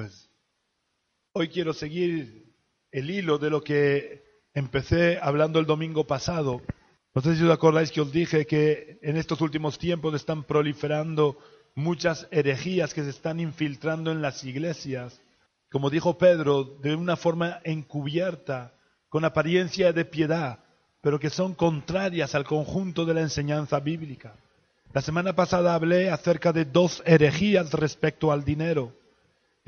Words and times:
Pues 0.00 0.30
hoy 1.34 1.48
quiero 1.48 1.74
seguir 1.74 2.54
el 2.90 3.10
hilo 3.10 3.36
de 3.36 3.50
lo 3.50 3.62
que 3.62 4.24
empecé 4.54 5.18
hablando 5.20 5.60
el 5.60 5.66
domingo 5.66 6.06
pasado. 6.06 6.62
No 7.14 7.20
sé 7.20 7.36
si 7.36 7.44
os 7.44 7.50
acordáis 7.50 7.92
que 7.92 8.00
os 8.00 8.10
dije 8.10 8.46
que 8.46 8.98
en 9.02 9.18
estos 9.18 9.42
últimos 9.42 9.78
tiempos 9.78 10.14
están 10.14 10.44
proliferando 10.44 11.36
muchas 11.74 12.26
herejías 12.30 12.94
que 12.94 13.04
se 13.04 13.10
están 13.10 13.40
infiltrando 13.40 14.10
en 14.10 14.22
las 14.22 14.42
iglesias. 14.42 15.20
Como 15.70 15.90
dijo 15.90 16.16
Pedro, 16.16 16.64
de 16.64 16.94
una 16.94 17.16
forma 17.16 17.60
encubierta, 17.64 18.72
con 19.10 19.26
apariencia 19.26 19.92
de 19.92 20.06
piedad, 20.06 20.60
pero 21.02 21.20
que 21.20 21.28
son 21.28 21.54
contrarias 21.54 22.34
al 22.34 22.44
conjunto 22.44 23.04
de 23.04 23.12
la 23.12 23.20
enseñanza 23.20 23.80
bíblica. 23.80 24.34
La 24.94 25.02
semana 25.02 25.34
pasada 25.34 25.74
hablé 25.74 26.10
acerca 26.10 26.54
de 26.54 26.64
dos 26.64 27.02
herejías 27.04 27.70
respecto 27.74 28.32
al 28.32 28.46
dinero. 28.46 28.98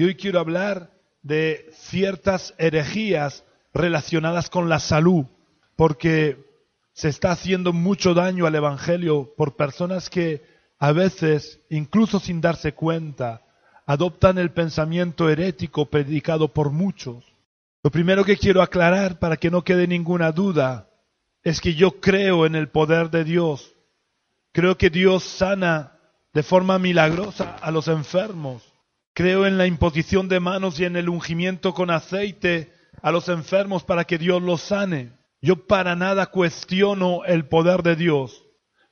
Hoy 0.04 0.16
quiero 0.16 0.40
hablar 0.40 0.90
de 1.22 1.70
ciertas 1.72 2.54
herejías 2.58 3.44
relacionadas 3.72 4.50
con 4.50 4.68
la 4.68 4.80
salud, 4.80 5.26
porque 5.76 6.44
se 6.92 7.08
está 7.08 7.30
haciendo 7.30 7.72
mucho 7.72 8.14
daño 8.14 8.46
al 8.46 8.54
Evangelio 8.54 9.32
por 9.36 9.56
personas 9.56 10.10
que 10.10 10.42
a 10.78 10.92
veces, 10.92 11.60
incluso 11.70 12.18
sin 12.18 12.40
darse 12.40 12.74
cuenta, 12.74 13.42
adoptan 13.86 14.38
el 14.38 14.50
pensamiento 14.50 15.30
herético 15.30 15.86
predicado 15.86 16.48
por 16.48 16.70
muchos. 16.70 17.24
Lo 17.82 17.90
primero 17.90 18.24
que 18.24 18.36
quiero 18.36 18.62
aclarar 18.62 19.18
para 19.18 19.36
que 19.36 19.50
no 19.50 19.62
quede 19.62 19.86
ninguna 19.86 20.32
duda 20.32 20.88
es 21.44 21.60
que 21.60 21.74
yo 21.74 22.00
creo 22.00 22.46
en 22.46 22.54
el 22.54 22.68
poder 22.68 23.10
de 23.10 23.24
Dios. 23.24 23.74
Creo 24.52 24.76
que 24.76 24.90
Dios 24.90 25.24
sana 25.24 25.98
de 26.32 26.42
forma 26.42 26.78
milagrosa 26.78 27.56
a 27.56 27.70
los 27.70 27.88
enfermos. 27.88 28.71
Creo 29.14 29.46
en 29.46 29.58
la 29.58 29.66
imposición 29.66 30.28
de 30.28 30.40
manos 30.40 30.80
y 30.80 30.84
en 30.84 30.96
el 30.96 31.08
ungimiento 31.08 31.74
con 31.74 31.90
aceite 31.90 32.72
a 33.02 33.12
los 33.12 33.28
enfermos 33.28 33.84
para 33.84 34.04
que 34.04 34.16
Dios 34.16 34.40
los 34.40 34.62
sane. 34.62 35.12
Yo 35.42 35.66
para 35.66 35.96
nada 35.96 36.26
cuestiono 36.26 37.24
el 37.24 37.46
poder 37.46 37.82
de 37.82 37.96
Dios. 37.96 38.44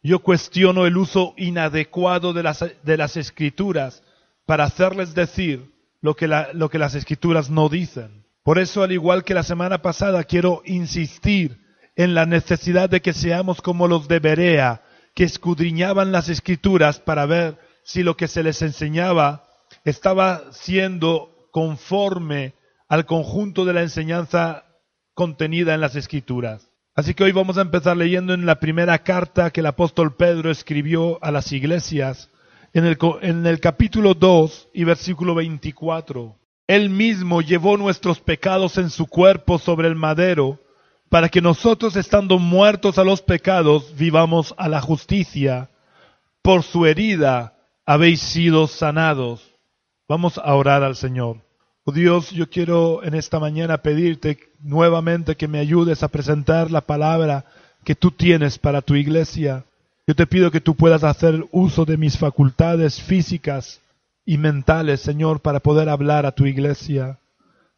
Yo 0.02 0.18
cuestiono 0.20 0.86
el 0.86 0.96
uso 0.96 1.34
inadecuado 1.36 2.32
de 2.32 2.42
las, 2.42 2.64
de 2.82 2.96
las 2.96 3.16
escrituras 3.16 4.02
para 4.46 4.64
hacerles 4.64 5.14
decir 5.14 5.72
lo 6.00 6.16
que, 6.16 6.28
lo 6.54 6.68
que 6.68 6.78
las 6.78 6.94
escrituras 6.94 7.50
no 7.50 7.68
dicen. 7.68 8.26
Por 8.42 8.58
eso, 8.58 8.82
al 8.82 8.92
igual 8.92 9.24
que 9.24 9.34
la 9.34 9.42
semana 9.42 9.80
pasada, 9.82 10.24
quiero 10.24 10.62
insistir 10.64 11.60
en 11.96 12.14
la 12.14 12.26
necesidad 12.26 12.88
de 12.88 13.00
que 13.00 13.12
seamos 13.12 13.60
como 13.60 13.86
los 13.86 14.08
de 14.08 14.18
Berea, 14.18 14.82
que 15.14 15.24
escudriñaban 15.24 16.12
las 16.12 16.28
escrituras 16.28 16.98
para 16.98 17.26
ver 17.26 17.58
si 17.84 18.02
lo 18.02 18.16
que 18.16 18.28
se 18.28 18.42
les 18.42 18.62
enseñaba 18.62 19.49
estaba 19.84 20.52
siendo 20.52 21.48
conforme 21.50 22.54
al 22.88 23.06
conjunto 23.06 23.64
de 23.64 23.72
la 23.72 23.82
enseñanza 23.82 24.64
contenida 25.14 25.74
en 25.74 25.80
las 25.80 25.96
escrituras. 25.96 26.70
Así 26.94 27.14
que 27.14 27.24
hoy 27.24 27.32
vamos 27.32 27.56
a 27.56 27.62
empezar 27.62 27.96
leyendo 27.96 28.34
en 28.34 28.46
la 28.46 28.60
primera 28.60 28.98
carta 28.98 29.50
que 29.50 29.60
el 29.60 29.66
apóstol 29.66 30.16
Pedro 30.16 30.50
escribió 30.50 31.22
a 31.22 31.30
las 31.30 31.52
iglesias, 31.52 32.30
en 32.72 32.84
el, 32.84 33.60
capítulo 33.60 34.14
2 34.14 34.68
y 34.74 34.84
versículo 34.84 35.34
24. 35.34 36.36
Él 36.66 36.90
mismo 36.90 37.42
llevó 37.42 37.76
nuestros 37.76 38.20
pecados 38.20 38.78
en 38.78 38.90
su 38.90 39.06
cuerpo 39.06 39.58
sobre 39.58 39.88
el 39.88 39.96
madero, 39.96 40.60
para 41.08 41.28
que 41.28 41.40
nosotros, 41.40 41.96
estando 41.96 42.38
muertos 42.38 42.98
a 42.98 43.04
los 43.04 43.22
pecados, 43.22 43.96
vivamos 43.96 44.54
a 44.56 44.68
la 44.68 44.80
justicia. 44.80 45.70
Por 46.42 46.62
su 46.62 46.86
herida 46.86 47.54
habéis 47.84 48.20
sido 48.20 48.68
sanados. 48.68 49.49
Vamos 50.10 50.38
a 50.38 50.54
orar 50.56 50.82
al 50.82 50.96
Señor. 50.96 51.36
Oh 51.84 51.92
Dios, 51.92 52.32
yo 52.32 52.50
quiero 52.50 53.04
en 53.04 53.14
esta 53.14 53.38
mañana 53.38 53.78
pedirte 53.78 54.40
nuevamente 54.58 55.36
que 55.36 55.46
me 55.46 55.60
ayudes 55.60 56.02
a 56.02 56.08
presentar 56.08 56.68
la 56.72 56.80
palabra 56.80 57.44
que 57.84 57.94
tú 57.94 58.10
tienes 58.10 58.58
para 58.58 58.82
tu 58.82 58.96
iglesia. 58.96 59.66
Yo 60.08 60.16
te 60.16 60.26
pido 60.26 60.50
que 60.50 60.60
tú 60.60 60.74
puedas 60.74 61.04
hacer 61.04 61.46
uso 61.52 61.84
de 61.84 61.96
mis 61.96 62.18
facultades 62.18 63.00
físicas 63.00 63.80
y 64.26 64.36
mentales, 64.36 65.00
Señor, 65.00 65.42
para 65.42 65.60
poder 65.60 65.88
hablar 65.88 66.26
a 66.26 66.32
tu 66.32 66.44
iglesia. 66.44 67.20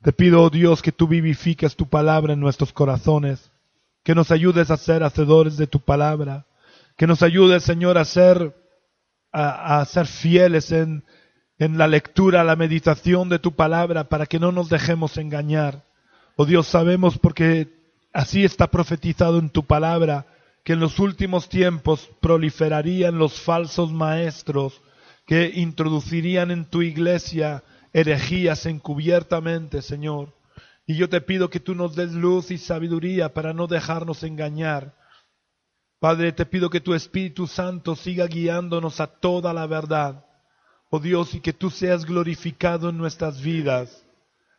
Te 0.00 0.14
pido, 0.14 0.42
oh 0.42 0.48
Dios, 0.48 0.80
que 0.80 0.90
tú 0.90 1.06
vivifiques 1.06 1.76
tu 1.76 1.86
palabra 1.86 2.32
en 2.32 2.40
nuestros 2.40 2.72
corazones, 2.72 3.50
que 4.02 4.14
nos 4.14 4.30
ayudes 4.30 4.70
a 4.70 4.78
ser 4.78 5.02
hacedores 5.02 5.58
de 5.58 5.66
tu 5.66 5.80
palabra, 5.80 6.46
que 6.96 7.06
nos 7.06 7.22
ayudes, 7.22 7.62
Señor, 7.62 7.98
a 7.98 8.06
ser, 8.06 8.56
a, 9.32 9.80
a 9.80 9.84
ser 9.84 10.06
fieles 10.06 10.72
en, 10.72 11.04
en 11.62 11.78
la 11.78 11.86
lectura, 11.86 12.42
la 12.42 12.56
meditación 12.56 13.28
de 13.28 13.38
tu 13.38 13.52
palabra, 13.52 14.08
para 14.08 14.26
que 14.26 14.40
no 14.40 14.50
nos 14.50 14.68
dejemos 14.68 15.16
engañar. 15.16 15.84
Oh 16.34 16.44
Dios, 16.44 16.66
sabemos 16.66 17.18
porque 17.18 17.68
así 18.12 18.44
está 18.44 18.66
profetizado 18.66 19.38
en 19.38 19.48
tu 19.48 19.62
palabra, 19.62 20.26
que 20.64 20.72
en 20.72 20.80
los 20.80 20.98
últimos 20.98 21.48
tiempos 21.48 22.10
proliferarían 22.20 23.16
los 23.16 23.40
falsos 23.40 23.92
maestros 23.92 24.80
que 25.24 25.52
introducirían 25.54 26.50
en 26.50 26.64
tu 26.64 26.82
iglesia 26.82 27.62
herejías 27.92 28.66
encubiertamente, 28.66 29.82
Señor. 29.82 30.34
Y 30.84 30.96
yo 30.96 31.08
te 31.08 31.20
pido 31.20 31.48
que 31.48 31.60
tú 31.60 31.76
nos 31.76 31.94
des 31.94 32.10
luz 32.10 32.50
y 32.50 32.58
sabiduría 32.58 33.34
para 33.34 33.52
no 33.52 33.68
dejarnos 33.68 34.24
engañar. 34.24 34.96
Padre, 36.00 36.32
te 36.32 36.44
pido 36.44 36.70
que 36.70 36.80
tu 36.80 36.92
Espíritu 36.92 37.46
Santo 37.46 37.94
siga 37.94 38.26
guiándonos 38.26 38.98
a 38.98 39.06
toda 39.06 39.52
la 39.52 39.68
verdad 39.68 40.24
oh 40.94 41.00
Dios, 41.00 41.34
y 41.34 41.40
que 41.40 41.54
tú 41.54 41.70
seas 41.70 42.04
glorificado 42.04 42.90
en 42.90 42.98
nuestras 42.98 43.40
vidas. 43.40 44.04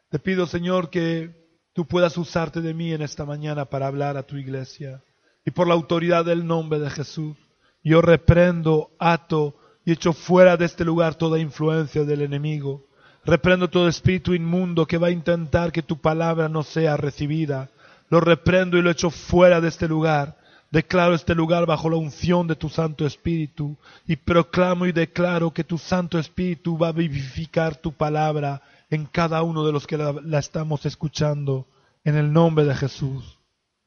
Te 0.09 0.17
pido, 0.17 0.47
Señor, 0.47 0.89
que 0.89 1.29
tú 1.73 1.85
puedas 1.85 2.17
usarte 2.17 2.59
de 2.59 2.73
mí 2.73 2.91
en 2.91 3.03
esta 3.03 3.23
mañana 3.23 3.65
para 3.65 3.85
hablar 3.85 4.17
a 4.17 4.23
tu 4.23 4.37
iglesia. 4.37 5.03
Y 5.45 5.51
por 5.51 5.67
la 5.67 5.75
autoridad 5.75 6.25
del 6.25 6.47
nombre 6.47 6.79
de 6.79 6.89
Jesús, 6.89 7.37
yo 7.83 8.01
reprendo, 8.01 8.89
ato 8.97 9.53
y 9.85 9.91
echo 9.91 10.11
fuera 10.11 10.57
de 10.57 10.65
este 10.65 10.83
lugar 10.83 11.13
toda 11.13 11.37
influencia 11.37 12.03
del 12.03 12.23
enemigo. 12.23 12.87
Reprendo 13.23 13.69
todo 13.69 13.87
espíritu 13.87 14.33
inmundo 14.33 14.87
que 14.87 14.97
va 14.97 15.09
a 15.09 15.11
intentar 15.11 15.71
que 15.71 15.83
tu 15.83 16.01
palabra 16.01 16.49
no 16.49 16.63
sea 16.63 16.97
recibida. 16.97 17.69
Lo 18.09 18.19
reprendo 18.19 18.79
y 18.79 18.81
lo 18.81 18.89
echo 18.89 19.11
fuera 19.11 19.61
de 19.61 19.67
este 19.67 19.87
lugar 19.87 20.35
Declaro 20.73 21.13
este 21.13 21.35
lugar 21.35 21.67
bajo 21.67 21.87
la 21.87 21.97
unción 21.97 22.47
de 22.47 22.55
tu 22.55 22.67
Santo 22.67 23.05
Espíritu 23.05 23.77
y 24.07 24.15
proclamo 24.15 24.87
y 24.87 24.91
declaro 24.91 25.53
que 25.53 25.63
tu 25.63 25.77
Santo 25.77 26.17
Espíritu 26.17 26.79
va 26.79 26.87
a 26.87 26.93
vivificar 26.93 27.75
tu 27.75 27.91
palabra 27.93 28.59
en 28.89 29.05
cada 29.05 29.43
uno 29.43 29.63
de 29.67 29.71
los 29.71 29.85
que 29.85 29.97
la, 29.97 30.39
estamos 30.39 30.87
escuchando 30.87 31.67
en 32.03 32.15
el 32.15 32.33
nombre 32.33 32.65
de 32.65 32.73
Jesús. 32.73 33.37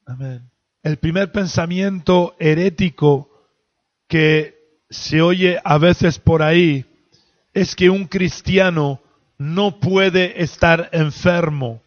Amén. 0.07 0.49
El 0.85 0.97
primer 0.99 1.33
pensamiento 1.33 2.37
herético 2.39 3.31
que 4.07 4.55
se 4.89 5.23
oye 5.23 5.61
a 5.65 5.79
veces 5.79 6.21
por 6.21 6.41
ahí 6.41 6.87
es 7.53 7.75
que 7.75 7.91
un 7.91 8.05
cristiano 8.05 9.01
no 9.39 9.81
puede 9.81 10.41
estar 10.41 10.89
enfermo. 10.93 11.83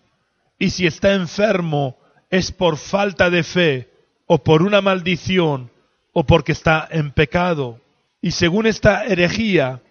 Y 0.58 0.72
si 0.72 0.86
está 0.86 1.14
enfermo 1.14 1.96
es 2.30 2.52
por 2.52 2.76
falta 2.76 3.30
de 3.30 3.44
fe 3.44 3.88
o 4.31 4.44
por 4.44 4.62
una 4.62 4.79
maldición 4.79 5.72
o 6.13 6.23
porque 6.23 6.51
está 6.51 6.88
en 6.91 7.12
pecado. 7.12 7.81
Y 8.22 8.29
según 8.29 8.67
esta 8.67 9.03
herejía, 9.06 9.81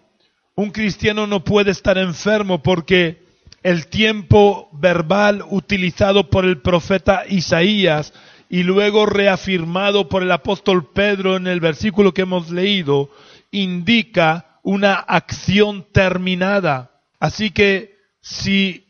un 0.55 0.71
cristiano 0.71 1.27
no 1.27 1.43
puede 1.43 1.71
estar 1.71 1.97
enfermo 1.97 2.63
porque 2.63 3.21
el 3.63 3.87
tiempo 3.87 4.69
verbal 4.71 5.43
utilizado 5.49 6.29
por 6.29 6.45
el 6.45 6.61
profeta 6.61 7.25
Isaías 7.27 8.13
y 8.49 8.63
luego 8.63 9.05
reafirmado 9.05 10.07
por 10.07 10.23
el 10.23 10.31
apóstol 10.31 10.89
Pedro 10.89 11.35
en 11.35 11.45
el 11.45 11.59
versículo 11.59 12.13
que 12.13 12.21
hemos 12.21 12.49
leído, 12.49 13.09
indica 13.51 14.61
una 14.63 14.93
acción 14.93 15.85
terminada. 15.91 16.91
Así 17.19 17.51
que 17.51 17.97
si, 18.21 18.87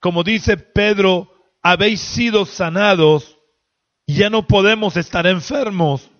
como 0.00 0.24
dice 0.24 0.56
Pedro, 0.56 1.30
habéis 1.62 2.00
sido 2.00 2.46
sanados, 2.46 3.37
ya 4.14 4.30
no 4.30 4.46
podemos 4.46 4.96
estar 4.96 5.26
enfermos. 5.26 6.10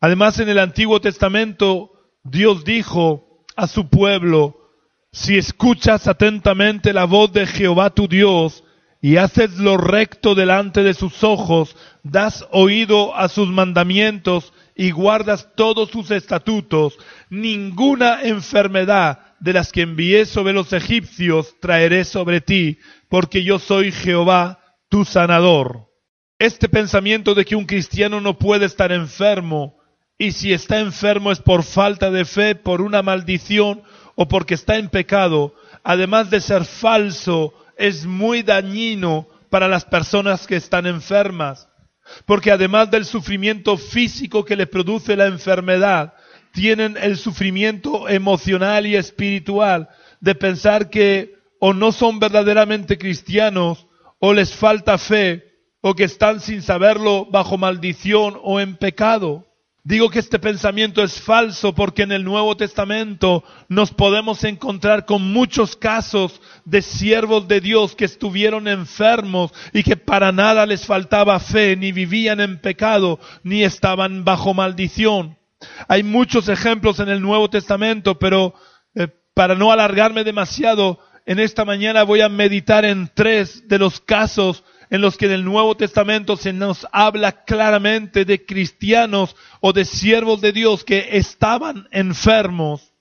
Además, 0.00 0.38
en 0.38 0.48
el 0.48 0.58
Antiguo 0.58 1.00
Testamento, 1.00 1.92
Dios 2.22 2.64
dijo 2.64 3.44
a 3.56 3.66
su 3.66 3.88
pueblo, 3.88 4.70
si 5.12 5.36
escuchas 5.36 6.06
atentamente 6.06 6.92
la 6.92 7.04
voz 7.04 7.32
de 7.32 7.46
Jehová 7.46 7.90
tu 7.90 8.08
Dios 8.08 8.64
y 9.00 9.16
haces 9.16 9.58
lo 9.58 9.76
recto 9.76 10.34
delante 10.34 10.82
de 10.82 10.94
sus 10.94 11.24
ojos, 11.24 11.76
das 12.02 12.46
oído 12.52 13.14
a 13.14 13.28
sus 13.28 13.48
mandamientos 13.48 14.52
y 14.76 14.92
guardas 14.92 15.48
todos 15.56 15.90
sus 15.90 16.10
estatutos, 16.10 16.98
ninguna 17.30 18.22
enfermedad 18.22 19.20
de 19.40 19.52
las 19.52 19.72
que 19.72 19.82
envié 19.82 20.24
sobre 20.24 20.52
los 20.52 20.72
egipcios 20.72 21.54
traeré 21.60 22.04
sobre 22.04 22.40
ti, 22.40 22.78
porque 23.08 23.44
yo 23.44 23.58
soy 23.58 23.92
Jehová 23.92 24.60
tu 24.88 25.04
sanador. 25.04 25.93
Este 26.38 26.68
pensamiento 26.68 27.34
de 27.34 27.44
que 27.44 27.56
un 27.56 27.64
cristiano 27.64 28.20
no 28.20 28.38
puede 28.38 28.66
estar 28.66 28.90
enfermo 28.90 29.78
y 30.18 30.32
si 30.32 30.52
está 30.52 30.80
enfermo 30.80 31.30
es 31.30 31.40
por 31.40 31.62
falta 31.62 32.10
de 32.10 32.24
fe, 32.24 32.54
por 32.54 32.80
una 32.80 33.02
maldición 33.02 33.82
o 34.16 34.26
porque 34.28 34.54
está 34.54 34.76
en 34.76 34.88
pecado, 34.88 35.54
además 35.82 36.30
de 36.30 36.40
ser 36.40 36.64
falso, 36.64 37.54
es 37.76 38.06
muy 38.06 38.42
dañino 38.42 39.28
para 39.48 39.68
las 39.68 39.84
personas 39.84 40.46
que 40.46 40.56
están 40.56 40.86
enfermas. 40.86 41.68
Porque 42.26 42.50
además 42.50 42.90
del 42.90 43.04
sufrimiento 43.04 43.76
físico 43.76 44.44
que 44.44 44.56
le 44.56 44.66
produce 44.66 45.16
la 45.16 45.26
enfermedad, 45.26 46.14
tienen 46.52 46.96
el 47.00 47.16
sufrimiento 47.16 48.08
emocional 48.08 48.86
y 48.86 48.96
espiritual 48.96 49.88
de 50.20 50.34
pensar 50.34 50.90
que 50.90 51.34
o 51.58 51.72
no 51.72 51.92
son 51.92 52.18
verdaderamente 52.18 52.98
cristianos, 52.98 53.86
o 54.18 54.32
les 54.32 54.54
falta 54.54 54.98
fe, 54.98 55.53
o 55.86 55.94
que 55.94 56.04
están 56.04 56.40
sin 56.40 56.62
saberlo 56.62 57.26
bajo 57.26 57.58
maldición 57.58 58.40
o 58.42 58.58
en 58.58 58.76
pecado. 58.76 59.44
Digo 59.82 60.08
que 60.08 60.18
este 60.18 60.38
pensamiento 60.38 61.02
es 61.02 61.20
falso 61.20 61.74
porque 61.74 62.04
en 62.04 62.12
el 62.12 62.24
Nuevo 62.24 62.56
Testamento 62.56 63.44
nos 63.68 63.90
podemos 63.90 64.44
encontrar 64.44 65.04
con 65.04 65.20
muchos 65.30 65.76
casos 65.76 66.40
de 66.64 66.80
siervos 66.80 67.48
de 67.48 67.60
Dios 67.60 67.94
que 67.94 68.06
estuvieron 68.06 68.66
enfermos 68.66 69.52
y 69.74 69.82
que 69.82 69.98
para 69.98 70.32
nada 70.32 70.64
les 70.64 70.86
faltaba 70.86 71.38
fe, 71.38 71.76
ni 71.76 71.92
vivían 71.92 72.40
en 72.40 72.62
pecado, 72.62 73.20
ni 73.42 73.62
estaban 73.62 74.24
bajo 74.24 74.54
maldición. 74.54 75.36
Hay 75.86 76.02
muchos 76.02 76.48
ejemplos 76.48 76.98
en 76.98 77.10
el 77.10 77.20
Nuevo 77.20 77.50
Testamento, 77.50 78.18
pero 78.18 78.54
eh, 78.94 79.08
para 79.34 79.54
no 79.54 79.70
alargarme 79.70 80.24
demasiado, 80.24 80.98
en 81.26 81.40
esta 81.40 81.66
mañana 81.66 82.04
voy 82.04 82.22
a 82.22 82.30
meditar 82.30 82.86
en 82.86 83.10
tres 83.14 83.68
de 83.68 83.78
los 83.78 84.00
casos 84.00 84.64
en 84.94 85.00
los 85.00 85.16
que 85.16 85.26
en 85.26 85.32
el 85.32 85.44
Nuevo 85.44 85.76
Testamento 85.76 86.36
se 86.36 86.52
nos 86.52 86.86
habla 86.92 87.44
claramente 87.44 88.24
de 88.24 88.46
cristianos 88.46 89.34
o 89.58 89.72
de 89.72 89.84
siervos 89.84 90.40
de 90.40 90.52
Dios 90.52 90.84
que 90.84 91.18
estaban 91.18 91.88
enfermos. 91.90 92.92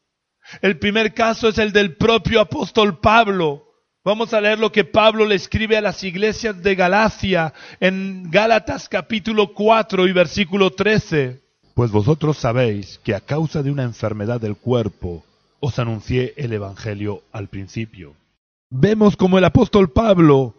El 0.64 0.80
primer 0.80 1.14
caso 1.14 1.50
es 1.50 1.60
el 1.60 1.72
del 1.72 1.96
propio 1.96 2.42
apóstol 2.42 2.98
Pablo. 3.00 3.68
Vamos 4.04 4.34
a 4.34 4.42
leer 4.42 4.58
lo 4.58 4.72
que 4.72 4.86
Pablo 4.86 5.28
le 5.28 5.36
escribe 5.36 5.78
a 5.78 5.82
las 5.82 6.04
iglesias 6.04 6.64
de 6.64 6.74
Galacia 6.74 7.54
en 7.80 8.32
Gálatas 8.32 8.90
capítulo 8.90 9.54
4 9.54 10.08
y 10.08 10.14
versículo 10.14 10.72
13. 10.72 11.44
Pues 11.76 11.92
vosotros 11.92 12.40
sabéis 12.40 13.00
que 13.04 13.14
a 13.14 13.22
causa 13.22 13.62
de 13.62 13.70
una 13.70 13.84
enfermedad 13.84 14.42
del 14.42 14.56
cuerpo 14.56 15.24
os 15.60 15.78
anuncié 15.78 16.34
el 16.38 16.54
Evangelio 16.54 17.22
al 17.32 17.50
principio. 17.50 18.16
Vemos 18.72 19.16
como 19.16 19.38
el 19.38 19.46
apóstol 19.46 19.92
Pablo 19.92 20.56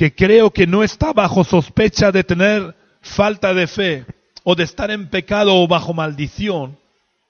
que 0.00 0.14
creo 0.14 0.50
que 0.50 0.66
no 0.66 0.82
está 0.82 1.12
bajo 1.12 1.44
sospecha 1.44 2.10
de 2.10 2.24
tener 2.24 2.74
falta 3.02 3.52
de 3.52 3.66
fe 3.66 4.06
o 4.44 4.54
de 4.54 4.64
estar 4.64 4.90
en 4.90 5.10
pecado 5.10 5.54
o 5.54 5.68
bajo 5.68 5.92
maldición, 5.92 6.78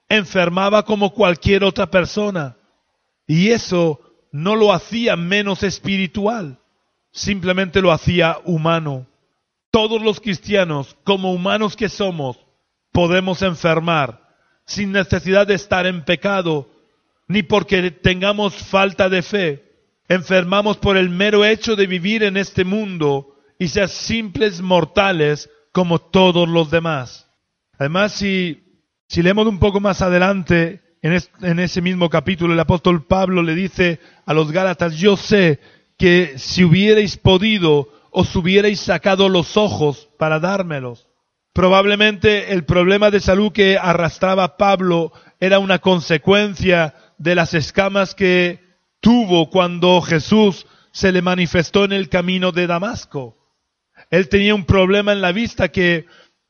enfermaba 0.09 0.85
como 0.85 1.13
cualquier 1.13 1.65
otra 1.65 1.91
persona. 1.91 2.57
Y 3.27 3.51
eso 3.51 3.99
no 4.31 4.55
lo 4.55 4.73
hacía 4.73 5.17
menos 5.17 5.65
espiritual, 5.65 6.61
simplemente 7.11 7.81
lo 7.81 7.91
hacía 7.91 8.39
humano. 8.45 9.09
Todos 9.73 10.01
los 10.01 10.21
cristianos, 10.21 10.97
como 11.03 11.33
humanos 11.33 11.75
que 11.75 11.89
somos, 11.89 12.39
podemos 12.93 13.43
enfermar 13.43 14.29
sin 14.65 14.93
necesidad 14.93 15.45
de 15.45 15.55
estar 15.55 15.87
en 15.87 16.05
pecado, 16.05 16.71
ni 17.27 17.43
porque 17.43 17.91
tengamos 17.91 18.55
falta 18.55 19.09
de 19.09 19.23
fe 19.23 19.70
enfermamos 20.11 20.77
por 20.77 20.97
el 20.97 21.09
mero 21.09 21.45
hecho 21.45 21.77
de 21.77 21.87
vivir 21.87 22.25
en 22.25 22.37
este 22.37 22.65
mundo 22.65 23.37
y 23.61 23.69
ser 23.69 23.89
simples 23.89 24.61
mortales 24.61 25.49
como 25.71 26.01
todos 26.01 26.49
los 26.49 26.69
demás. 26.69 27.29
Además, 27.79 28.13
si, 28.13 28.61
si 29.09 29.23
leemos 29.23 29.47
un 29.47 29.61
poco 29.61 29.79
más 29.79 30.03
adelante, 30.03 30.81
en, 31.01 31.61
ese 31.61 31.81
mismo 31.81 32.11
capítulo, 32.11 32.53
el 32.53 32.61
apóstol 32.61 33.07
Pablo 33.07 33.41
le 33.45 33.55
dice 33.55 34.01
a 34.27 34.35
los 34.35 34.51
Gálatas, 34.51 34.97
yo 34.97 35.17
sé 35.17 35.61
que 35.97 36.35
si 36.39 36.65
hubierais 36.65 37.17
podido, 37.17 37.89
os 38.11 38.35
hubierais 38.35 38.81
sacado 38.81 39.29
los 39.29 39.57
ojos 39.57 40.09
para 40.19 40.41
dármelos. 40.41 41.07
Probablemente 41.53 42.53
el 42.53 42.65
problema 42.65 43.13
de 43.13 43.21
salud 43.21 43.53
que 43.53 43.79
arrastraba 43.79 44.57
Pablo 44.57 45.13
era 45.39 45.61
una 45.61 45.79
consecuencia 45.79 46.95
de 47.17 47.37
las 47.37 47.55
escamas 47.55 48.17
que 48.17 48.70
tuvo 49.01 49.51
cuando 49.51 50.01
Jesús 50.01 50.67
se 50.93 51.13
le 51.13 51.23
manifestó 51.23 51.85
en 51.85 51.93
el 51.93 52.09
camino 52.09 52.53
de 52.53 52.67
Damasco. 52.67 53.37
Él 54.11 54.29
tenía 54.29 54.55
un 54.55 54.65
problema 54.65 55.13
en 55.13 55.21
la 55.21 55.33
vista 55.33 55.69
que 55.69 56.07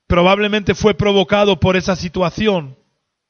probablemente 0.07 0.75
fue 0.75 0.95
provocado 0.95 1.61
por 1.61 1.77
esa 1.77 1.97
situación. 1.97 2.77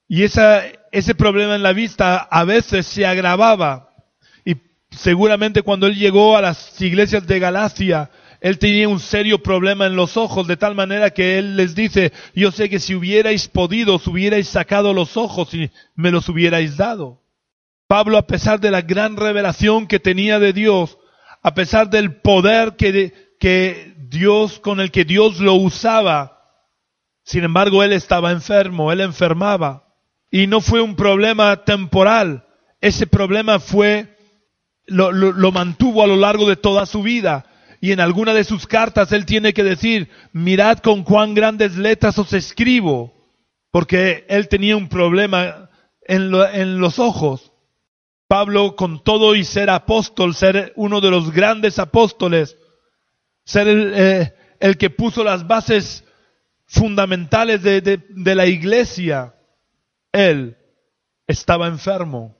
Y 0.08 0.24
ese 0.24 1.14
problema 1.16 1.54
en 1.54 1.62
la 1.62 1.72
vista 1.72 2.16
a 2.18 2.44
veces 2.44 2.86
se 2.86 3.06
agravaba. 3.06 3.94
Y 4.44 4.56
seguramente 4.90 5.62
cuando 5.62 5.86
él 5.86 5.96
llegó 5.96 6.36
a 6.36 6.42
las 6.42 6.80
iglesias 6.80 7.26
de 7.26 7.38
Galacia, 7.38 8.10
él 8.40 8.58
tenía 8.58 8.88
un 8.88 9.00
serio 9.00 9.42
problema 9.42 9.86
en 9.86 9.96
los 9.96 10.16
ojos, 10.16 10.46
de 10.46 10.56
tal 10.56 10.74
manera 10.74 11.10
que 11.10 11.38
él 11.38 11.56
les 11.56 11.74
dice, 11.74 12.12
yo 12.34 12.50
sé 12.50 12.70
que 12.70 12.80
si 12.80 12.94
hubierais 12.94 13.48
podido, 13.48 13.96
os 13.96 14.06
hubierais 14.06 14.48
sacado 14.48 14.94
los 14.94 15.16
ojos 15.16 15.52
y 15.52 15.70
me 15.94 16.10
los 16.10 16.28
hubierais 16.28 16.76
dado. 16.76 17.20
Pablo, 17.90 18.18
a 18.18 18.26
pesar 18.28 18.60
de 18.60 18.70
la 18.70 18.82
gran 18.82 19.16
revelación 19.16 19.88
que 19.88 19.98
tenía 19.98 20.38
de 20.38 20.52
Dios, 20.52 20.96
a 21.42 21.54
pesar 21.54 21.90
del 21.90 22.20
poder 22.20 22.76
que, 22.76 23.96
Dios, 24.08 24.60
con 24.60 24.78
el 24.78 24.92
que 24.92 25.04
Dios 25.04 25.40
lo 25.40 25.54
usaba, 25.54 26.40
sin 27.24 27.42
embargo, 27.42 27.82
él 27.82 27.92
estaba 27.92 28.30
enfermo, 28.30 28.92
él 28.92 29.00
enfermaba. 29.00 29.88
Y 30.30 30.46
no 30.46 30.60
fue 30.60 30.80
un 30.80 30.94
problema 30.94 31.64
temporal, 31.64 32.46
ese 32.80 33.08
problema 33.08 33.58
fue, 33.58 34.16
lo, 34.86 35.50
mantuvo 35.50 36.04
a 36.04 36.06
lo 36.06 36.14
largo 36.14 36.48
de 36.48 36.54
toda 36.54 36.86
su 36.86 37.02
vida. 37.02 37.46
Y 37.80 37.90
en 37.90 37.98
alguna 37.98 38.34
de 38.34 38.44
sus 38.44 38.68
cartas 38.68 39.10
él 39.10 39.26
tiene 39.26 39.52
que 39.52 39.64
decir, 39.64 40.08
mirad 40.32 40.78
con 40.78 41.02
cuán 41.02 41.34
grandes 41.34 41.76
letras 41.76 42.16
os 42.20 42.34
escribo, 42.34 43.12
porque 43.72 44.26
él 44.28 44.46
tenía 44.46 44.76
un 44.76 44.88
problema 44.88 45.68
en 46.06 46.78
los 46.78 47.00
ojos. 47.00 47.49
Pablo, 48.30 48.76
con 48.76 49.02
todo 49.02 49.34
y 49.34 49.42
ser 49.42 49.70
apóstol, 49.70 50.36
ser 50.36 50.72
uno 50.76 51.00
de 51.00 51.10
los 51.10 51.32
grandes 51.32 51.80
apóstoles, 51.80 52.56
ser 53.44 53.66
el, 53.66 53.92
eh, 53.96 54.74
que 54.76 54.88
puso 54.88 55.24
las 55.24 55.48
bases 55.48 56.04
fundamentales 56.64 57.60
de, 57.64 57.80
de, 57.80 58.34
la 58.36 58.46
iglesia, 58.46 59.34
él 60.12 60.56
estaba 61.26 61.66
enfermo. 61.66 62.36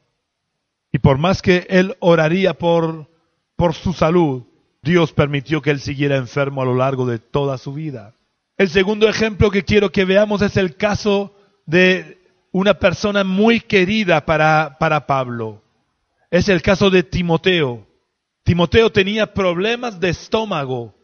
Y 0.93 1.01
por 1.01 1.19
más 1.19 1.43
que 1.43 1.67
él 1.69 1.97
oraría 1.99 2.55
por, 2.55 3.11
por 3.57 3.75
su 3.75 3.93
salud, 3.93 4.45
Dios 4.83 5.13
permitió 5.13 5.61
que 5.61 5.71
él 5.71 5.81
siguiera 5.81 6.19
enfermo 6.19 6.63
a 6.63 6.67
lo 6.67 6.77
largo 6.77 7.05
de 7.05 7.19
toda 7.19 7.59
su 7.59 7.73
vida. 7.73 8.15
El 8.57 8.69
segundo 8.69 9.09
ejemplo 9.09 9.51
que 9.51 9.65
quiero 9.65 9.91
que 9.91 10.05
veamos 10.05 10.41
es 10.41 10.57
el 10.57 10.77
caso 10.77 11.35
de 11.67 12.21
una 12.53 12.75
persona 12.75 13.25
muy 13.25 13.59
querida 13.59 14.25
para, 14.25 14.77
para 14.79 15.09
Pablo 15.09 15.65
es 16.31 16.49
el 16.49 16.63
caso 16.63 16.91
de 16.91 17.03
Timoteo. 17.03 17.87
Timoteo 18.45 18.91
tenía 18.91 19.35
problemas 19.35 20.01
de 20.01 20.11
estómago 20.11 20.95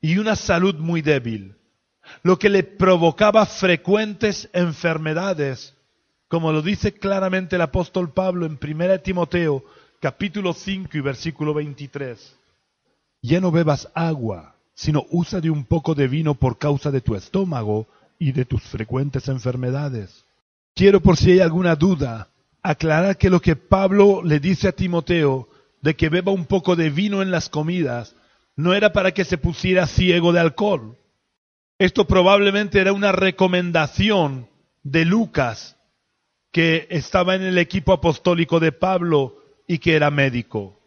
y 0.00 0.18
una 0.18 0.36
salud 0.36 0.76
muy 0.76 1.02
débil, 1.02 1.56
lo 2.22 2.38
que 2.38 2.48
le 2.48 2.62
provocaba 2.62 3.46
frecuentes 3.46 4.48
enfermedades, 4.52 5.74
como 6.28 6.52
lo 6.52 6.62
dice 6.62 6.92
claramente 6.92 7.56
el 7.56 7.62
apóstol 7.62 8.12
Pablo 8.12 8.46
en 8.46 8.58
1 8.60 9.00
Timoteo 9.00 9.64
capítulo 10.00 10.52
5 10.52 10.90
y 10.94 11.00
versículo 11.00 11.54
23. 11.54 12.36
Ya 13.22 13.40
no 13.40 13.50
bebas 13.50 13.88
agua, 13.94 14.56
sino 14.74 15.06
usa 15.10 15.40
de 15.40 15.50
un 15.50 15.64
poco 15.64 15.94
de 15.94 16.08
vino 16.08 16.34
por 16.34 16.58
causa 16.58 16.90
de 16.90 17.00
tu 17.00 17.14
estómago 17.14 17.86
y 18.18 18.32
de 18.32 18.44
tus 18.44 18.62
frecuentes 18.62 19.28
enfermedades. 19.28 20.24
Quiero 20.74 21.00
por 21.00 21.16
si 21.16 21.32
hay 21.32 21.40
alguna 21.40 21.74
duda, 21.74 22.28
aclarar 22.70 23.16
que 23.16 23.30
lo 23.30 23.40
que 23.40 23.56
Pablo 23.56 24.22
le 24.24 24.40
dice 24.40 24.68
a 24.68 24.72
Timoteo 24.72 25.48
de 25.82 25.94
que 25.94 26.08
beba 26.08 26.32
un 26.32 26.46
poco 26.46 26.74
de 26.74 26.90
vino 26.90 27.22
en 27.22 27.30
las 27.30 27.48
comidas 27.48 28.16
no 28.56 28.74
era 28.74 28.92
para 28.92 29.12
que 29.12 29.24
se 29.24 29.38
pusiera 29.38 29.86
ciego 29.86 30.32
de 30.32 30.40
alcohol. 30.40 30.96
Esto 31.78 32.06
probablemente 32.06 32.80
era 32.80 32.92
una 32.92 33.12
recomendación 33.12 34.48
de 34.82 35.04
Lucas, 35.04 35.76
que 36.50 36.86
estaba 36.90 37.34
en 37.34 37.42
el 37.42 37.58
equipo 37.58 37.92
apostólico 37.92 38.58
de 38.60 38.72
Pablo 38.72 39.36
y 39.68 39.78
que 39.78 39.94
era 39.94 40.10
médico. 40.10 40.80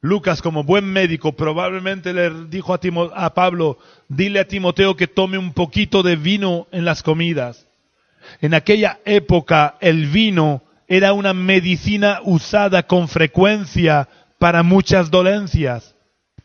Lucas, 0.00 0.40
como 0.40 0.64
buen 0.64 0.84
médico, 0.84 1.32
probablemente 1.32 2.12
le 2.12 2.46
dijo 2.46 2.74
a, 2.74 2.80
a 3.14 3.34
Pablo, 3.34 3.78
dile 4.08 4.40
a 4.40 4.48
Timoteo 4.48 4.96
que 4.96 5.08
tome 5.08 5.36
un 5.36 5.52
poquito 5.52 6.02
de 6.02 6.16
vino 6.16 6.68
en 6.70 6.84
las 6.84 7.02
comidas. 7.02 7.66
En 8.40 8.54
aquella 8.54 9.00
época 9.04 9.76
el 9.80 10.06
vino 10.06 10.62
era 10.88 11.12
una 11.12 11.32
medicina 11.32 12.20
usada 12.24 12.84
con 12.86 13.08
frecuencia 13.08 14.08
para 14.38 14.62
muchas 14.62 15.10
dolencias. 15.10 15.94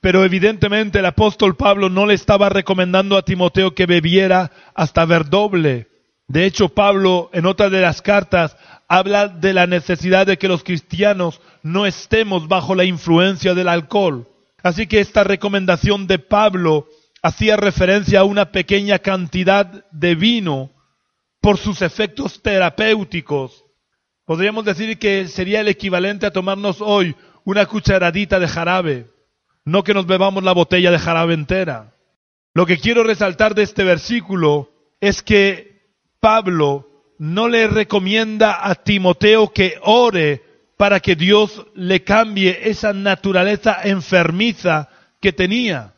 Pero 0.02 0.24
evidentemente 0.24 1.00
el 1.00 1.06
apóstol 1.06 1.56
Pablo 1.56 1.90
no 1.90 2.06
le 2.06 2.14
estaba 2.14 2.50
recomendando 2.50 3.18
a 3.18 3.24
Timoteo 3.24 3.76
que 3.76 3.86
bebiera 3.86 4.52
hasta 4.74 5.06
ver 5.06 5.30
doble. 5.30 5.88
De 6.28 6.46
hecho, 6.46 6.70
Pablo 6.70 7.30
en 7.34 7.46
otra 7.46 7.70
de 7.70 7.82
las 7.82 8.02
cartas 8.02 8.56
habla 8.88 9.28
de 9.28 9.54
la 9.54 9.68
necesidad 9.68 10.26
de 10.26 10.38
que 10.38 10.48
los 10.48 10.64
cristianos 10.64 11.42
no 11.64 11.86
estemos 11.86 12.48
bajo 12.48 12.76
la 12.76 12.86
influencia 12.86 13.54
del 13.54 13.68
alcohol. 13.68 14.28
Así 14.64 14.88
que 14.88 15.00
esta 15.00 15.24
recomendación 15.24 16.08
de 16.08 16.20
Pablo 16.20 16.88
hacía 17.22 17.58
referencia 17.58 18.22
a 18.22 18.24
una 18.24 18.52
pequeña 18.52 19.00
cantidad 19.00 19.86
de 19.92 20.16
vino 20.16 20.72
por 21.42 21.58
sus 21.58 21.82
efectos 21.82 22.42
terapéuticos. 22.42 23.66
Podríamos 24.30 24.64
decir 24.64 25.00
que 25.00 25.28
sería 25.28 25.62
el 25.62 25.70
equivalente 25.70 26.28
a 26.28 26.32
tomarnos 26.32 26.82
hoy 26.82 27.16
una 27.46 27.66
cucharadita 27.66 28.38
de 28.38 28.48
jarabe, 28.48 29.08
no 29.66 29.84
que 29.84 29.96
nos 29.96 30.06
bebamos 30.06 30.44
la 30.44 30.52
botella 30.52 30.92
de 30.92 31.00
jarabe 31.00 31.34
entera. 31.34 31.96
Lo 32.54 32.68
que 32.68 32.78
quiero 32.78 33.04
resaltar 33.04 33.56
de 33.56 33.64
este 33.64 33.84
versículo 33.84 34.70
es 35.02 35.24
que 35.24 35.96
Pablo 36.20 37.16
no 37.18 37.48
le 37.48 37.66
recomienda 37.70 38.70
a 38.70 38.76
Timoteo 38.76 39.52
que 39.52 39.80
ore 39.82 40.44
para 40.78 41.00
que 41.00 41.16
Dios 41.16 41.66
le 41.74 42.04
cambie 42.04 42.70
esa 42.70 42.94
naturaleza 42.94 43.80
enfermiza 43.84 44.90
que 45.20 45.34
tenía. 45.34 45.96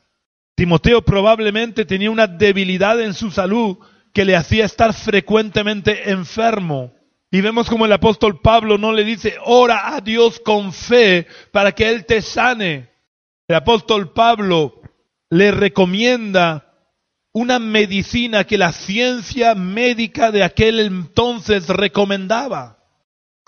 Timoteo 0.56 1.02
probablemente 1.02 1.84
tenía 1.84 2.10
una 2.10 2.28
debilidad 2.28 3.02
en 3.02 3.14
su 3.14 3.30
salud 3.30 3.78
que 4.14 4.24
le 4.24 4.38
hacía 4.38 4.64
estar 4.64 4.94
frecuentemente 4.94 6.12
enfermo. 6.12 6.94
Y 7.32 7.40
vemos 7.40 7.70
como 7.70 7.86
el 7.86 7.94
apóstol 7.94 8.42
Pablo 8.42 8.78
no 8.78 8.92
le 8.92 9.06
dice, 9.06 9.38
ora 9.46 9.96
a 9.96 10.02
Dios 10.02 10.42
con 10.42 10.74
fe 10.74 11.28
para 11.54 11.72
que 11.72 11.90
Él 11.90 12.06
te 12.06 12.22
sane. 12.22 12.92
El 13.48 13.56
apóstol 13.56 14.12
Pablo 14.12 14.82
le 15.30 15.52
recomienda 15.52 16.72
una 17.32 17.58
medicina 17.60 18.44
que 18.44 18.58
la 18.58 18.74
ciencia 18.74 19.56
médica 19.56 20.32
de 20.32 20.44
aquel 20.44 20.82
entonces 20.82 21.70
recomendaba. 21.70 22.80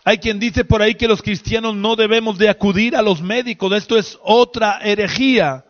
Hay 0.05 0.17
quien 0.19 0.39
dice 0.39 0.63
por 0.63 0.81
ahí 0.81 0.95
que 0.95 1.09
los 1.09 1.21
cristianos 1.21 1.75
no 1.75 1.97
debemos 1.97 2.37
de 2.37 2.47
acudir 2.47 2.95
a 2.95 3.01
los 3.01 3.21
médicos. 3.21 3.73
Esto 3.73 3.97
es 3.97 4.17
otra 4.21 4.79
herejía. 4.81 5.65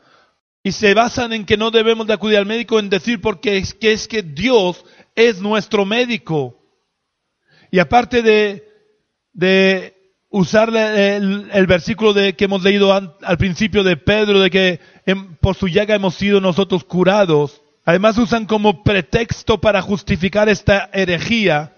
Y 0.63 0.72
se 0.72 0.93
basan 0.93 1.34
en 1.34 1.46
que 1.46 1.58
no 1.58 1.72
debemos 1.72 2.05
de 2.05 2.13
acudir 2.13 2.38
al 2.38 2.46
médico 2.46 2.79
en 2.79 2.89
decir 2.89 3.22
porque 3.22 3.58
es 3.58 3.74
que, 3.74 3.91
es 3.91 4.08
que 4.08 4.22
Dios 4.22 4.86
es 5.15 5.41
nuestro 5.41 5.86
médico. 5.86 6.62
Y 7.73 7.79
aparte 7.79 8.21
de, 8.21 9.95
usar 10.29 10.69
el, 10.75 11.65
versículo 11.65 12.13
de, 12.13 12.35
que 12.35 12.45
hemos 12.45 12.61
leído 12.61 12.93
al 12.93 13.37
principio 13.39 13.83
de 13.83 13.97
Pedro, 13.97 14.41
de 14.41 14.51
que 14.51 14.79
por 15.41 15.55
su 15.55 15.67
llaga 15.67 15.95
hemos 15.95 16.13
sido 16.13 16.39
nosotros 16.39 16.83
curados, 16.83 17.63
además 17.83 18.19
usan 18.19 18.45
como 18.45 18.83
pretexto 18.83 19.59
para 19.59 19.81
justificar 19.81 20.49
esta 20.49 20.91
herejía 20.93 21.75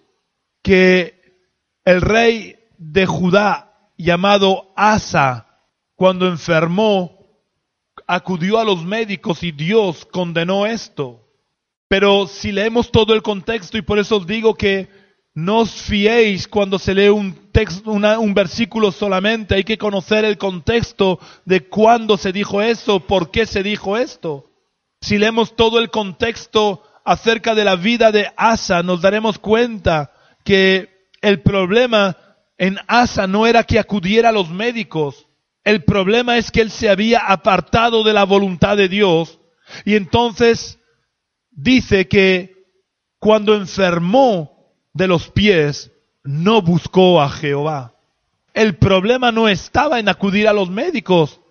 que 0.61 1.47
el 1.85 2.01
rey 2.01 2.57
de 2.77 3.05
Judá 3.05 3.71
llamado 3.97 4.73
Asa, 4.75 5.47
cuando 5.95 6.27
enfermó, 6.27 7.25
acudió 8.05 8.59
a 8.59 8.65
los 8.65 8.83
médicos 8.83 9.43
y 9.43 9.53
Dios 9.53 10.05
condenó 10.11 10.65
esto. 10.65 11.25
Pero 11.87 12.27
si 12.27 12.51
leemos 12.51 12.91
todo 12.91 13.13
el 13.13 13.21
contexto, 13.21 13.77
y 13.77 13.81
por 13.81 13.97
eso 13.97 14.17
os 14.17 14.27
digo 14.27 14.55
que 14.55 15.04
no 15.36 15.60
os 15.60 15.72
fiéis 15.82 16.48
cuando 16.48 16.80
se 16.80 16.96
lee 16.96 17.10
un 17.10 17.51
texto, 17.51 17.92
un 17.92 18.34
versículo 18.34 18.94
solamente, 18.94 19.56
hay 19.56 19.65
que 19.65 19.77
conocer 19.77 20.24
el 20.24 20.38
contexto 20.38 21.20
de 21.44 21.68
cuándo 21.68 22.18
se 22.18 22.32
dijo 22.32 22.62
eso, 22.62 23.01
por 23.01 23.32
qué 23.32 23.46
se 23.46 23.62
dijo 23.62 23.98
esto. 23.98 24.50
Si 25.01 25.18
leemos 25.18 25.58
todo 25.58 25.80
el 25.80 25.92
contexto 25.92 26.82
acerca 27.04 27.54
de 27.54 27.65
la 27.65 27.75
vida 27.75 28.13
de 28.13 28.32
Asa, 28.38 28.82
nos 28.82 29.01
daremos 29.01 29.38
cuenta 29.38 30.13
que 30.46 31.10
el 31.22 31.42
problema 31.42 32.15
en 32.58 32.77
Asa 32.88 33.27
no 33.27 33.46
era 33.46 33.65
que 33.65 33.77
acudiera 33.77 34.30
a 34.30 34.32
los 34.32 34.50
médicos, 34.50 35.27
el 35.65 35.84
problema 35.84 36.38
es 36.38 36.50
que 36.50 36.62
él 36.62 36.72
se 36.72 36.89
había 36.89 37.20
apartado 37.20 38.04
de 38.04 38.13
la 38.13 38.24
voluntad 38.24 38.77
de 38.77 38.88
Dios. 38.88 39.39
Y 39.84 39.96
entonces 39.96 40.80
dice 41.50 42.08
que 42.08 42.54
cuando 43.20 43.56
enfermó 43.56 44.54
de 44.95 45.07
los 45.07 45.27
pies, 45.29 45.91
no 46.23 46.61
buscó 46.61 47.21
a 47.21 47.29
Jehová. 47.29 47.93
El 48.53 48.77
problema 48.77 49.31
no 49.31 49.49
estaba 49.49 49.99
en 49.99 50.07
acudir 50.07 50.47
a 50.47 50.53
los 50.53 50.69
médicos. 50.69 51.41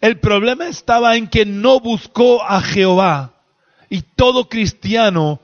El 0.00 0.18
problema 0.18 0.66
estaba 0.66 1.16
en 1.16 1.28
que 1.28 1.44
no 1.44 1.78
buscó 1.78 2.42
a 2.42 2.60
Jehová. 2.62 3.34
Y 3.90 4.00
todo 4.00 4.48
cristiano 4.48 5.40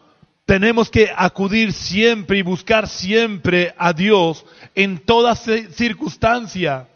tenemos 0.47 0.91
que 0.91 1.11
acudir 1.15 1.75
siempre 1.75 2.39
y 2.39 2.43
buscar 2.43 2.89
siempre 2.89 3.75
a 3.77 3.93
Dios 3.93 4.47
en 4.75 4.99
toda 4.99 5.37
circunstancia. 5.37 6.89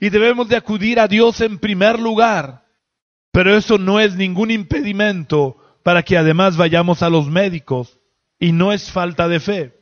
Y 0.00 0.10
debemos 0.10 0.48
de 0.48 0.56
acudir 0.56 0.98
a 0.98 1.06
Dios 1.06 1.40
en 1.40 1.60
primer 1.60 2.00
lugar. 2.00 2.64
Pero 3.30 3.56
eso 3.56 3.78
no 3.78 4.00
es 4.00 4.16
ningún 4.16 4.50
impedimento 4.50 5.56
para 5.84 6.02
que 6.02 6.18
además 6.18 6.56
vayamos 6.56 7.04
a 7.04 7.08
los 7.08 7.28
médicos. 7.28 7.99
Y 8.40 8.52
no 8.52 8.72
es 8.72 8.90
falta 8.90 9.28
de 9.28 9.38
fe. 9.38 9.80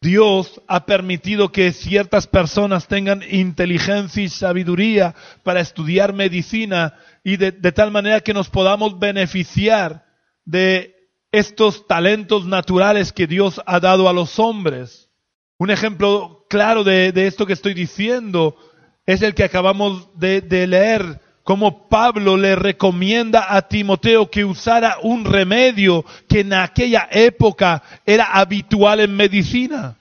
Dios 0.00 0.62
ha 0.68 0.86
permitido 0.86 1.50
que 1.50 1.72
ciertas 1.72 2.28
personas 2.28 2.86
tengan 2.86 3.22
inteligencia 3.28 4.22
y 4.22 4.28
sabiduría 4.28 5.16
para 5.42 5.60
estudiar 5.60 6.12
medicina 6.12 6.94
y 7.24 7.36
de, 7.36 7.52
tal 7.72 7.90
manera 7.90 8.20
que 8.20 8.32
nos 8.32 8.48
podamos 8.48 8.98
beneficiar 9.00 10.06
de 10.44 10.94
estos 11.32 11.88
talentos 11.88 12.46
naturales 12.46 13.12
que 13.12 13.26
Dios 13.26 13.60
ha 13.66 13.80
dado 13.80 14.08
a 14.08 14.12
los 14.12 14.38
hombres. 14.38 15.10
Un 15.58 15.70
ejemplo 15.70 16.46
claro 16.48 16.84
de, 16.84 17.12
esto 17.26 17.44
que 17.44 17.52
estoy 17.52 17.74
diciendo 17.74 18.56
es 19.04 19.22
el 19.22 19.34
que 19.34 19.44
acabamos 19.44 20.08
de 20.16 20.66
leer, 20.68 21.20
como 21.48 21.88
Pablo 21.88 22.36
le 22.36 22.56
recomienda 22.56 23.56
a 23.56 23.62
Timoteo 23.68 24.30
que 24.30 24.44
usara 24.44 24.98
un 25.02 25.24
remedio 25.24 26.04
que 26.28 26.40
en 26.40 26.52
aquella 26.52 27.08
época 27.10 27.82
era 28.04 28.26
habitual 28.26 29.00
en 29.00 29.16
medicina. 29.16 29.96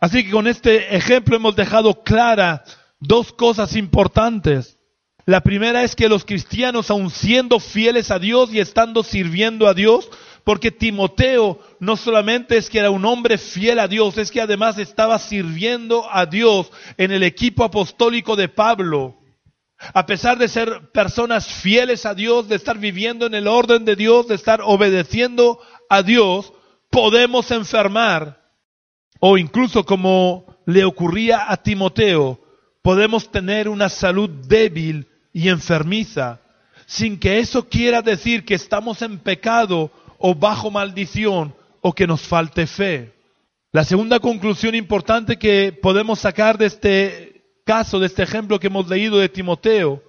Así 0.00 0.24
que 0.24 0.30
con 0.30 0.46
este 0.46 0.96
ejemplo 0.96 1.36
hemos 1.36 1.54
dejado 1.54 2.02
clara 2.02 2.64
dos 2.98 3.30
cosas 3.30 3.76
importantes. 3.76 4.78
La 5.26 5.42
primera 5.42 5.82
es 5.82 5.94
que 5.94 6.08
los 6.08 6.24
cristianos, 6.24 6.90
aun 6.90 7.10
siendo 7.10 7.60
fieles 7.60 8.10
a 8.10 8.18
Dios 8.18 8.48
y 8.50 8.58
estando 8.58 9.02
sirviendo 9.02 9.66
a 9.68 9.74
Dios, 9.74 10.08
porque 10.44 10.70
Timoteo 10.70 11.60
no 11.78 11.94
solamente 11.98 12.56
es 12.56 12.70
que 12.70 12.78
era 12.78 12.88
un 12.88 13.04
hombre 13.04 13.36
fiel 13.36 13.78
a 13.78 13.86
Dios, 13.86 14.16
es 14.16 14.30
que 14.30 14.40
además 14.40 14.78
estaba 14.78 15.18
sirviendo 15.18 16.06
a 16.10 16.24
Dios 16.24 16.72
en 16.96 17.12
el 17.12 17.22
equipo 17.22 17.64
apostólico 17.64 18.34
de 18.34 18.48
Pablo. 18.48 19.17
A 19.94 20.06
pesar 20.06 20.38
de 20.38 20.48
ser 20.48 20.90
personas 20.92 21.46
fieles 21.46 22.04
a 22.04 22.14
Dios, 22.14 22.48
de 22.48 22.56
estar 22.56 22.78
viviendo 22.78 23.26
en 23.26 23.34
el 23.34 23.46
orden 23.46 23.84
de 23.84 23.94
Dios, 23.94 24.26
de 24.26 24.34
estar 24.34 24.60
obedeciendo 24.62 25.60
a 25.88 26.02
Dios, 26.02 26.52
podemos 26.90 27.50
enfermar. 27.50 28.42
O 29.20 29.38
incluso 29.38 29.84
como 29.84 30.46
le 30.66 30.84
ocurría 30.84 31.50
a 31.50 31.56
Timoteo, 31.56 32.40
podemos 32.82 33.30
tener 33.30 33.68
una 33.68 33.88
salud 33.88 34.28
débil 34.28 35.08
y 35.32 35.48
enfermiza, 35.48 36.40
sin 36.86 37.18
que 37.18 37.38
eso 37.38 37.68
quiera 37.68 38.02
decir 38.02 38.44
que 38.44 38.54
estamos 38.54 39.02
en 39.02 39.18
pecado 39.18 39.90
o 40.18 40.34
bajo 40.34 40.70
maldición 40.70 41.54
o 41.80 41.92
que 41.92 42.06
nos 42.06 42.22
falte 42.22 42.66
fe. 42.66 43.14
La 43.70 43.84
segunda 43.84 44.18
conclusión 44.18 44.74
importante 44.74 45.38
que 45.38 45.72
podemos 45.72 46.20
sacar 46.20 46.56
de 46.58 46.66
este 46.66 47.27
caso, 47.68 48.00
de 48.00 48.06
este 48.06 48.22
ejemplo 48.22 48.58
que 48.58 48.68
hemos 48.68 48.88
leído 48.88 49.18
de 49.18 49.28
Timoteo, 49.28 50.02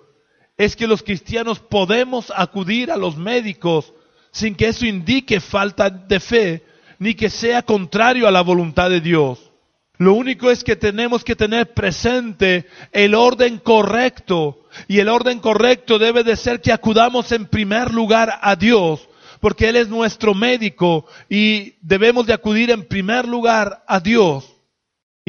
es 0.58 0.78
que 0.78 0.88
los 0.88 1.04
cristianos 1.04 1.60
podemos 1.60 2.32
acudir 2.34 2.90
a 2.90 2.96
los 2.96 3.18
médicos 3.18 3.92
sin 4.32 4.56
que 4.56 4.70
eso 4.70 4.86
indique 4.86 5.42
falta 5.42 5.90
de 5.90 6.22
fe, 6.22 6.64
ni 7.00 7.16
que 7.16 7.30
sea 7.30 7.62
contrario 7.64 8.30
a 8.30 8.32
la 8.32 8.44
voluntad 8.44 8.90
de 8.90 9.02
Dios. 9.02 9.52
Lo 9.98 10.14
único 10.14 10.50
es 10.50 10.64
que 10.64 10.78
tenemos 10.78 11.26
que 11.26 11.36
tener 11.36 11.74
presente 11.74 12.66
el 12.94 13.14
orden 13.14 13.58
correcto. 13.58 14.62
Y 14.88 15.00
el 15.00 15.10
orden 15.10 15.40
correcto 15.40 16.00
debe 16.00 16.24
de 16.24 16.38
ser 16.38 16.62
que 16.62 16.72
acudamos 16.72 17.30
en 17.34 17.46
primer 17.46 17.94
lugar 17.94 18.40
a 18.42 18.56
Dios, 18.56 19.06
porque 19.42 19.68
Él 19.68 19.76
es 19.76 19.90
nuestro 19.90 20.34
médico 20.34 21.06
y 21.28 21.74
debemos 21.82 22.26
de 22.26 22.34
acudir 22.34 22.72
en 22.72 22.86
primer 22.86 23.28
lugar 23.28 23.84
a 23.86 24.00
Dios. 24.00 24.59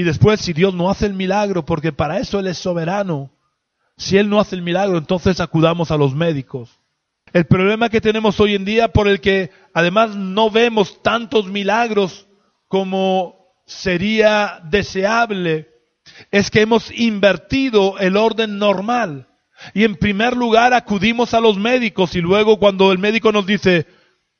Y 0.00 0.02
después, 0.02 0.40
si 0.40 0.54
Dios 0.54 0.72
no 0.72 0.88
hace 0.88 1.04
el 1.04 1.12
milagro, 1.12 1.66
porque 1.66 1.92
para 1.92 2.20
eso 2.20 2.40
Él 2.40 2.46
es 2.46 2.56
soberano, 2.56 3.30
si 3.98 4.16
Él 4.16 4.30
no 4.30 4.40
hace 4.40 4.56
el 4.56 4.62
milagro, 4.62 4.96
entonces 4.96 5.40
acudamos 5.40 5.90
a 5.90 5.98
los 5.98 6.14
médicos. 6.14 6.80
El 7.34 7.44
problema 7.44 7.90
que 7.90 8.00
tenemos 8.00 8.40
hoy 8.40 8.54
en 8.54 8.64
día, 8.64 8.88
por 8.88 9.08
el 9.08 9.20
que 9.20 9.50
además 9.74 10.16
no 10.16 10.50
vemos 10.50 11.02
tantos 11.02 11.48
milagros 11.48 12.26
como 12.66 13.52
sería 13.66 14.62
deseable 14.70 15.68
es 16.30 16.50
que 16.50 16.62
hemos 16.62 16.90
invertido 16.98 17.98
el 17.98 18.16
orden 18.16 18.56
normal. 18.56 19.28
Y 19.74 19.84
en 19.84 19.96
primer 19.96 20.34
lugar 20.34 20.72
acudimos 20.72 21.34
a 21.34 21.40
los 21.40 21.58
médicos 21.58 22.16
y 22.16 22.22
luego 22.22 22.58
cuando 22.58 22.90
el 22.90 22.96
médico 22.96 23.32
nos 23.32 23.44
dice, 23.44 23.86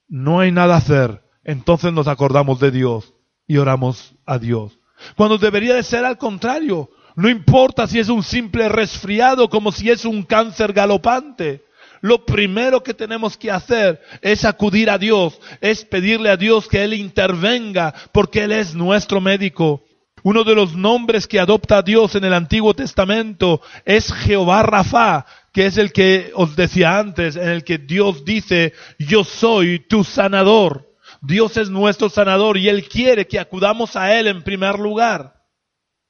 no 0.08 0.40
hay 0.40 0.52
nada 0.52 0.76
a 0.76 0.78
hacer, 0.78 1.20
entonces 1.44 1.92
nos 1.92 2.08
acordamos 2.08 2.60
de 2.60 2.70
Dios 2.70 3.12
y 3.46 3.58
oramos 3.58 4.14
a 4.24 4.38
Dios. 4.38 4.79
Cuando 5.16 5.38
debería 5.38 5.74
de 5.74 5.82
ser 5.82 6.04
al 6.04 6.18
contrario, 6.18 6.90
No 7.16 7.28
importa 7.28 7.86
si 7.86 7.98
es 7.98 8.08
un 8.08 8.22
simple 8.22 8.68
resfriado 8.68 9.48
como 9.50 9.72
si 9.72 9.90
es 9.90 10.04
un 10.04 10.22
cáncer 10.22 10.72
galopante. 10.72 11.64
Lo 12.00 12.24
primero 12.24 12.82
que 12.82 12.94
tenemos 12.94 13.36
que 13.36 13.50
hacer 13.50 14.00
es 14.22 14.44
acudir 14.44 14.88
a 14.88 14.96
Dios, 14.96 15.38
es 15.60 15.84
pedirle 15.84 16.30
a 16.30 16.36
Dios 16.36 16.66
que 16.66 16.82
Él 16.82 16.94
intervenga 16.94 17.92
porque 18.12 18.44
Él 18.44 18.52
es 18.52 18.74
nuestro 18.74 19.20
médico. 19.20 19.84
Uno 20.22 20.44
de 20.44 20.54
los 20.54 20.74
nombres 20.74 21.26
que 21.26 21.40
adopta 21.40 21.82
Dios 21.82 22.14
en 22.14 22.24
el 22.24 22.32
Antiguo 22.32 22.74
Testamento 22.74 23.60
es 23.84 24.12
Jehová 24.12 24.62
Rafa, 24.62 25.26
que 25.52 25.66
es 25.66 25.78
el 25.78 25.92
que 25.92 26.30
os 26.34 26.56
decía 26.56 26.98
antes, 26.98 27.36
en 27.36 27.48
el 27.48 27.64
que 27.64 27.78
Dios 27.78 28.24
dice, 28.24 28.72
yo 28.98 29.24
soy 29.24 29.80
tu 29.80 30.04
sanador. 30.04 30.89
Dios 31.20 31.56
es 31.56 31.70
nuestro 31.70 32.08
sanador 32.08 32.56
y 32.56 32.68
Él 32.68 32.88
quiere 32.88 33.26
que 33.26 33.38
acudamos 33.38 33.96
a 33.96 34.18
Él 34.18 34.26
en 34.26 34.42
primer 34.42 34.78
lugar. 34.78 35.44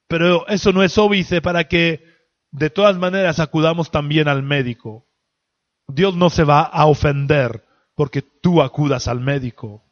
Pero 0.07 0.47
eso 0.47 0.71
no 0.71 0.83
es 0.83 0.97
óbice 0.97 1.41
para 1.41 1.67
que 1.67 2.03
de 2.51 2.69
todas 2.69 2.97
maneras 2.97 3.39
acudamos 3.39 3.91
también 3.91 4.27
al 4.27 4.43
médico. 4.43 5.05
Dios 5.87 6.15
no 6.15 6.29
se 6.29 6.43
va 6.43 6.61
a 6.61 6.85
ofender 6.85 7.65
porque 7.95 8.21
tú 8.21 8.61
acudas 8.61 9.07
al 9.07 9.19
médico. 9.19 9.83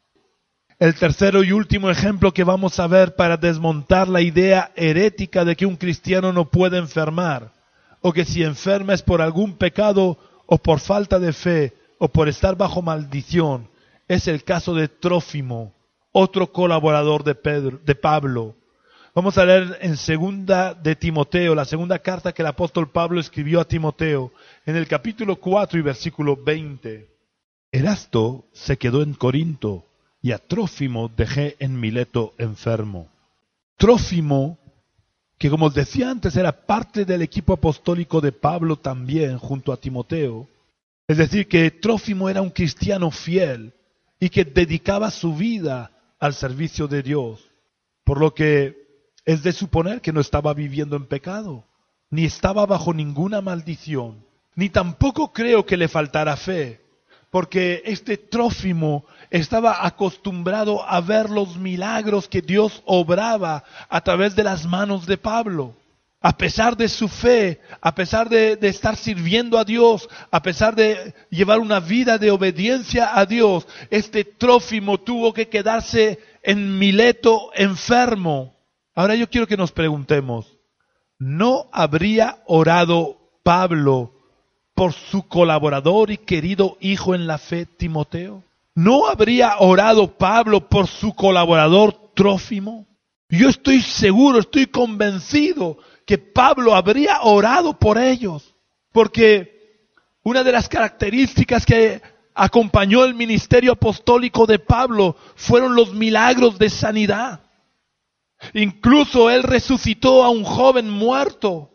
El 0.77 0.95
tercero 0.95 1.43
y 1.43 1.51
último 1.51 1.89
ejemplo 1.89 2.33
que 2.33 2.45
vamos 2.45 2.79
a 2.79 2.87
ver 2.87 3.15
para 3.15 3.35
desmontar 3.35 4.07
la 4.07 4.21
idea 4.21 4.71
herética 4.77 5.43
de 5.43 5.57
que 5.57 5.65
un 5.65 5.75
cristiano 5.75 6.31
no 6.31 6.49
puede 6.49 6.77
enfermar, 6.77 7.51
o 7.99 8.13
que 8.13 8.23
si 8.23 8.43
enferma 8.43 8.93
es 8.93 9.01
por 9.01 9.21
algún 9.21 9.57
pecado 9.57 10.17
o 10.45 10.57
por 10.57 10.79
falta 10.79 11.19
de 11.19 11.33
fe 11.33 11.73
o 11.97 12.07
por 12.07 12.29
estar 12.29 12.55
bajo 12.55 12.81
maldición, 12.81 13.69
es 14.09 14.27
el 14.27 14.43
caso 14.43 14.73
de 14.73 14.87
Trófimo, 14.87 15.71
otro 16.11 16.51
colaborador 16.51 17.23
de, 17.23 17.35
Pedro, 17.35 17.79
de 17.85 17.93
Pablo. 17.93 18.55
Vamos 19.13 19.37
a 19.37 19.45
leer 19.45 19.77
en 19.81 19.97
segunda 19.97 20.73
de 20.73 20.95
Timoteo, 20.95 21.53
la 21.53 21.63
segunda 21.63 21.99
carta 21.99 22.33
que 22.33 22.41
el 22.41 22.47
apóstol 22.47 22.89
Pablo 22.89 23.19
escribió 23.19 23.61
a 23.61 23.67
Timoteo, 23.67 24.33
en 24.65 24.75
el 24.75 24.87
capítulo 24.87 25.35
4 25.35 25.79
y 25.79 25.83
versículo 25.83 26.35
20. 26.35 27.07
Erasto 27.71 28.45
se 28.51 28.77
quedó 28.77 29.03
en 29.03 29.13
Corinto 29.13 29.85
y 30.23 30.31
a 30.31 30.39
Trófimo 30.39 31.11
dejé 31.15 31.55
en 31.59 31.79
Mileto 31.79 32.33
enfermo. 32.39 33.07
Trófimo, 33.77 34.57
que 35.37 35.51
como 35.51 35.67
os 35.67 35.75
decía 35.75 36.09
antes 36.09 36.35
era 36.35 36.65
parte 36.65 37.05
del 37.05 37.21
equipo 37.21 37.53
apostólico 37.53 38.21
de 38.21 38.31
Pablo 38.31 38.75
también 38.75 39.37
junto 39.37 39.71
a 39.71 39.77
Timoteo, 39.77 40.47
es 41.07 41.17
decir, 41.17 41.47
que 41.47 41.69
Trófimo 41.69 42.27
era 42.27 42.41
un 42.41 42.49
cristiano 42.49 43.11
fiel 43.11 43.73
y 44.19 44.29
que 44.29 44.45
dedicaba 44.45 45.11
su 45.11 45.35
vida 45.35 45.91
al 46.19 46.33
servicio 46.33 46.87
de 46.87 47.01
Dios, 47.01 47.51
por 48.03 48.19
lo 48.19 48.33
que 48.33 48.77
es 49.25 49.43
de 49.43 49.53
suponer 49.53 50.01
que 50.01 50.11
no 50.11 50.19
estaba 50.19 50.53
viviendo 50.53 50.95
en 50.95 51.05
pecado, 51.05 51.65
ni 52.09 52.25
estaba 52.25 52.65
bajo 52.65 52.93
ninguna 52.93 53.41
maldición, 53.41 54.25
ni 54.55 54.69
tampoco 54.69 55.31
creo 55.31 55.65
que 55.65 55.77
le 55.77 55.87
faltara 55.87 56.35
fe, 56.35 56.81
porque 57.29 57.83
este 57.85 58.17
Trófimo 58.17 59.05
estaba 59.29 59.85
acostumbrado 59.85 60.83
a 60.87 60.99
ver 60.99 61.29
los 61.29 61.57
milagros 61.57 62.27
que 62.27 62.41
Dios 62.41 62.81
obraba 62.85 63.63
a 63.87 64.01
través 64.01 64.35
de 64.35 64.43
las 64.43 64.65
manos 64.65 65.05
de 65.05 65.17
Pablo. 65.17 65.75
A 66.21 66.35
pesar 66.35 66.75
de 66.75 66.89
su 66.89 67.07
fe, 67.07 67.61
a 67.79 67.95
pesar 67.95 68.27
de, 68.27 68.57
estar 68.61 68.97
sirviendo 68.97 69.57
a 69.57 69.63
Dios, 69.63 70.09
a 70.31 70.41
pesar 70.41 70.75
de 70.75 71.13
llevar 71.29 71.59
una 71.59 71.79
vida 71.79 72.17
de 72.17 72.29
obediencia 72.29 73.17
a 73.17 73.25
Dios, 73.25 73.65
este 73.89 74.25
Trófimo 74.25 74.99
tuvo 74.99 75.33
que 75.33 75.47
quedarse 75.47 76.19
en 76.43 76.77
Mileto 76.77 77.51
enfermo. 77.55 78.53
Ahora 78.95 79.15
yo 79.15 79.29
quiero 79.29 79.47
que 79.47 79.55
nos 79.55 79.71
preguntemos, 79.71 80.57
¿no 81.17 81.69
habría 81.71 82.39
orado 82.47 83.17
Pablo 83.41 84.11
por 84.75 84.91
su 84.91 85.25
colaborador 85.25 86.11
y 86.11 86.17
querido 86.17 86.77
hijo 86.81 87.15
en 87.15 87.27
la 87.27 87.37
fe, 87.37 87.65
Timoteo? 87.65 88.43
¿No 88.75 89.07
habría 89.07 89.57
orado 89.59 90.17
Pablo 90.17 90.67
por 90.67 90.87
su 90.87 91.13
colaborador 91.13 92.11
Trófimo? 92.13 92.85
Yo 93.29 93.47
estoy 93.47 93.81
seguro, 93.81 94.39
estoy 94.39 94.65
convencido 94.65 95.77
que 96.09 96.17
Pablo 96.17 96.73
habría 96.73 97.21
orado 97.21 97.77
por 97.77 97.99
ellos, 97.99 98.55
porque 98.91 99.91
una 100.23 100.43
de 100.43 100.51
las 100.51 100.67
características 100.67 101.67
que 101.67 102.01
acompañó 102.33 103.05
el 103.05 103.13
ministerio 103.13 103.73
apostólico 103.73 104.47
de 104.47 104.57
Pablo 104.57 105.15
fueron 105.35 105.75
los 105.75 105.93
milagros 105.93 106.57
de 106.57 106.71
sanidad. 106.71 107.41
Incluso 108.55 109.29
él 109.29 109.43
resucitó 109.43 110.23
a 110.23 110.31
un 110.31 110.43
joven 110.43 110.89
muerto. 110.89 111.69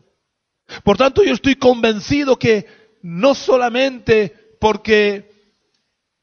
Por 0.82 0.96
tanto, 0.96 1.22
yo 1.22 1.32
estoy 1.32 1.54
convencido 1.54 2.36
que 2.36 2.66
no 3.02 3.36
solamente 3.36 4.56
porque 4.58 5.30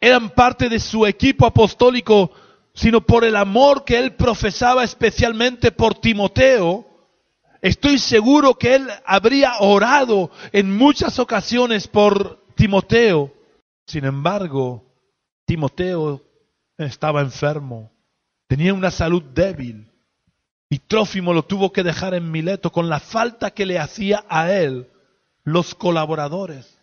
eran 0.02 0.32
parte 0.32 0.68
de 0.68 0.82
su 0.82 1.06
equipo 1.06 1.46
apostólico, 1.46 2.34
sino 2.74 3.00
por 3.00 3.24
el 3.24 3.38
amor 3.38 3.86
que 3.86 3.98
él 3.98 4.16
profesaba 4.18 4.84
especialmente 4.84 5.72
por 5.72 5.96
Timoteo, 5.96 6.91
estoy 7.62 8.00
seguro 8.00 8.56
que 8.56 8.76
él 8.76 8.88
habría 9.06 9.60
orado 9.60 10.32
en 10.52 10.76
muchas 10.76 11.20
ocasiones 11.20 11.88
por 11.88 12.44
Timoteo. 12.56 13.34
Sin 13.86 14.06
embargo, 14.06 14.84
Timoteo 15.46 16.22
estaba 16.78 17.22
enfermo, 17.22 17.92
tenía 18.48 18.74
una 18.74 18.92
salud 18.92 19.24
débil 19.24 19.92
y 20.70 20.80
Trófimo 20.80 21.34
lo 21.34 21.44
tuvo 21.44 21.74
que 21.74 21.84
dejar 21.84 22.14
en 22.14 22.32
Mileto 22.32 22.72
con 22.72 22.88
la 22.88 23.02
falta 23.02 23.52
que 23.52 23.66
le 23.66 23.78
hacía 23.78 24.24
a 24.30 24.54
él 24.54 24.90
los 25.44 25.76
colaboradores. 25.76 26.78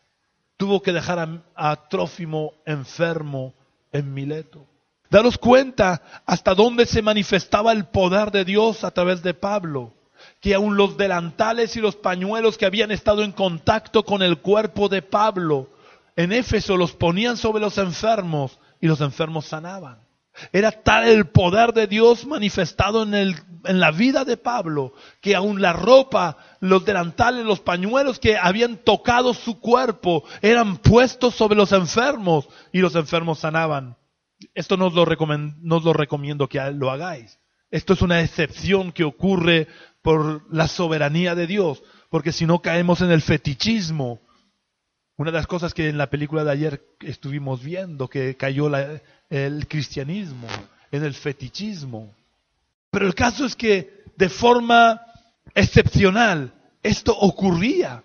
Tuvo 0.58 0.82
que 0.82 0.92
dejar 0.92 1.42
a, 1.54 1.88
Trófimo 1.88 2.52
enfermo 2.66 3.54
en 3.90 4.12
Mileto. 4.12 4.66
Daros 5.08 5.38
cuenta 5.38 6.02
hasta 6.26 6.54
dónde 6.54 6.84
se 6.84 7.00
manifestaba 7.00 7.72
el 7.72 7.86
poder 7.86 8.30
de 8.30 8.44
Dios 8.44 8.84
a 8.84 8.90
través 8.90 9.22
de 9.22 9.32
Pablo, 9.32 9.94
que 10.40 10.54
aun 10.54 10.76
los 10.76 10.96
delantales 10.96 11.76
y 11.76 11.80
los 11.80 11.96
pañuelos 11.96 12.58
que 12.58 12.66
habían 12.66 12.90
estado 12.90 13.22
en 13.22 13.32
contacto 13.32 14.04
con 14.04 14.22
el 14.22 14.38
cuerpo 14.38 14.88
de 14.88 15.02
Pablo 15.02 15.70
en 16.18 16.32
Éfeso 16.32 16.76
los 16.76 16.94
ponían 16.94 17.36
sobre 17.36 17.60
los 17.60 17.78
enfermos 17.78 18.58
y 18.80 18.88
los 18.88 19.00
enfermos 19.00 19.46
sanaban. 19.46 20.00
Era 20.52 20.72
tal 20.72 21.06
el 21.06 21.28
poder 21.28 21.72
de 21.72 21.86
Dios 21.86 22.26
manifestado 22.26 23.04
en, 23.04 23.36
la 23.62 23.92
vida 23.92 24.24
de 24.24 24.36
Pablo, 24.36 24.94
que 25.20 25.36
aun 25.36 25.62
la 25.62 25.72
ropa, 25.72 26.36
los 26.58 26.84
delantales, 26.84 27.44
los 27.44 27.60
pañuelos 27.60 28.18
que 28.18 28.36
habían 28.36 28.78
tocado 28.78 29.32
su 29.32 29.60
cuerpo, 29.60 30.24
eran 30.42 30.78
puestos 30.78 31.36
sobre 31.36 31.54
los 31.54 31.70
enfermos 31.70 32.48
y 32.72 32.80
los 32.80 32.96
enfermos 32.96 33.38
sanaban. 33.38 33.96
Esto 34.54 34.76
no 34.76 34.86
os 34.86 34.94
lo 34.94 35.04
recomiendo 35.04 36.48
que 36.48 36.60
lo 36.72 36.90
hagáis. 36.90 37.38
Esto 37.70 37.92
es 37.92 38.02
una 38.02 38.22
excepción 38.22 38.92
que 38.92 39.04
ocurre 39.04 39.68
por 40.08 40.42
la 40.50 40.68
soberanía 40.68 41.34
de 41.34 41.46
Dios, 41.46 41.82
porque 42.08 42.32
si 42.32 42.46
no 42.46 42.62
caemos 42.62 43.02
en 43.02 43.10
el 43.10 43.20
fetichismo. 43.20 44.18
Una 45.18 45.30
de 45.30 45.36
las 45.36 45.46
cosas 45.46 45.74
que 45.74 45.90
en 45.90 45.98
la 45.98 46.08
película 46.08 46.44
de 46.44 46.50
ayer 46.50 46.82
estuvimos 47.00 47.62
viendo, 47.62 48.08
que 48.08 48.34
cayó 48.34 48.70
el 49.28 49.68
cristianismo, 49.68 50.46
en 50.90 51.04
el 51.04 51.12
fetichismo. 51.12 52.10
Pero 52.90 53.06
el 53.06 53.14
caso 53.14 53.44
es 53.44 53.54
que 53.54 54.02
de 54.16 54.30
forma 54.30 54.98
excepcional 55.54 56.54
esto 56.82 57.14
ocurría. 57.14 58.02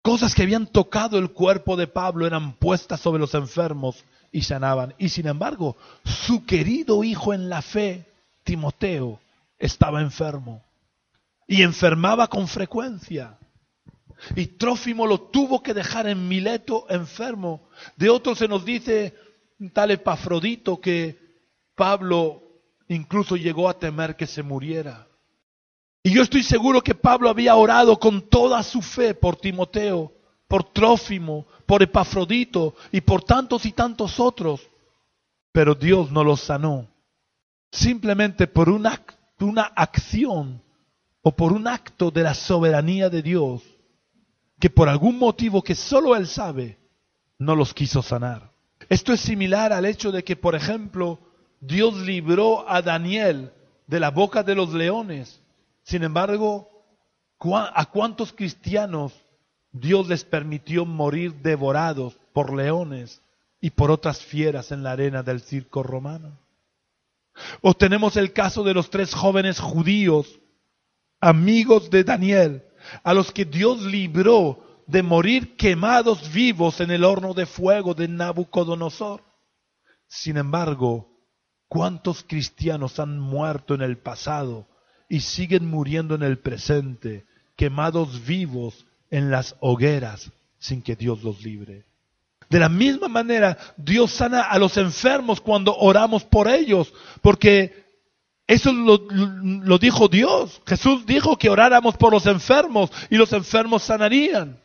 Cosas 0.00 0.34
que 0.34 0.44
habían 0.44 0.66
tocado 0.66 1.18
el 1.18 1.32
cuerpo 1.32 1.76
de 1.76 1.88
Pablo 1.88 2.26
eran 2.26 2.54
puestas 2.54 3.00
sobre 3.00 3.20
los 3.20 3.34
enfermos 3.34 4.02
y 4.32 4.40
sanaban. 4.40 4.94
Y 4.96 5.10
sin 5.10 5.26
embargo, 5.26 5.76
su 6.06 6.46
querido 6.46 7.04
hijo 7.04 7.34
en 7.34 7.50
la 7.50 7.60
fe, 7.60 8.06
Timoteo, 8.44 9.20
estaba 9.58 10.00
enfermo. 10.00 10.62
Y 11.48 11.62
enfermaba 11.62 12.28
con 12.28 12.46
frecuencia. 12.46 13.38
Y 14.36 14.46
Trófimo 14.46 15.06
lo 15.06 15.20
tuvo 15.20 15.62
que 15.62 15.74
dejar 15.74 16.06
en 16.06 16.28
Mileto 16.28 16.86
enfermo. 16.88 17.68
De 17.96 18.10
otro 18.10 18.36
se 18.36 18.46
nos 18.46 18.64
dice 18.64 19.14
tal 19.72 19.90
Epafrodito 19.90 20.80
que 20.80 21.18
Pablo 21.74 22.42
incluso 22.88 23.36
llegó 23.36 23.68
a 23.68 23.78
temer 23.78 24.14
que 24.16 24.26
se 24.26 24.42
muriera. 24.42 25.08
Y 26.02 26.12
yo 26.12 26.22
estoy 26.22 26.42
seguro 26.42 26.82
que 26.82 26.94
Pablo 26.94 27.28
había 27.28 27.56
orado 27.56 27.98
con 27.98 28.22
toda 28.28 28.62
su 28.62 28.82
fe 28.82 29.14
por 29.14 29.36
Timoteo, 29.36 30.12
por 30.46 30.64
Trófimo, 30.64 31.46
por 31.66 31.82
Epafrodito 31.82 32.74
y 32.92 33.00
por 33.00 33.22
tantos 33.22 33.66
y 33.66 33.72
tantos 33.72 34.20
otros. 34.20 34.68
Pero 35.52 35.74
Dios 35.74 36.10
no 36.10 36.24
los 36.24 36.40
sanó. 36.40 36.88
Simplemente 37.70 38.46
por 38.46 38.68
una 38.68 39.64
acción 39.76 40.62
o 41.28 41.32
por 41.32 41.52
un 41.52 41.68
acto 41.68 42.10
de 42.10 42.22
la 42.22 42.32
soberanía 42.32 43.10
de 43.10 43.20
Dios 43.20 43.62
que 44.58 44.70
por 44.70 44.88
algún 44.88 45.18
motivo 45.18 45.62
que 45.62 45.74
solo 45.74 46.16
Él 46.16 46.26
sabe, 46.26 46.78
no 47.38 47.54
los 47.54 47.74
quiso 47.74 48.00
sanar. 48.00 48.50
Esto 48.88 49.12
es 49.12 49.20
similar 49.20 49.74
al 49.74 49.84
hecho 49.84 50.10
de 50.10 50.24
que, 50.24 50.36
por 50.36 50.54
ejemplo, 50.54 51.18
Dios 51.60 51.98
libró 51.98 52.66
a 52.66 52.80
Daniel 52.80 53.52
de 53.86 54.00
la 54.00 54.10
boca 54.10 54.42
de 54.42 54.54
los 54.54 54.72
leones. 54.72 55.42
Sin 55.82 56.02
embargo, 56.02 56.70
¿A 57.74 57.84
cuántos 57.92 58.32
cristianos 58.32 59.12
Dios 59.70 60.08
les 60.08 60.24
permitió 60.24 60.86
morir 60.86 61.34
devorados 61.42 62.16
por 62.32 62.54
leones 62.54 63.20
y 63.60 63.68
por 63.68 63.90
otras 63.90 64.22
fieras 64.22 64.72
en 64.72 64.82
la 64.82 64.92
arena 64.92 65.22
del 65.22 65.42
circo 65.42 65.82
romano? 65.82 66.38
O 67.60 67.74
tenemos 67.74 68.16
el 68.16 68.32
caso 68.32 68.64
de 68.64 68.72
los 68.72 68.88
tres 68.88 69.14
jóvenes 69.14 69.60
judíos, 69.60 70.37
amigos 71.20 71.90
de 71.90 72.04
Daniel, 72.04 72.64
a 73.02 73.14
los 73.14 73.32
que 73.32 73.44
Dios 73.44 73.82
libró 73.82 74.82
de 74.86 75.02
morir 75.02 75.56
quemados 75.56 76.32
vivos 76.32 76.80
en 76.80 76.90
el 76.90 77.04
horno 77.04 77.34
de 77.34 77.46
fuego 77.46 77.94
de 77.94 78.08
Nabucodonosor. 78.08 79.22
Sin 80.06 80.38
embargo, 80.38 81.10
¿cuántos 81.68 82.24
cristianos 82.24 82.98
han 82.98 83.18
muerto 83.18 83.74
en 83.74 83.82
el 83.82 83.98
pasado 83.98 84.66
y 85.08 85.20
siguen 85.20 85.66
muriendo 85.66 86.14
en 86.14 86.22
el 86.22 86.38
presente, 86.38 87.26
quemados 87.56 88.24
vivos 88.24 88.86
en 89.10 89.30
las 89.30 89.56
hogueras 89.60 90.32
sin 90.58 90.80
que 90.80 90.96
Dios 90.96 91.22
los 91.22 91.42
libre? 91.42 91.84
De 92.48 92.58
la 92.58 92.70
misma 92.70 93.08
manera, 93.08 93.58
Dios 93.76 94.12
sana 94.12 94.42
a 94.42 94.58
los 94.58 94.78
enfermos 94.78 95.42
cuando 95.42 95.76
oramos 95.76 96.24
por 96.24 96.48
ellos, 96.48 96.94
porque 97.20 97.87
eso 98.48 98.72
lo, 98.72 99.78
dijo 99.78 100.08
Dios. 100.08 100.62
Jesús 100.66 101.04
dijo 101.04 101.36
que 101.36 101.50
oráramos 101.50 101.98
por 101.98 102.12
los 102.12 102.24
enfermos 102.24 102.90
y 103.10 103.16
los 103.16 103.34
enfermos 103.34 103.82
sanarían. 103.82 104.58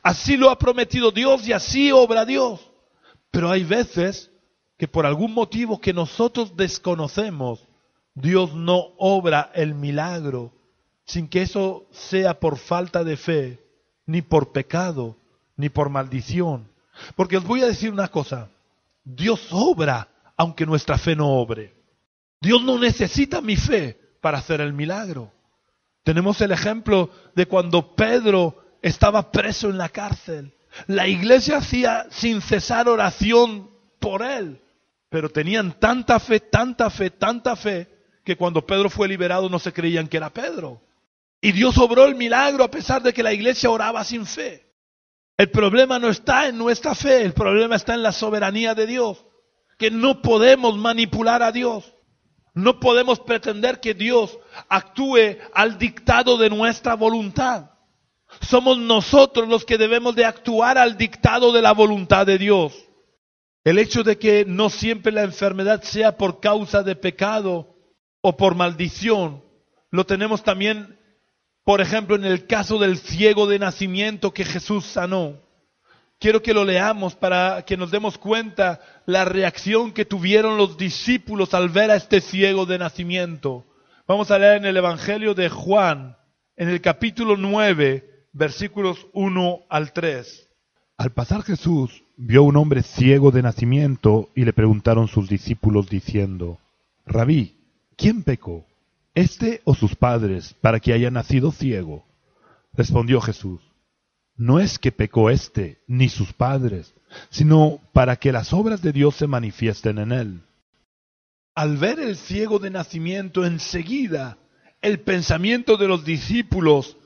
Así 0.00 0.36
lo 0.36 0.48
ha 0.48 0.56
prometido 0.56 1.10
Dios 1.10 1.46
y 1.46 1.52
así 1.52 1.90
obra 1.90 2.24
Dios. 2.24 2.60
Pero 3.32 3.50
hay 3.50 3.64
veces 3.64 4.30
que 4.78 4.86
por 4.86 5.06
algún 5.06 5.34
motivo 5.34 5.80
que 5.80 5.92
nosotros 5.92 6.56
desconocemos, 6.56 7.66
Dios 8.14 8.54
no 8.54 8.92
obra 8.96 9.50
el 9.54 9.74
milagro 9.74 10.52
sin 11.04 11.26
que 11.26 11.42
eso 11.42 11.86
sea 11.90 12.38
por 12.38 12.58
falta 12.58 13.02
de 13.02 13.16
fe, 13.16 13.60
ni 14.06 14.22
por 14.22 14.52
pecado, 14.52 15.16
ni 15.56 15.68
por 15.68 15.88
maldición. 15.90 16.68
Porque 17.16 17.38
os 17.38 17.44
voy 17.44 17.62
a 17.62 17.66
decir 17.66 17.90
una 17.92 18.06
cosa, 18.06 18.48
Dios 19.02 19.48
obra 19.50 20.06
aunque 20.36 20.64
nuestra 20.64 20.96
fe 20.96 21.16
no 21.16 21.28
obre. 21.28 21.79
Dios 22.40 22.62
no 22.62 22.78
necesita 22.78 23.40
mi 23.40 23.56
fe 23.56 23.98
para 24.20 24.38
hacer 24.38 24.60
el 24.60 24.72
milagro. 24.72 25.32
Tenemos 26.02 26.40
el 26.40 26.52
ejemplo 26.52 27.10
de 27.34 27.46
cuando 27.46 27.94
Pedro 27.94 28.78
estaba 28.82 29.30
preso 29.30 29.68
en 29.68 29.78
la 29.78 29.90
cárcel. 29.90 30.54
La 30.86 31.06
iglesia 31.06 31.58
hacía 31.58 32.06
sin 32.10 32.40
cesar 32.40 32.88
oración 32.88 33.70
por 33.98 34.22
él, 34.22 34.62
pero 35.10 35.28
tenían 35.28 35.78
tanta 35.78 36.18
fe, 36.18 36.40
tanta 36.40 36.88
fe, 36.88 37.10
tanta 37.10 37.56
fe, 37.56 37.88
que 38.24 38.36
cuando 38.36 38.64
Pedro 38.64 38.88
fue 38.88 39.08
liberado 39.08 39.48
no 39.48 39.58
se 39.58 39.72
creían 39.72 40.08
que 40.08 40.16
era 40.16 40.30
Pedro. 40.30 40.80
Y 41.42 41.52
Dios 41.52 41.76
obró 41.78 42.06
el 42.06 42.14
milagro 42.14 42.64
a 42.64 42.70
pesar 42.70 43.02
de 43.02 43.12
que 43.12 43.22
la 43.22 43.32
iglesia 43.32 43.70
oraba 43.70 44.04
sin 44.04 44.24
fe. 44.24 44.66
El 45.36 45.50
problema 45.50 45.98
no 45.98 46.08
está 46.08 46.48
en 46.48 46.58
nuestra 46.58 46.94
fe, 46.94 47.22
el 47.22 47.32
problema 47.32 47.76
está 47.76 47.94
en 47.94 48.02
la 48.02 48.12
soberanía 48.12 48.74
de 48.74 48.86
Dios, 48.86 49.24
que 49.78 49.90
no 49.90 50.22
podemos 50.22 50.76
manipular 50.76 51.42
a 51.42 51.50
Dios. 51.50 51.94
No 52.54 52.80
podemos 52.80 53.20
pretender 53.20 53.80
que 53.80 53.94
Dios 53.94 54.38
actúe 54.68 55.38
al 55.54 55.78
dictado 55.78 56.36
de 56.36 56.50
nuestra 56.50 56.94
voluntad. 56.94 57.70
Somos 58.40 58.78
nosotros 58.78 59.48
los 59.48 59.64
que 59.64 59.78
debemos 59.78 60.14
de 60.14 60.24
actuar 60.24 60.78
al 60.78 60.96
dictado 60.96 61.52
de 61.52 61.62
la 61.62 61.72
voluntad 61.72 62.26
de 62.26 62.38
Dios. 62.38 62.72
El 63.64 63.78
hecho 63.78 64.02
de 64.02 64.18
que 64.18 64.44
no 64.46 64.70
siempre 64.70 65.12
la 65.12 65.22
enfermedad 65.22 65.82
sea 65.82 66.16
por 66.16 66.40
causa 66.40 66.82
de 66.82 66.96
pecado 66.96 67.76
o 68.20 68.36
por 68.36 68.54
maldición, 68.54 69.44
lo 69.90 70.06
tenemos 70.06 70.42
también, 70.42 70.98
por 71.64 71.80
ejemplo, 71.80 72.16
en 72.16 72.24
el 72.24 72.46
caso 72.46 72.78
del 72.78 72.98
ciego 72.98 73.46
de 73.46 73.58
nacimiento 73.58 74.32
que 74.32 74.44
Jesús 74.44 74.86
sanó. 74.86 75.40
Quiero 76.20 76.42
que 76.42 76.52
lo 76.52 76.66
leamos 76.66 77.14
para 77.14 77.62
que 77.62 77.78
nos 77.78 77.90
demos 77.90 78.18
cuenta 78.18 78.82
la 79.06 79.24
reacción 79.24 79.90
que 79.90 80.04
tuvieron 80.04 80.58
los 80.58 80.76
discípulos 80.76 81.54
al 81.54 81.70
ver 81.70 81.90
a 81.90 81.96
este 81.96 82.20
ciego 82.20 82.66
de 82.66 82.78
nacimiento. 82.78 83.64
Vamos 84.06 84.30
a 84.30 84.38
leer 84.38 84.58
en 84.58 84.66
el 84.66 84.76
Evangelio 84.76 85.32
de 85.32 85.48
Juan, 85.48 86.18
en 86.58 86.68
el 86.68 86.82
capítulo 86.82 87.38
9, 87.38 88.26
versículos 88.34 89.06
1 89.14 89.60
al 89.70 89.94
3. 89.94 90.46
Al 90.98 91.10
pasar 91.10 91.42
Jesús 91.42 92.04
vio 92.18 92.42
un 92.42 92.58
hombre 92.58 92.82
ciego 92.82 93.30
de 93.30 93.40
nacimiento 93.40 94.28
y 94.34 94.44
le 94.44 94.52
preguntaron 94.52 95.08
sus 95.08 95.26
discípulos 95.26 95.88
diciendo, 95.88 96.58
Rabí, 97.06 97.56
¿quién 97.96 98.24
pecó? 98.24 98.66
¿Este 99.14 99.62
o 99.64 99.74
sus 99.74 99.96
padres 99.96 100.54
para 100.60 100.80
que 100.80 100.92
haya 100.92 101.10
nacido 101.10 101.50
ciego? 101.50 102.04
Respondió 102.74 103.22
Jesús, 103.22 103.62
no 104.40 104.58
es 104.58 104.78
que 104.78 104.90
pecó 104.90 105.28
éste 105.28 105.82
ni 105.86 106.08
sus 106.08 106.32
padres, 106.32 106.94
sino 107.28 107.78
para 107.92 108.16
que 108.16 108.32
las 108.32 108.54
obras 108.54 108.80
de 108.80 108.90
Dios 108.90 109.16
se 109.16 109.26
manifiesten 109.26 109.98
en 109.98 110.12
él. 110.12 110.40
Al 111.54 111.76
ver 111.76 112.00
el 112.00 112.16
ciego 112.16 112.58
de 112.58 112.70
nacimiento 112.70 113.44
enseguida, 113.44 114.38
el 114.80 115.00
pensamiento 115.00 115.76
de 115.76 115.88
los 115.88 116.06
discípulos 116.06 116.96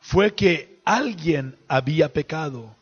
fue 0.00 0.34
que 0.34 0.80
alguien 0.86 1.56
había 1.68 2.14
pecado. 2.14 2.74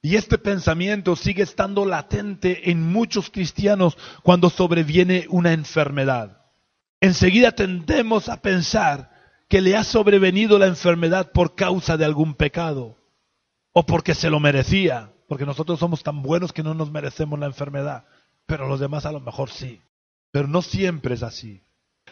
Y 0.00 0.16
este 0.16 0.38
pensamiento 0.38 1.14
sigue 1.14 1.42
estando 1.42 1.84
latente 1.84 2.70
en 2.70 2.90
muchos 2.90 3.28
cristianos 3.28 3.98
cuando 4.22 4.48
sobreviene 4.48 5.26
una 5.28 5.52
enfermedad. 5.52 6.46
Enseguida 7.02 7.52
tendemos 7.52 8.30
a 8.30 8.40
pensar 8.40 9.10
que 9.50 9.60
le 9.60 9.76
ha 9.76 9.84
sobrevenido 9.84 10.58
la 10.58 10.66
enfermedad 10.66 11.30
por 11.32 11.54
causa 11.54 11.98
de 11.98 12.06
algún 12.06 12.32
pecado 12.32 12.96
o 13.72 13.84
porque 13.84 14.14
se 14.14 14.30
lo 14.30 14.40
merecía, 14.40 15.12
porque 15.28 15.46
nosotros 15.46 15.78
somos 15.78 16.02
tan 16.02 16.22
buenos 16.22 16.52
que 16.52 16.62
no 16.62 16.74
nos 16.74 16.90
merecemos 16.90 17.38
la 17.38 17.46
enfermedad, 17.46 18.04
pero 18.46 18.68
los 18.68 18.80
demás 18.80 19.06
a 19.06 19.12
lo 19.12 19.20
mejor 19.20 19.50
sí. 19.50 19.80
Pero 20.32 20.48
no 20.48 20.62
siempre 20.62 21.14
es 21.14 21.22
así. 21.22 21.62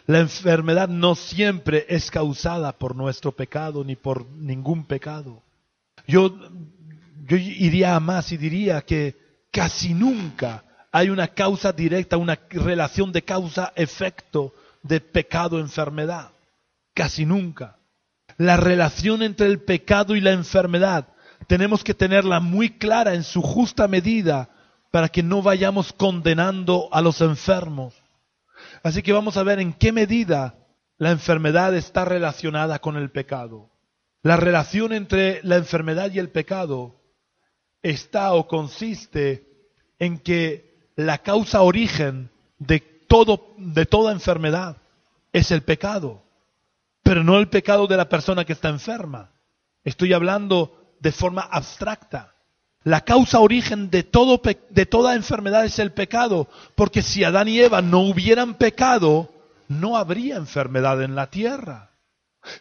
La 0.05 0.19
enfermedad 0.19 0.87
no 0.87 1.15
siempre 1.15 1.85
es 1.89 2.11
causada 2.11 2.73
por 2.73 2.95
nuestro 2.95 3.31
pecado 3.31 3.83
ni 3.83 3.95
por 3.95 4.25
ningún 4.29 4.85
pecado. 4.85 5.43
Yo, 6.07 6.35
yo 7.27 7.37
iría 7.37 7.95
a 7.95 7.99
más 7.99 8.31
y 8.31 8.37
diría 8.37 8.81
que 8.81 9.15
casi 9.51 9.93
nunca 9.93 10.63
hay 10.91 11.09
una 11.09 11.27
causa 11.27 11.71
directa, 11.71 12.17
una 12.17 12.39
relación 12.49 13.11
de 13.11 13.21
causa-efecto 13.21 14.53
de 14.81 15.01
pecado-enfermedad. 15.01 16.31
Casi 16.93 17.25
nunca. 17.25 17.77
La 18.37 18.57
relación 18.57 19.21
entre 19.21 19.47
el 19.47 19.61
pecado 19.61 20.15
y 20.15 20.21
la 20.21 20.31
enfermedad 20.31 21.09
tenemos 21.49 21.83
que 21.83 21.95
tenerla 21.95 22.39
muy 22.39 22.69
clara 22.77 23.15
en 23.15 23.23
su 23.23 23.41
justa 23.41 23.87
medida 23.87 24.49
para 24.91 25.09
que 25.09 25.23
no 25.23 25.41
vayamos 25.41 25.91
condenando 25.93 26.89
a 26.91 27.01
los 27.01 27.21
enfermos. 27.21 27.95
Así 28.83 29.01
que 29.01 29.13
vamos 29.13 29.35
a 29.35 29.41
ver 29.41 29.59
en 29.59 29.73
qué 29.73 29.91
medida 29.91 30.67
la 30.99 31.09
enfermedad 31.09 31.75
está 31.75 32.05
relacionada 32.05 32.77
con 32.77 32.97
el 32.97 33.09
pecado. 33.09 33.71
La 34.21 34.37
relación 34.37 34.93
entre 34.93 35.41
la 35.41 35.55
enfermedad 35.55 36.11
y 36.11 36.19
el 36.19 36.29
pecado 36.29 37.01
está 37.81 38.33
o 38.33 38.47
consiste 38.47 39.71
en 39.97 40.19
que 40.19 40.91
la 40.95 41.17
causa 41.17 41.63
origen 41.63 42.29
de 42.59 42.79
todo 42.79 43.55
de 43.57 43.87
toda 43.87 44.11
enfermedad 44.11 44.77
es 45.33 45.49
el 45.49 45.63
pecado, 45.63 46.21
pero 47.01 47.23
no 47.23 47.39
el 47.39 47.49
pecado 47.49 47.87
de 47.87 47.97
la 47.97 48.07
persona 48.07 48.45
que 48.45 48.53
está 48.53 48.69
enferma. 48.69 49.31
Estoy 49.83 50.13
hablando 50.13 50.78
de 50.99 51.11
forma 51.11 51.41
abstracta. 51.41 52.33
La 52.83 53.01
causa 53.01 53.39
origen 53.39 53.89
de, 53.89 54.03
todo, 54.03 54.41
de 54.69 54.85
toda 54.85 55.15
enfermedad 55.15 55.65
es 55.65 55.79
el 55.79 55.91
pecado, 55.91 56.47
porque 56.75 57.01
si 57.01 57.23
Adán 57.23 57.47
y 57.47 57.59
Eva 57.59 57.81
no 57.81 57.99
hubieran 57.99 58.55
pecado, 58.55 59.33
no 59.67 59.97
habría 59.97 60.37
enfermedad 60.37 61.03
en 61.03 61.15
la 61.15 61.29
tierra. 61.29 61.89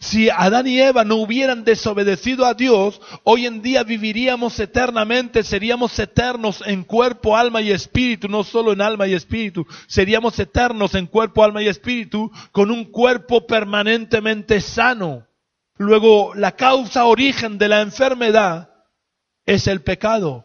Si 0.01 0.29
Adán 0.29 0.66
y 0.66 0.81
Eva 0.81 1.05
no 1.05 1.16
hubieran 1.16 1.62
desobedecido 1.62 2.46
a 2.46 2.55
Dios, 2.55 3.01
hoy 3.22 3.46
en 3.46 3.62
día 3.62 3.85
viviríamos 3.85 4.59
eternamente, 4.59 5.44
seríamos 5.44 5.96
eternos 6.01 6.62
en 6.66 6.83
cuerpo, 6.83 7.37
alma 7.37 7.62
y 7.62 7.70
espíritu, 7.70 8.29
no 8.29 8.42
solo 8.42 8.72
en 8.72 8.81
alma 8.81 9.07
y 9.07 9.14
espíritu, 9.14 9.66
seríamos 9.87 10.37
eternos 10.38 10.96
en 10.96 11.07
cuerpo, 11.07 11.44
alma 11.44 11.62
y 11.62 11.68
espíritu, 11.68 12.31
con 12.51 12.72
un 12.72 12.87
cuerpo 12.87 13.46
permanentemente 13.46 14.61
sano. 14.61 15.27
Luego, 15.78 16.34
la 16.34 16.52
causa 16.52 17.04
origen 17.06 17.56
de 17.56 17.68
la 17.68 17.80
enfermedad 17.80 18.70
es 19.46 19.66
el 19.68 19.80
pecado. 19.80 20.44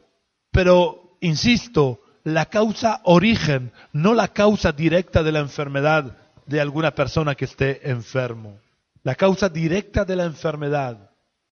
Pero, 0.51 1.17
insisto, 1.21 2.01
la 2.23 2.45
causa 2.45 3.01
origen, 3.03 3.73
no 3.91 4.13
la 4.13 4.29
causa 4.29 4.71
directa 4.71 5.23
de 5.23 5.31
la 5.31 5.39
enfermedad 5.39 6.17
de 6.45 6.61
alguna 6.61 6.93
persona 6.93 7.35
que 7.35 7.45
esté 7.45 7.89
enfermo. 7.89 8.59
La 9.03 9.15
causa 9.15 9.49
directa 9.49 10.05
de 10.05 10.15
la 10.15 10.25
enfermedad, 10.25 11.11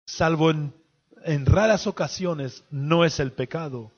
salvo 0.06 0.50
en, 0.50 0.72
en 1.24 1.46
raras 1.46 1.86
ocasiones, 1.86 2.64
no 2.70 3.04
es 3.04 3.20
el 3.20 3.32
pecado, 3.32 3.92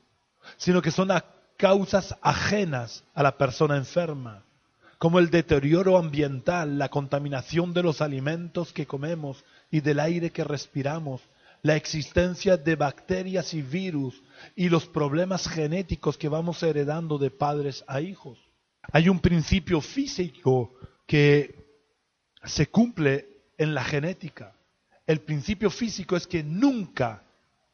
sino 0.56 0.82
que 0.82 0.90
son 0.90 1.08
causas 1.56 2.16
ajenas 2.20 3.04
a 3.14 3.22
la 3.22 3.38
persona 3.38 3.76
enferma, 3.76 4.42
como 4.98 5.18
el 5.20 5.30
deterioro 5.30 5.96
ambiental, 5.96 6.78
la 6.78 6.88
contaminación 6.88 7.72
de 7.72 7.82
los 7.82 8.00
alimentos 8.00 8.72
que 8.72 8.86
comemos 8.86 9.44
y 9.70 9.80
del 9.80 10.00
aire 10.00 10.30
que 10.30 10.44
respiramos, 10.44 11.20
la 11.62 11.76
existencia 11.76 12.56
de 12.56 12.76
bacterias 12.76 13.52
y 13.54 13.62
virus 13.62 14.22
y 14.54 14.68
los 14.68 14.86
problemas 14.86 15.48
genéticos 15.48 16.16
que 16.16 16.28
vamos 16.28 16.62
heredando 16.62 17.18
de 17.18 17.30
padres 17.30 17.84
a 17.86 18.00
hijos. 18.00 18.38
Hay 18.92 19.08
un 19.08 19.20
principio 19.20 19.80
físico 19.80 20.74
que 21.06 21.54
se 22.44 22.68
cumple 22.68 23.28
en 23.58 23.74
la 23.74 23.84
genética. 23.84 24.54
El 25.06 25.20
principio 25.20 25.70
físico 25.70 26.16
es 26.16 26.26
que 26.26 26.42
nunca, 26.42 27.24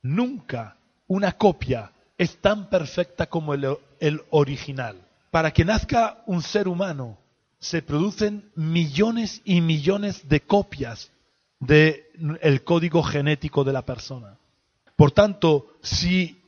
nunca 0.02 0.78
una 1.06 1.32
copia 1.32 1.92
es 2.16 2.36
tan 2.38 2.70
perfecta 2.70 3.26
como 3.26 3.54
el, 3.54 4.22
original. 4.30 4.96
Para 5.30 5.52
que 5.52 5.64
nazca 5.64 6.22
un 6.26 6.42
ser 6.42 6.68
humano 6.68 7.18
se 7.58 7.82
producen 7.82 8.50
millones 8.54 9.42
y 9.44 9.60
millones 9.60 10.28
de 10.28 10.40
copias 10.40 11.10
del 11.66 12.64
código 12.64 13.02
genético 13.02 13.64
de 13.64 13.72
la 13.72 13.82
persona. 13.82 14.36
Por 14.96 15.10
tanto, 15.10 15.74
si 15.82 16.40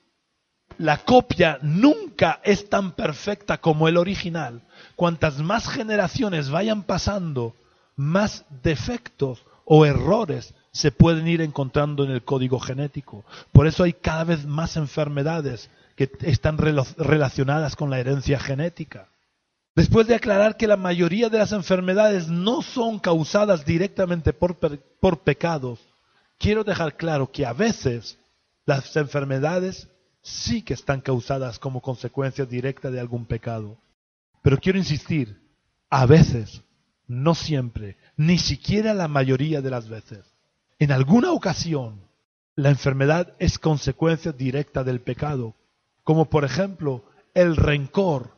la 0.79 0.99
copia 0.99 1.59
nunca 1.63 2.41
es 2.45 2.69
tan 2.69 2.93
perfecta 2.93 3.59
como 3.59 3.89
el 3.89 3.97
original, 3.97 4.63
cuantas 4.95 5.39
más 5.39 5.69
generaciones 5.69 6.51
vayan 6.51 6.83
pasando, 6.83 7.55
más 7.97 8.45
defectos 8.63 9.45
o 9.65 9.85
errores 9.87 10.55
se 10.71 10.93
pueden 10.93 11.27
ir 11.27 11.41
encontrando 11.41 12.05
en 12.05 12.11
el 12.11 12.23
código 12.23 12.61
genético. 12.61 13.25
Por 13.53 13.67
eso 13.67 13.85
hay 13.85 13.95
cada 13.95 14.25
vez 14.25 14.45
más 14.45 14.77
enfermedades 14.77 15.71
que 15.97 16.11
están 16.21 16.59
relacionadas 16.59 17.75
con 17.75 17.89
la 17.89 17.99
herencia 17.99 18.39
genética. 18.39 19.09
Después 19.77 20.07
de 20.07 20.15
aclarar 20.15 20.57
que 20.57 20.67
la 20.67 20.79
mayoría 20.79 21.29
de 21.29 21.37
las 21.37 21.53
enfermedades 21.53 22.29
no 22.29 22.63
son 22.63 22.99
causadas 22.99 23.67
directamente 23.67 24.33
por, 24.33 24.57
por 24.57 25.19
pecados, 25.19 25.79
quiero 26.39 26.65
dejar 26.65 26.97
claro 26.97 27.31
que 27.31 27.45
a 27.45 27.53
veces 27.53 28.19
las 28.65 28.97
enfermedades 28.97 29.89
sí 30.23 30.63
que 30.63 30.73
están 30.73 31.03
causadas 31.03 31.59
como 31.59 31.83
consecuencia 31.83 32.47
directa 32.47 32.91
de 32.91 33.01
algún 33.01 33.27
pecado. 33.27 33.77
Pero 34.41 34.57
quiero 34.57 34.79
insistir, 34.79 35.43
a 35.91 36.07
veces, 36.07 36.63
no 37.07 37.35
siempre, 37.35 37.99
ni 38.17 38.39
siquiera 38.39 38.95
la 38.95 39.09
mayoría 39.09 39.61
de 39.61 39.71
las 39.71 39.91
veces. 39.91 40.25
En 40.79 40.91
alguna 40.91 41.33
ocasión, 41.33 42.01
la 42.55 42.71
enfermedad 42.71 43.35
es 43.39 43.59
consecuencia 43.59 44.33
directa 44.33 44.85
del 44.85 45.03
pecado, 45.03 45.55
como 46.03 46.31
por 46.31 46.47
ejemplo 46.47 47.05
el 47.35 47.57
rencor 47.57 48.36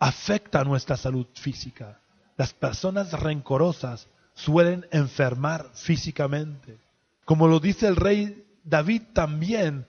afecta 0.00 0.64
nuestra 0.64 0.96
salud 0.96 1.26
física. 1.34 2.00
Las 2.36 2.54
personas 2.54 3.12
rencorosas 3.12 4.08
suelen 4.34 4.86
enfermar 4.90 5.70
físicamente. 5.74 6.80
Como 7.24 7.46
lo 7.46 7.60
dice 7.60 7.86
el 7.86 7.96
rey 7.96 8.44
David 8.64 9.02
también, 9.12 9.86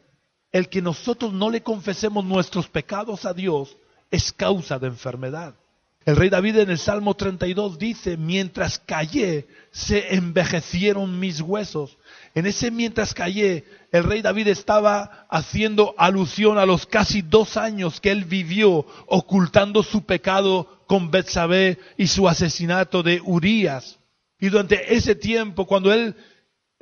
el 0.52 0.68
que 0.68 0.82
nosotros 0.82 1.34
no 1.34 1.50
le 1.50 1.64
confesemos 1.64 2.26
nuestros 2.26 2.68
pecados 2.68 3.26
a 3.26 3.34
Dios 3.34 3.78
es 4.12 4.34
causa 4.34 4.78
de 4.78 4.88
enfermedad. 4.88 5.56
El 6.04 6.16
rey 6.16 6.30
David 6.30 6.58
en 6.58 6.72
el 6.72 6.80
Salmo 6.80 7.14
32 7.14 7.78
dice, 7.78 8.18
mientras 8.18 8.80
callé, 8.80 9.48
se 9.72 10.16
envejecieron 10.16 11.20
mis 11.20 11.42
huesos. 11.42 11.98
En 12.34 12.48
ese 12.48 12.72
mientras 12.72 13.14
callé, 13.14 13.66
el 13.92 14.04
rey 14.04 14.24
David 14.24 14.48
estaba 14.48 15.28
haciendo 15.30 15.94
alusión 15.98 16.58
a 16.58 16.66
los 16.66 16.88
casi 16.88 17.22
dos 17.22 17.56
años 17.56 18.02
que 18.02 18.12
él 18.12 18.26
vivió 18.26 18.86
ocultando 19.06 19.84
su 19.84 20.04
pecado 20.04 20.82
con 20.88 21.12
Betsabé 21.12 21.78
y 21.98 22.08
su 22.08 22.28
asesinato 22.28 23.04
de 23.04 23.22
Urías. 23.24 24.00
Y 24.40 24.50
durante 24.50 24.96
ese 24.96 25.14
tiempo, 25.14 25.68
cuando 25.68 25.94
él 25.94 26.16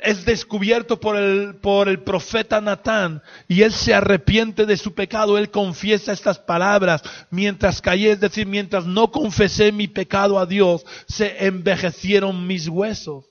es 0.02 0.26
descubierto 0.26 1.00
por 1.00 1.16
el, 1.16 1.56
por 1.56 1.90
el 1.90 2.02
profeta 2.02 2.62
Natán 2.62 3.22
y 3.48 3.64
él 3.64 3.72
se 3.72 3.94
arrepiente 3.94 4.66
de 4.66 4.78
su 4.78 4.94
pecado, 4.94 5.38
él 5.38 5.50
confiesa 5.50 6.12
estas 6.12 6.40
palabras 6.40 7.02
mientras 7.30 7.82
callé, 7.82 8.12
es 8.12 8.20
decir, 8.20 8.48
mientras 8.48 8.86
no 8.86 9.12
confesé 9.12 9.72
mi 9.72 9.88
pecado 9.88 10.40
a 10.40 10.46
Dios, 10.46 10.86
se 11.08 11.46
envejecieron 11.46 12.48
mis 12.48 12.68
huesos. 12.68 13.26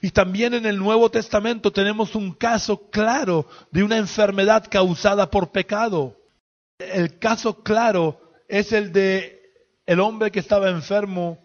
Y 0.00 0.10
también 0.10 0.54
en 0.54 0.66
el 0.66 0.78
Nuevo 0.78 1.10
Testamento 1.10 1.72
tenemos 1.72 2.14
un 2.14 2.32
caso 2.32 2.90
claro 2.90 3.46
de 3.70 3.82
una 3.82 3.96
enfermedad 3.96 4.66
causada 4.70 5.30
por 5.30 5.50
pecado. 5.50 6.16
El 6.78 7.18
caso 7.18 7.62
claro 7.62 8.20
es 8.48 8.72
el 8.72 8.92
de 8.92 9.40
el 9.86 10.00
hombre 10.00 10.30
que 10.30 10.40
estaba 10.40 10.70
enfermo 10.70 11.38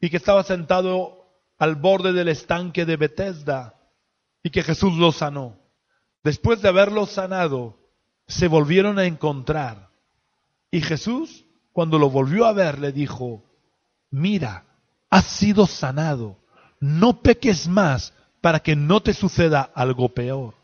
y 0.00 0.08
que 0.08 0.16
estaba 0.16 0.44
sentado 0.44 1.26
al 1.58 1.74
borde 1.76 2.12
del 2.12 2.28
estanque 2.28 2.86
de 2.86 2.96
Bethesda 2.96 3.79
y 4.42 4.50
que 4.50 4.62
Jesús 4.62 4.96
lo 4.96 5.12
sanó. 5.12 5.56
Después 6.22 6.62
de 6.62 6.68
haberlo 6.68 7.06
sanado, 7.06 7.78
se 8.26 8.48
volvieron 8.48 8.98
a 8.98 9.04
encontrar. 9.04 9.88
Y 10.70 10.80
Jesús, 10.80 11.44
cuando 11.72 11.98
lo 11.98 12.10
volvió 12.10 12.46
a 12.46 12.52
ver, 12.52 12.78
le 12.78 12.92
dijo, 12.92 13.42
mira, 14.10 14.64
has 15.08 15.26
sido 15.26 15.66
sanado, 15.66 16.38
no 16.78 17.22
peques 17.22 17.68
más 17.68 18.12
para 18.40 18.60
que 18.60 18.76
no 18.76 19.00
te 19.00 19.12
suceda 19.12 19.70
algo 19.74 20.10
peor. 20.10 20.54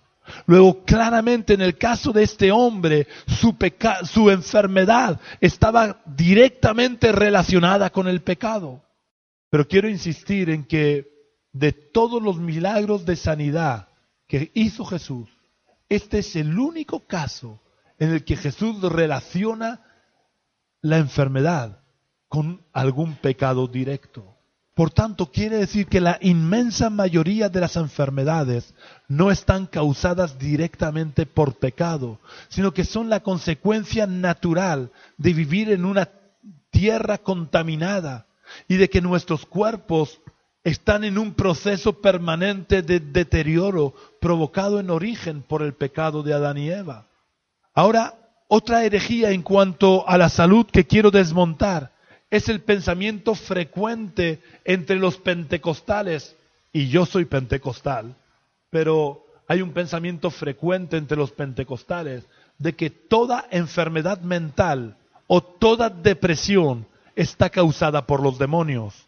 Luego, 0.47 0.85
claramente 0.85 1.55
en 1.55 1.61
el 1.61 1.79
caso 1.79 2.13
de 2.13 2.25
este 2.25 2.51
hombre, 2.51 3.07
su, 3.27 3.57
su 4.05 4.31
enfermedad 4.31 5.21
estaba 5.41 6.03
directamente 6.05 7.13
relacionada 7.13 7.91
con 7.91 8.09
el 8.09 8.23
pecado. 8.23 8.83
Pero 9.51 9.69
quiero 9.69 9.89
insistir 9.89 10.51
en 10.51 10.65
que 10.65 11.16
de 11.59 11.73
todos 11.73 12.23
los 12.23 12.39
milagros 12.39 13.07
de 13.07 13.17
sanidad 13.17 13.89
que 14.27 14.51
hizo 14.55 14.85
Jesús, 14.85 15.29
este 15.89 16.19
es 16.19 16.37
el 16.37 16.59
único 16.59 17.07
caso 17.07 17.61
en 17.99 18.11
el 18.11 18.25
que 18.25 18.37
Jesús 18.37 18.81
relaciona 18.83 19.83
la 20.83 20.99
enfermedad 20.99 21.81
con 22.29 22.63
algún 22.73 23.15
pecado 23.17 23.69
directo. 23.69 24.35
Por 24.75 24.91
tanto, 24.91 25.33
quiere 25.33 25.57
decir 25.57 25.87
que 25.87 26.03
la 26.03 26.19
inmensa 26.21 26.91
mayoría 26.91 27.49
de 27.49 27.61
las 27.61 27.77
enfermedades 27.77 28.75
no 29.09 29.31
están 29.31 29.65
causadas 29.65 30.39
directamente 30.39 31.25
por 31.25 31.55
pecado, 31.55 32.21
sino 32.51 32.75
que 32.75 32.85
son 32.85 33.09
la 33.09 33.21
consecuencia 33.21 34.07
natural 34.07 34.93
de 35.17 35.33
vivir 35.33 35.71
en 35.71 35.87
una 35.87 36.11
tierra 36.71 37.17
contaminada 37.17 38.27
y 38.69 38.77
de 38.77 38.91
que 38.91 39.01
nuestros 39.01 39.47
cuerpos 39.47 40.21
están 40.67 41.05
en 41.05 41.17
un 41.17 41.35
proceso 41.35 42.01
permanente 42.01 42.83
de 42.83 42.99
deterioro 42.99 43.95
provocado 44.21 44.81
en 44.81 44.91
origen 44.91 45.43
por 45.43 45.63
el 45.63 45.75
pecado 45.75 46.25
de 46.25 46.35
Adán 46.35 46.59
y 46.59 46.69
Eva. 46.69 47.07
Ahora, 47.73 48.15
otra 48.49 48.85
herejía 48.85 49.31
en 49.31 49.43
cuanto 49.43 50.09
a 50.09 50.19
la 50.19 50.29
salud 50.29 50.67
que 50.67 50.85
quiero 50.85 51.13
desmontar 51.13 51.93
es 52.33 52.49
el 52.49 52.63
pensamiento 52.63 53.37
frecuente 53.37 54.43
entre 54.65 54.97
los 54.97 55.19
pentecostales, 55.19 56.35
y 56.73 56.89
yo 56.89 57.07
soy 57.07 57.27
pentecostal, 57.27 58.17
pero 58.69 59.25
hay 59.47 59.63
un 59.63 59.71
pensamiento 59.71 60.33
frecuente 60.33 60.97
entre 60.97 61.17
los 61.17 61.31
pentecostales 61.31 62.25
de 62.59 62.75
que 62.75 62.91
toda 62.91 63.47
enfermedad 63.53 64.21
mental 64.23 64.97
o 65.29 65.41
toda 65.41 65.91
depresión 65.91 66.89
está 67.15 67.51
causada 67.51 68.05
por 68.05 68.21
los 68.21 68.37
demonios. 68.37 69.06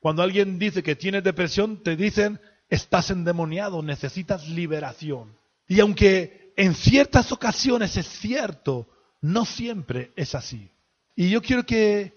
Cuando 0.00 0.22
alguien 0.22 0.58
dice 0.58 0.82
que 0.82 0.96
tiene 0.96 1.22
depresión, 1.22 1.82
te 1.82 1.96
dicen, 1.96 2.40
estás 2.68 3.10
endemoniado, 3.10 3.82
necesitas 3.82 4.48
liberación. 4.48 5.36
Y 5.66 5.80
aunque 5.80 6.52
en 6.56 6.74
ciertas 6.74 7.32
ocasiones 7.32 7.96
es 7.96 8.06
cierto, 8.06 8.86
no 9.20 9.44
siempre 9.44 10.12
es 10.16 10.34
así. 10.34 10.70
Y 11.16 11.30
yo 11.30 11.42
quiero 11.42 11.64
que 11.64 12.14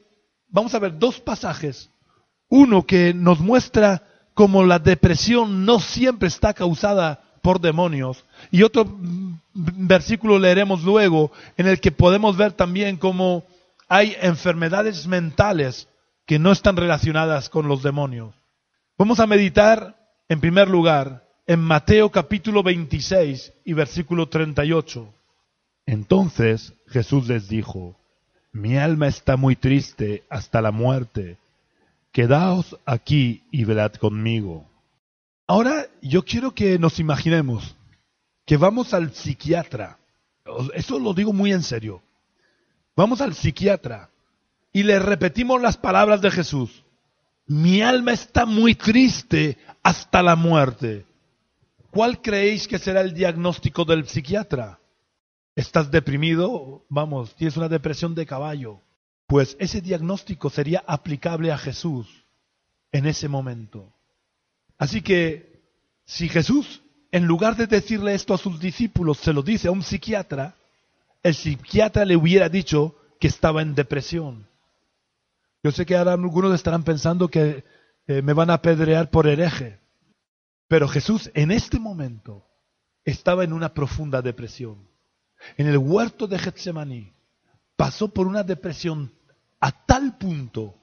vamos 0.48 0.74
a 0.76 0.80
ver 0.80 0.98
dos 0.98 1.20
pasajes. 1.20 1.90
Uno 2.50 2.86
que 2.86 3.14
nos 3.14 3.40
muestra 3.40 4.04
cómo 4.34 4.64
la 4.64 4.80
depresión 4.80 5.66
no 5.66 5.80
siempre 5.80 6.28
está 6.28 6.54
causada 6.54 7.24
por 7.42 7.60
demonios. 7.60 8.24
Y 8.52 8.64
otro 8.64 8.86
versículo 9.54 10.38
leeremos 10.38 10.84
luego 10.84 11.32
en 11.58 11.68
el 11.68 11.80
que 11.80 11.92
podemos 11.92 12.38
ver 12.38 12.54
también 12.54 12.98
cómo 12.98 13.44
hay 13.88 14.16
enfermedades 14.22 15.08
mentales 15.08 15.88
que 16.26 16.40
no 16.40 16.52
están 16.52 16.78
relacionadas 16.78 17.50
con 17.50 17.68
los 17.68 17.84
demonios. 17.84 18.34
Vamos 18.98 19.20
a 19.20 19.28
meditar, 19.28 19.98
en 20.30 20.40
primer 20.40 20.70
lugar, 20.70 21.28
en 21.48 21.60
Mateo 21.60 22.12
capítulo 22.12 22.64
26 22.64 23.54
y 23.66 23.74
versículo 23.74 24.30
38. 24.30 25.14
Entonces 25.86 26.74
Jesús 26.88 27.28
les 27.28 27.50
dijo, 27.50 27.98
mi 28.52 28.78
alma 28.78 29.08
está 29.08 29.38
muy 29.38 29.56
triste 29.56 30.24
hasta 30.30 30.62
la 30.62 30.72
muerte. 30.72 31.38
Quedaos 32.12 32.78
aquí 32.86 33.44
y 33.52 33.64
velad 33.64 33.94
conmigo. 33.94 34.70
Ahora 35.48 35.88
yo 36.02 36.24
quiero 36.24 36.54
que 36.54 36.78
nos 36.78 37.00
imaginemos 37.00 37.76
que 38.46 38.58
vamos 38.58 38.94
al 38.94 39.14
psiquiatra. 39.14 39.98
Eso 40.74 41.00
lo 41.00 41.14
digo 41.14 41.34
muy 41.34 41.52
en 41.52 41.64
serio. 41.64 42.02
Vamos 42.96 43.22
al 43.22 43.34
psiquiatra 43.34 44.11
y 44.74 44.84
le 44.84 45.00
repetimos 45.00 45.62
las 45.62 45.78
palabras 45.78 46.22
de 46.22 46.32
Jesús. 46.32 46.84
Mi 47.48 47.82
alma 47.82 48.14
está 48.14 48.46
muy 48.46 48.76
triste 48.76 49.58
hasta 49.84 50.24
la 50.24 50.36
muerte. 50.36 51.06
¿Cuál 51.90 52.22
creéis 52.22 52.68
que 52.68 52.80
será 52.80 53.02
el 53.02 53.14
diagnóstico 53.14 53.84
del 53.84 54.08
psiquiatra? 54.08 54.80
¿Estás 55.56 55.92
deprimido? 55.92 56.86
Vamos, 56.88 57.36
tienes 57.36 57.58
una 57.58 57.68
depresión 57.68 58.16
de 58.16 58.26
caballo. 58.26 58.80
Pues 59.28 59.58
ese 59.60 59.82
diagnóstico 59.82 60.50
sería 60.50 60.84
aplicable 60.88 61.52
a 61.52 61.58
Jesús 61.58 62.08
en 62.92 63.06
ese 63.06 63.28
momento. 63.28 63.92
Así 64.78 65.02
que 65.02 65.62
si 66.06 66.30
Jesús, 66.30 66.82
en 67.12 67.26
lugar 67.26 67.58
de 67.58 67.68
decirle 67.68 68.14
esto 68.14 68.34
a 68.34 68.38
sus 68.38 68.60
discípulos, 68.60 69.18
se 69.18 69.34
lo 69.34 69.42
dice 69.42 69.68
a 69.68 69.72
un 69.72 69.84
psiquiatra, 69.84 70.56
el 71.24 71.36
psiquiatra 71.36 72.06
le 72.06 72.16
hubiera 72.16 72.50
dicho 72.50 72.96
que 73.20 73.28
estaba 73.28 73.62
en 73.62 73.76
depresión. 73.76 74.48
Yo 75.64 75.72
sé 75.72 75.86
que 75.86 75.96
ahora 75.96 76.14
algunos 76.14 76.54
estarán 76.54 76.84
pensando 76.84 77.28
que 77.28 77.64
eh, 78.08 78.22
me 78.22 78.34
van 78.34 78.50
a 78.50 78.56
apedrear 78.56 79.10
por 79.10 79.28
hereje, 79.28 79.80
pero 80.68 80.88
Jesús 80.88 81.30
en 81.34 81.52
este 81.52 81.80
momento 81.80 82.48
estaba 83.06 83.44
en 83.44 83.54
una 83.54 83.74
profunda 83.74 84.22
depresión. 84.22 84.88
En 85.58 85.68
el 85.68 85.78
huerto 85.78 86.28
de 86.28 86.40
Getsemaní 86.40 87.14
pasó 87.76 88.08
por 88.08 88.28
una 88.28 88.44
depresión 88.44 89.12
a 89.60 89.72
tal 89.86 90.18
punto 90.18 90.76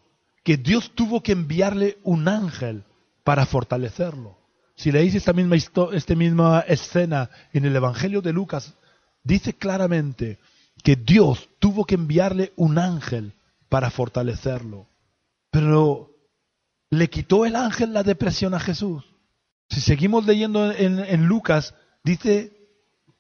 que 0.44 0.56
Dios 0.56 0.92
tuvo 0.94 1.22
que 1.22 1.32
enviarle 1.32 1.98
un 2.04 2.28
ángel 2.28 2.84
para 3.24 3.46
fortalecerlo. 3.46 4.38
Si 4.76 4.92
leéis 4.92 5.14
esta 5.16 5.32
misma, 5.32 5.56
esta 5.56 6.14
misma 6.14 6.60
escena 6.60 7.30
en 7.52 7.64
el 7.64 7.74
Evangelio 7.74 8.22
de 8.22 8.32
Lucas, 8.32 8.74
dice 9.24 9.54
claramente 9.54 10.38
que 10.84 10.94
Dios 10.94 11.48
tuvo 11.58 11.84
que 11.84 11.96
enviarle 11.96 12.52
un 12.56 12.78
ángel 12.78 13.34
para 13.68 13.90
fortalecerlo. 13.90 14.86
Pero 15.50 16.10
le 16.90 17.08
quitó 17.08 17.44
el 17.44 17.56
ángel 17.56 17.92
la 17.92 18.02
depresión 18.02 18.54
a 18.54 18.60
Jesús. 18.60 19.04
Si 19.68 19.80
seguimos 19.80 20.24
leyendo 20.26 20.72
en, 20.72 21.26
Lucas, 21.26 21.74
dice, 22.02 22.56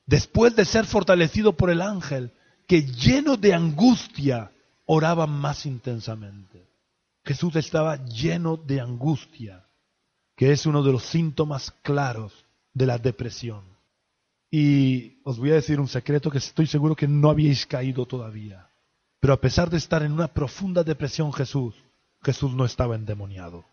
después 0.06 0.56
de 0.56 0.64
ser 0.64 0.86
fortalecido 0.86 1.56
por 1.56 1.70
el 1.70 1.82
ángel, 1.82 2.32
que 2.66 2.82
lleno 2.82 3.36
de 3.36 3.54
angustia 3.54 4.50
oraba 4.86 5.26
más 5.26 5.66
intensamente. 5.66 6.66
Jesús 7.24 7.56
estaba 7.56 8.02
lleno 8.06 8.56
de 8.56 8.80
angustia, 8.80 9.66
que 10.34 10.52
es 10.52 10.64
uno 10.64 10.82
de 10.82 10.92
los 10.92 11.02
síntomas 11.02 11.70
claros 11.82 12.32
de 12.72 12.86
la 12.86 12.96
depresión. 12.96 13.64
Y 14.50 15.20
os 15.24 15.38
voy 15.38 15.50
a 15.50 15.56
decir 15.56 15.78
un 15.78 15.88
secreto 15.88 16.30
que 16.30 16.38
estoy 16.38 16.66
seguro 16.66 16.96
que 16.96 17.06
no 17.06 17.28
habíais 17.28 17.66
caído 17.66 18.06
todavía. 18.06 18.67
Pero 19.20 19.34
a 19.34 19.40
pesar 19.40 19.70
de 19.70 19.78
estar 19.78 20.02
en 20.02 20.12
una 20.12 20.28
profunda 20.28 20.84
depresión 20.84 21.32
Jesús, 21.32 21.74
Jesús 22.22 22.52
no 22.54 22.64
estaba 22.64 22.94
endemoniado. 22.94 23.64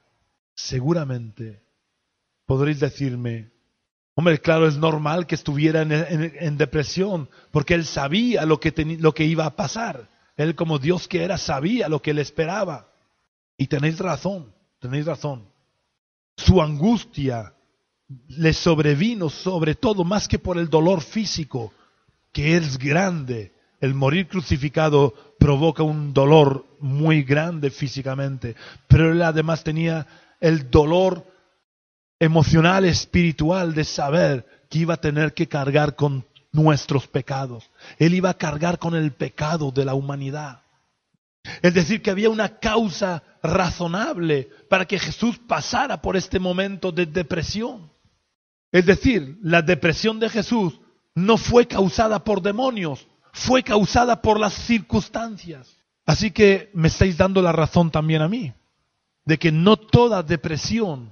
Seguramente 0.55 1.63
podréis 2.45 2.79
decirme, 2.79 3.51
hombre, 4.15 4.39
claro, 4.39 4.67
es 4.67 4.77
normal 4.77 5.27
que 5.27 5.35
estuviera 5.35 5.81
en, 5.81 6.57
depresión, 6.57 7.29
porque 7.51 7.73
él 7.73 7.85
sabía 7.85 8.45
lo 8.45 8.59
que, 8.59 8.73
lo 8.99 9.13
que 9.13 9.25
iba 9.25 9.45
a 9.45 9.55
pasar. 9.55 10.09
Él 10.37 10.55
como 10.55 10.79
Dios 10.79 11.07
que 11.07 11.23
era 11.23 11.37
sabía 11.37 11.89
lo 11.89 12.01
que 12.01 12.13
le 12.13 12.21
esperaba. 12.21 12.89
Y 13.57 13.67
tenéis 13.67 13.99
razón, 13.99 14.53
tenéis 14.79 15.05
razón. 15.05 15.47
Su 16.37 16.61
angustia 16.61 17.53
le 18.27 18.53
sobrevino 18.53 19.29
sobre 19.29 19.75
todo 19.75 20.03
más 20.03 20.27
que 20.27 20.39
por 20.39 20.57
el 20.57 20.69
dolor 20.69 21.01
físico, 21.01 21.73
que 22.31 22.57
es 22.57 22.77
grande. 22.77 23.53
El 23.79 23.93
morir 23.93 24.27
crucificado 24.27 25.13
provoca 25.45 25.83
un 25.83 26.11
dolor 26.11 26.65
muy 26.79 27.21
grande 27.21 27.69
físicamente, 27.69 28.55
pero 28.87 29.11
él 29.11 29.21
además 29.21 29.63
tenía 29.63 30.07
el 30.39 30.71
dolor 30.71 31.23
emocional, 32.19 32.83
espiritual 32.83 33.75
de 33.75 33.83
saber 33.83 34.65
que 34.71 34.79
iba 34.79 34.95
a 34.95 35.01
tener 35.01 35.35
que 35.35 35.47
cargar 35.47 35.95
con 35.95 36.25
nuestros 36.51 37.05
pecados. 37.05 37.69
Él 37.99 38.15
iba 38.15 38.31
a 38.31 38.37
cargar 38.39 38.79
con 38.79 38.95
el 38.95 39.11
pecado 39.11 39.69
de 39.69 39.85
la 39.85 39.93
humanidad. 39.93 40.61
Es 41.61 41.75
decir, 41.75 42.01
que 42.01 42.09
había 42.09 42.31
una 42.31 42.57
causa 42.57 43.21
razonable 43.43 44.49
para 44.67 44.85
que 44.85 44.97
Jesús 44.97 45.37
pasara 45.37 46.01
por 46.01 46.17
este 46.17 46.39
momento 46.39 46.91
de 46.91 47.05
depresión. 47.05 47.91
Es 48.71 48.87
decir, 48.87 49.37
la 49.43 49.61
depresión 49.61 50.19
de 50.19 50.27
Jesús 50.27 50.79
no 51.13 51.37
fue 51.37 51.67
causada 51.67 52.23
por 52.23 52.41
demonios, 52.41 53.05
fue 53.35 53.63
causada 53.63 54.21
por 54.21 54.39
las 54.39 54.53
circunstancias. 54.53 55.67
Así 56.05 56.31
que 56.31 56.69
me 56.73 56.87
estáis 56.87 57.17
dando 57.17 57.41
la 57.41 57.51
razón 57.51 57.91
también 57.91 58.21
a 58.21 58.29
mí, 58.29 58.53
de 59.25 59.37
que 59.37 59.51
no 59.51 59.75
toda 59.75 60.23
depresión 60.23 61.11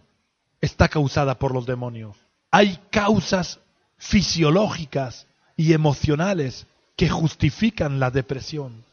está 0.62 0.88
causada 0.88 1.38
por 1.38 1.54
los 1.54 1.66
demonios. 1.66 2.16
Hay 2.50 2.80
causas 2.92 3.60
fisiológicas 3.98 5.28
y 5.58 5.74
emocionales 5.74 6.66
que 6.96 7.10
justifican 7.10 8.00
la 8.00 8.10
depresión 8.10 8.86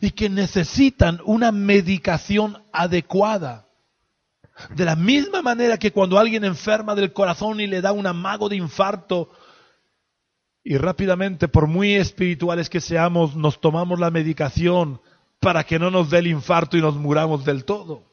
y 0.00 0.12
que 0.12 0.28
necesitan 0.28 1.20
una 1.24 1.50
medicación 1.50 2.62
adecuada. 2.72 3.66
De 4.76 4.84
la 4.84 4.94
misma 4.94 5.42
manera 5.42 5.78
que 5.78 5.90
cuando 5.90 6.16
alguien 6.16 6.44
enferma 6.44 6.94
del 6.94 7.12
corazón 7.12 7.58
y 7.58 7.66
le 7.66 7.80
da 7.80 7.90
un 7.90 8.06
amago 8.06 8.48
de 8.48 8.54
infarto 8.54 9.30
y 10.64 10.76
rápidamente, 10.76 11.48
por 11.48 11.66
muy 11.66 11.94
espirituales 11.94 12.70
que 12.70 12.80
seamos, 12.80 13.34
nos 13.34 13.60
tomamos 13.60 13.98
la 13.98 14.10
medicación 14.10 15.00
para 15.40 15.64
que 15.64 15.78
no 15.78 15.90
nos 15.90 16.10
dé 16.10 16.18
el 16.18 16.28
infarto 16.28 16.76
y 16.76 16.80
nos 16.80 16.94
muramos 16.94 17.44
del 17.44 17.64
todo. 17.64 18.04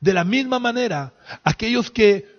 De 0.00 0.12
la 0.12 0.24
misma 0.24 0.58
manera, 0.58 1.14
aquellos 1.42 1.90
que 1.90 2.36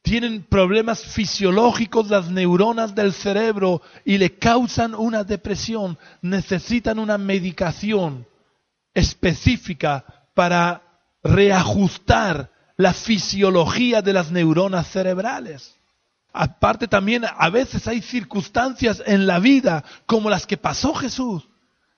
tienen 0.00 0.42
problemas 0.44 1.04
fisiológicos 1.04 2.08
las 2.08 2.30
neuronas 2.30 2.94
del 2.94 3.12
cerebro 3.12 3.82
y 4.06 4.16
le 4.16 4.38
causan 4.38 4.94
una 4.94 5.24
depresión, 5.24 5.98
necesitan 6.22 6.98
una 6.98 7.18
medicación 7.18 8.26
específica 8.94 10.30
para 10.34 10.82
reajustar 11.22 12.50
la 12.78 12.94
fisiología 12.94 14.00
de 14.00 14.14
las 14.14 14.32
neuronas 14.32 14.88
cerebrales. 14.88 15.77
Aparte 16.40 16.86
también, 16.86 17.24
a 17.24 17.50
veces 17.50 17.88
hay 17.88 18.00
circunstancias 18.00 19.02
en 19.04 19.26
la 19.26 19.40
vida 19.40 19.82
como 20.06 20.30
las 20.30 20.46
que 20.46 20.56
pasó 20.56 20.94
Jesús, 20.94 21.48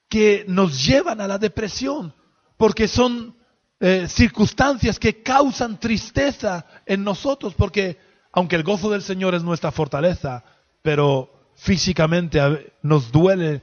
que 0.08 0.46
nos 0.48 0.86
llevan 0.86 1.20
a 1.20 1.28
la 1.28 1.36
depresión, 1.36 2.14
porque 2.56 2.88
son 2.88 3.36
eh, 3.80 4.06
circunstancias 4.08 4.98
que 4.98 5.22
causan 5.22 5.78
tristeza 5.78 6.64
en 6.86 7.04
nosotros, 7.04 7.52
porque 7.52 7.98
aunque 8.32 8.56
el 8.56 8.62
gozo 8.62 8.88
del 8.88 9.02
Señor 9.02 9.34
es 9.34 9.42
nuestra 9.42 9.72
fortaleza, 9.72 10.42
pero 10.80 11.50
físicamente 11.56 12.40
nos 12.80 13.12
duele 13.12 13.62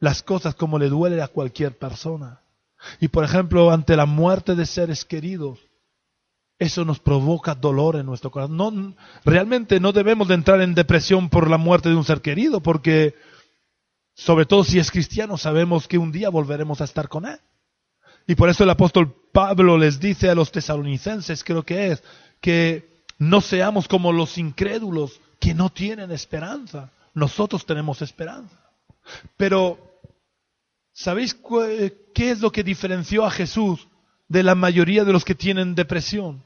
las 0.00 0.22
cosas 0.22 0.54
como 0.54 0.78
le 0.78 0.88
duele 0.88 1.20
a 1.20 1.28
cualquier 1.28 1.76
persona. 1.76 2.40
Y 3.00 3.08
por 3.08 3.22
ejemplo, 3.22 3.70
ante 3.70 3.96
la 3.96 4.06
muerte 4.06 4.54
de 4.54 4.64
seres 4.64 5.04
queridos, 5.04 5.58
eso 6.58 6.84
nos 6.84 7.00
provoca 7.00 7.54
dolor 7.54 7.96
en 7.96 8.06
nuestro 8.06 8.30
corazón. 8.30 8.56
No, 8.56 8.94
realmente 9.24 9.80
no 9.80 9.92
debemos 9.92 10.28
de 10.28 10.34
entrar 10.34 10.60
en 10.62 10.74
depresión 10.74 11.28
por 11.28 11.50
la 11.50 11.58
muerte 11.58 11.88
de 11.88 11.96
un 11.96 12.04
ser 12.04 12.22
querido, 12.22 12.62
porque 12.62 13.14
sobre 14.14 14.46
todo 14.46 14.64
si 14.64 14.78
es 14.78 14.90
cristiano 14.90 15.36
sabemos 15.36 15.86
que 15.86 15.98
un 15.98 16.12
día 16.12 16.30
volveremos 16.30 16.80
a 16.80 16.84
estar 16.84 17.08
con 17.08 17.26
él. 17.26 17.38
Y 18.26 18.34
por 18.34 18.48
eso 18.48 18.64
el 18.64 18.70
apóstol 18.70 19.14
Pablo 19.32 19.76
les 19.78 20.00
dice 20.00 20.30
a 20.30 20.34
los 20.34 20.50
tesalonicenses, 20.50 21.44
creo 21.44 21.62
que 21.62 21.92
es, 21.92 22.02
que 22.40 23.04
no 23.18 23.40
seamos 23.40 23.86
como 23.86 24.12
los 24.12 24.38
incrédulos 24.38 25.20
que 25.38 25.54
no 25.54 25.70
tienen 25.70 26.10
esperanza. 26.10 26.90
Nosotros 27.14 27.66
tenemos 27.66 28.02
esperanza. 28.02 28.56
Pero, 29.36 29.78
¿sabéis 30.92 31.36
qué 32.14 32.30
es 32.30 32.40
lo 32.40 32.50
que 32.50 32.64
diferenció 32.64 33.24
a 33.24 33.30
Jesús 33.30 33.86
de 34.28 34.42
la 34.42 34.54
mayoría 34.54 35.04
de 35.04 35.12
los 35.12 35.24
que 35.24 35.34
tienen 35.34 35.74
depresión? 35.74 36.42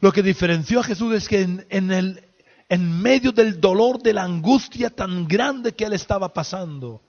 Lo 0.00 0.12
que 0.12 0.22
diferenció 0.22 0.80
a 0.80 0.84
Jesús 0.84 1.14
es 1.14 1.28
que 1.28 1.42
en, 1.42 1.66
en, 1.70 1.90
el, 1.90 2.24
en 2.68 3.00
medio 3.00 3.32
del 3.32 3.60
dolor, 3.60 4.02
de 4.02 4.12
la 4.12 4.24
angustia 4.24 4.90
tan 4.90 5.26
grande 5.26 5.72
que 5.72 5.84
él 5.84 5.92
estaba 5.92 6.32
pasando, 6.32 7.02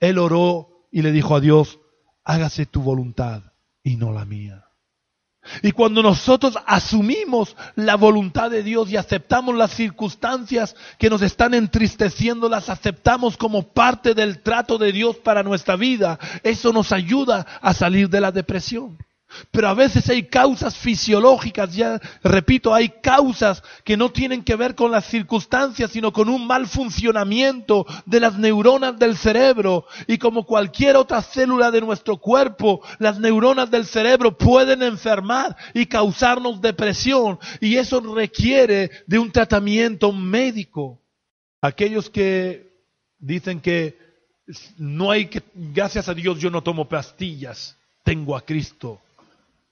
él 0.00 0.18
oró 0.18 0.86
y 0.90 1.02
le 1.02 1.12
dijo 1.12 1.36
a 1.36 1.40
Dios, 1.40 1.78
hágase 2.24 2.66
tu 2.66 2.82
voluntad 2.82 3.42
y 3.82 3.96
no 3.96 4.12
la 4.12 4.24
mía. 4.24 4.68
Y 5.62 5.72
cuando 5.72 6.02
nosotros 6.02 6.58
asumimos 6.66 7.56
la 7.74 7.96
voluntad 7.96 8.50
de 8.50 8.62
Dios 8.62 8.90
y 8.90 8.96
aceptamos 8.96 9.56
las 9.56 9.72
circunstancias 9.72 10.76
que 10.98 11.08
nos 11.08 11.22
están 11.22 11.54
entristeciendo, 11.54 12.48
las 12.48 12.68
aceptamos 12.68 13.36
como 13.36 13.62
parte 13.62 14.14
del 14.14 14.42
trato 14.42 14.78
de 14.78 14.92
Dios 14.92 15.16
para 15.16 15.42
nuestra 15.42 15.76
vida, 15.76 16.18
eso 16.42 16.72
nos 16.72 16.92
ayuda 16.92 17.46
a 17.60 17.72
salir 17.72 18.10
de 18.10 18.20
la 18.20 18.30
depresión. 18.30 18.98
Pero 19.50 19.68
a 19.68 19.74
veces 19.74 20.08
hay 20.08 20.24
causas 20.24 20.76
fisiológicas, 20.76 21.74
ya 21.74 22.00
repito, 22.22 22.74
hay 22.74 22.88
causas 22.88 23.62
que 23.84 23.96
no 23.96 24.10
tienen 24.10 24.42
que 24.42 24.56
ver 24.56 24.74
con 24.74 24.90
las 24.90 25.04
circunstancias, 25.04 25.90
sino 25.90 26.12
con 26.12 26.28
un 26.28 26.46
mal 26.46 26.66
funcionamiento 26.66 27.86
de 28.06 28.20
las 28.20 28.38
neuronas 28.38 28.98
del 28.98 29.16
cerebro. 29.16 29.86
Y 30.06 30.18
como 30.18 30.44
cualquier 30.44 30.96
otra 30.96 31.20
célula 31.20 31.70
de 31.70 31.82
nuestro 31.82 32.16
cuerpo, 32.16 32.80
las 32.98 33.18
neuronas 33.20 33.70
del 33.70 33.84
cerebro 33.84 34.36
pueden 34.36 34.82
enfermar 34.82 35.56
y 35.74 35.86
causarnos 35.86 36.62
depresión. 36.62 37.38
Y 37.60 37.76
eso 37.76 38.00
requiere 38.00 38.90
de 39.06 39.18
un 39.18 39.30
tratamiento 39.30 40.10
médico. 40.10 41.00
Aquellos 41.60 42.08
que 42.08 42.72
dicen 43.18 43.60
que 43.60 43.98
no 44.78 45.10
hay 45.10 45.26
que, 45.26 45.42
gracias 45.54 46.08
a 46.08 46.14
Dios 46.14 46.38
yo 46.38 46.50
no 46.50 46.62
tomo 46.62 46.88
pastillas, 46.88 47.76
tengo 48.04 48.34
a 48.34 48.40
Cristo 48.40 49.02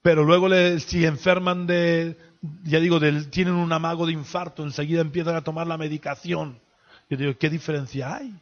pero 0.07 0.25
luego 0.25 0.49
si 0.79 1.05
enferman 1.05 1.67
de, 1.67 2.17
ya 2.63 2.79
digo, 2.79 3.01
tienen 3.29 3.55
un 3.55 3.73
amago 3.73 4.07
de 4.07 4.13
infarto, 4.13 4.63
enseguida 4.63 5.01
empiezan 5.01 5.35
a 5.35 5.43
tomar 5.43 5.67
la 5.67 5.77
medicación. 5.77 6.61
Yo 7.11 7.17
digo, 7.17 7.37
¿qué 7.37 7.51
diferencia 7.51 8.15
hay? 8.15 8.33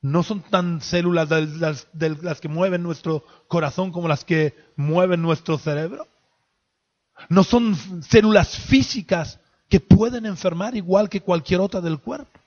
No 0.00 0.22
son 0.22 0.40
tan 0.40 0.80
células 0.80 1.28
las, 1.28 1.88
las 1.92 2.40
que 2.40 2.48
mueven 2.48 2.82
nuestro 2.82 3.22
corazón 3.48 3.92
como 3.92 4.08
las 4.08 4.24
que 4.24 4.56
mueven 4.76 5.20
nuestro 5.20 5.58
cerebro. 5.58 6.08
No 7.28 7.44
son 7.44 7.76
células 8.02 8.56
físicas 8.56 9.40
que 9.68 9.80
pueden 9.80 10.24
enfermar 10.24 10.74
igual 10.74 11.10
que 11.10 11.20
cualquier 11.20 11.60
otra 11.60 11.82
del 11.82 11.98
cuerpo. 11.98 12.40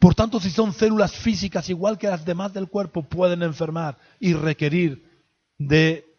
Por 0.00 0.16
tanto, 0.16 0.40
si 0.40 0.50
son 0.50 0.72
células 0.72 1.12
físicas 1.12 1.70
igual 1.70 1.98
que 1.98 2.08
las 2.08 2.24
demás 2.24 2.52
del 2.52 2.66
cuerpo, 2.66 3.04
pueden 3.04 3.44
enfermar 3.44 3.96
y 4.18 4.34
requerir 4.34 5.08
de 5.56 6.15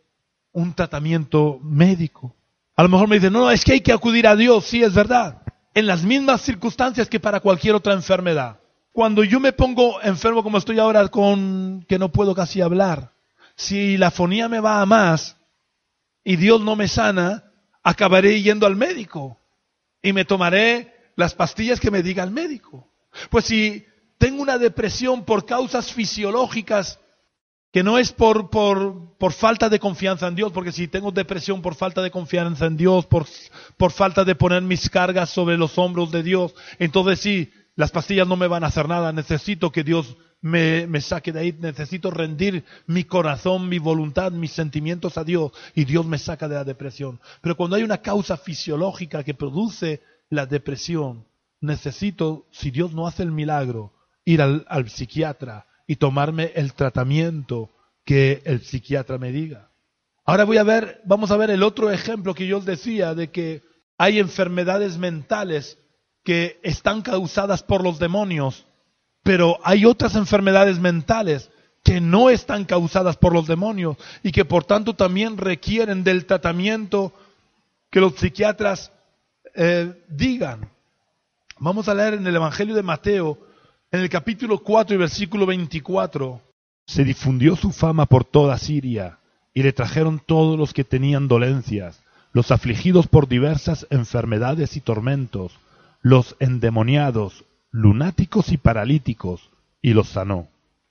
un 0.57 0.73
tratamiento 0.73 1.59
médico. 1.61 2.35
A 2.75 2.81
lo 2.81 2.89
mejor 2.89 3.07
me 3.07 3.17
dicen, 3.17 3.33
no, 3.33 3.51
es 3.51 3.63
que 3.63 3.73
hay 3.73 3.81
que 3.81 3.93
acudir 3.93 4.25
a 4.25 4.35
Dios, 4.35 4.65
sí, 4.65 4.81
es 4.81 4.91
verdad, 4.91 5.43
en 5.75 5.85
las 5.85 6.03
mismas 6.03 6.41
circunstancias 6.41 7.07
que 7.07 7.19
para 7.19 7.41
cualquier 7.41 7.75
otra 7.75 7.93
enfermedad. 7.93 8.59
Cuando 8.91 9.23
yo 9.23 9.39
me 9.39 9.53
pongo 9.53 10.01
enfermo 10.01 10.41
como 10.41 10.57
estoy 10.57 10.79
ahora 10.79 11.07
con 11.09 11.85
que 11.87 11.99
no 11.99 12.11
puedo 12.11 12.33
casi 12.33 12.61
hablar, 12.61 13.11
si 13.55 13.97
la 13.97 14.09
fonía 14.09 14.49
me 14.49 14.59
va 14.59 14.81
a 14.81 14.85
más 14.87 15.37
y 16.23 16.37
Dios 16.37 16.59
no 16.61 16.75
me 16.75 16.87
sana, 16.87 17.51
acabaré 17.83 18.41
yendo 18.41 18.65
al 18.65 18.75
médico 18.75 19.37
y 20.01 20.11
me 20.11 20.25
tomaré 20.25 21.11
las 21.15 21.35
pastillas 21.35 21.79
que 21.79 21.91
me 21.91 22.01
diga 22.01 22.23
el 22.23 22.31
médico. 22.31 22.87
Pues 23.29 23.45
si 23.45 23.85
tengo 24.17 24.41
una 24.41 24.57
depresión 24.57 25.23
por 25.23 25.45
causas 25.45 25.93
fisiológicas 25.93 26.99
que 27.78 27.84
no 27.84 27.99
es 27.99 28.11
por, 28.11 28.49
por, 28.49 29.15
por, 29.19 29.34
falta 29.34 29.69
de 29.69 29.78
confianza 29.78 30.28
en 30.28 30.34
Dios, 30.34 30.51
porque 30.51 30.71
si 30.71 30.88
tengo 30.88 31.11
depresión 31.11 31.61
por 31.61 31.75
falta 31.75 32.01
de 32.01 32.09
confianza 32.09 32.65
en 32.65 32.75
Dios, 32.75 33.05
por, 33.05 33.28
por 33.78 33.91
falta 33.91 34.23
de 34.25 34.34
poner 34.34 34.63
mis 34.63 34.89
cargas 34.89 35.30
sobre 35.30 35.59
los 35.59 35.78
hombros 35.78 36.11
de 36.11 36.23
Dios, 36.23 36.55
entonces 36.80 37.19
sí, 37.19 37.51
las 37.75 37.91
pastillas 37.91 38.28
no 38.28 38.36
me 38.36 38.47
van 38.47 38.63
a 38.63 38.67
hacer 38.69 38.89
nada, 38.89 39.13
necesito 39.13 39.71
que 39.71 39.84
Dios 39.84 40.17
me, 40.41 40.88
me, 40.88 41.01
saque 41.01 41.32
de 41.32 41.39
ahí, 41.39 41.55
necesito 41.59 42.09
rendir 42.09 42.65
mi 42.88 43.03
corazón, 43.03 43.69
mi 43.69 43.78
voluntad, 43.78 44.32
mis 44.32 44.53
sentimientos 44.53 45.19
a 45.19 45.23
Dios 45.23 45.51
y 45.75 45.86
Dios 45.86 46.03
me 46.03 46.17
saca 46.17 46.47
de 46.47 46.55
la 46.55 46.63
depresión. 46.63 47.19
Pero 47.41 47.55
cuando 47.55 47.75
hay 47.75 47.84
una 47.84 47.99
causa 47.99 48.38
fisiológica 48.38 49.23
que 49.23 49.36
produce 49.36 50.01
la 50.32 50.47
depresión, 50.47 51.28
necesito, 51.61 52.47
si 52.49 52.71
Dios 52.71 52.93
no 52.93 53.05
hace 53.05 53.21
el 53.21 53.32
milagro, 53.32 53.93
ir 54.25 54.41
al, 54.41 54.65
al 54.67 54.89
psiquiatra, 54.89 55.67
y 55.88 55.95
tomarme 55.95 56.51
el 56.55 56.73
tratamiento 56.73 57.71
que 58.05 58.41
el 58.45 58.61
psiquiatra 58.61 59.17
me 59.17 59.31
diga. 59.31 59.69
Ahora 60.25 60.43
voy 60.43 60.57
a 60.57 60.63
ver, 60.63 61.01
vamos 61.05 61.31
a 61.31 61.38
ver 61.38 61.49
el 61.49 61.63
otro 61.63 61.89
ejemplo 61.89 62.33
que 62.35 62.45
yo 62.45 62.59
decía 62.59 63.15
de 63.15 63.31
que 63.31 63.63
hay 63.97 64.19
enfermedades 64.19 64.97
mentales 64.97 65.77
que 66.23 66.59
están 66.61 67.01
causadas 67.01 67.63
por 67.63 67.81
los 67.81 67.99
demonios, 67.99 68.65
pero 69.23 69.57
hay 69.63 69.85
otras 69.85 70.15
enfermedades 70.15 70.79
mentales 70.79 71.49
que 71.83 72.01
no 72.01 72.29
están 72.29 72.65
causadas 72.65 73.15
por 73.15 73.33
los 73.33 73.47
demonios 73.47 73.95
y 74.21 74.33
que 74.33 74.43
por 74.43 74.65
tanto 74.65 74.93
también 74.93 75.38
requieren 75.38 76.03
del 76.03 76.25
tratamiento 76.25 77.13
que 77.89 78.01
los 78.01 78.15
psiquiatras 78.15 78.91
eh, 79.55 80.03
digan. 80.09 80.69
Vamos 81.59 81.88
a 81.88 81.93
leer 81.93 82.15
en 82.15 82.27
el 82.27 82.35
Evangelio 82.35 82.75
de 82.75 82.83
Mateo 82.83 83.46
en 83.91 84.01
el 84.01 84.09
capítulo 84.09 84.59
4 84.59 84.95
y 84.95 84.97
versículo 84.97 85.45
24, 85.45 86.41
se 86.85 87.03
difundió 87.03 87.55
su 87.55 87.71
fama 87.71 88.05
por 88.05 88.25
toda 88.25 88.57
Siria, 88.57 89.19
y 89.53 89.63
le 89.63 89.73
trajeron 89.73 90.21
todos 90.25 90.59
los 90.59 90.73
que 90.73 90.83
tenían 90.83 91.27
dolencias, 91.27 92.03
los 92.33 92.51
afligidos 92.51 93.07
por 93.07 93.27
diversas 93.27 93.88
enfermedades 93.89 94.75
y 94.75 94.81
tormentos, 94.81 95.53
los 96.01 96.35
endemoniados, 96.39 97.45
lunáticos 97.71 98.51
y 98.51 98.57
paralíticos, 98.57 99.49
y 99.81 99.93
los 99.93 100.09
sanó. 100.09 100.47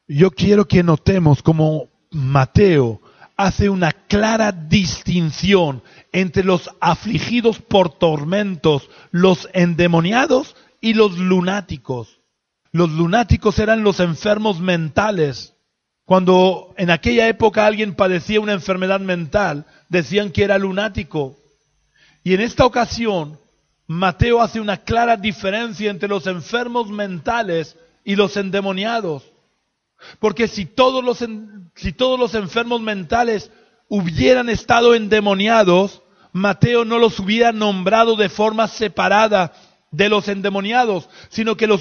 Yo 0.09 0.31
quiero 0.31 0.67
que 0.67 0.83
notemos 0.83 1.43
cómo 1.43 1.89
Mateo 2.11 3.01
hace 3.37 3.69
una 3.69 3.93
clara 3.93 4.53
distinción 4.53 5.83
entre 6.13 6.45
los 6.45 6.71
afligidos 6.81 7.59
por 7.59 7.91
tormentos, 7.91 8.89
los 9.11 9.49
endemoniados 9.53 10.57
y 10.81 10.95
los 10.95 11.19
lunáticos. 11.19 12.21
Los 12.73 12.91
lunáticos 12.91 13.59
eran 13.59 13.83
los 13.83 14.01
enfermos 14.01 14.61
mentales. 14.61 15.55
Cuando 16.05 16.75
en 16.77 16.91
aquella 16.91 17.27
época 17.29 17.67
alguien 17.67 17.95
padecía 17.95 18.41
una 18.41 18.53
enfermedad 18.53 19.01
mental, 19.01 19.67
decían 19.89 20.31
que 20.31 20.45
era 20.45 20.59
lunático. 20.59 21.37
Y 22.23 22.35
en 22.35 22.41
esta 22.41 22.65
ocasión, 22.65 23.39
Mateo 23.87 24.41
hace 24.41 24.61
una 24.61 24.79
clara 24.79 25.17
diferencia 25.17 25.91
entre 25.91 26.09
los 26.09 26.27
enfermos 26.27 26.91
mentales 26.91 27.77
y 28.05 28.17
los 28.17 28.37
endemoniados. 28.37 29.25
Porque 30.19 30.49
si 30.49 30.67
todos 30.67 31.05
los, 31.05 31.25
si 31.75 31.93
todos 31.93 32.19
los 32.19 32.35
enfermos 32.35 32.81
mentales 32.81 33.51
hubieran 33.89 34.49
estado 34.49 34.95
endemoniados, 34.95 36.03
Mateo 36.33 36.85
no 36.85 36.99
los 36.99 37.19
hubiera 37.19 37.53
nombrado 37.53 38.17
de 38.17 38.29
forma 38.29 38.69
separada 38.69 39.53
de 39.91 40.09
los 40.09 40.29
endemoniados, 40.29 41.09
sino 41.29 41.57
que 41.57 41.67
los, 41.67 41.81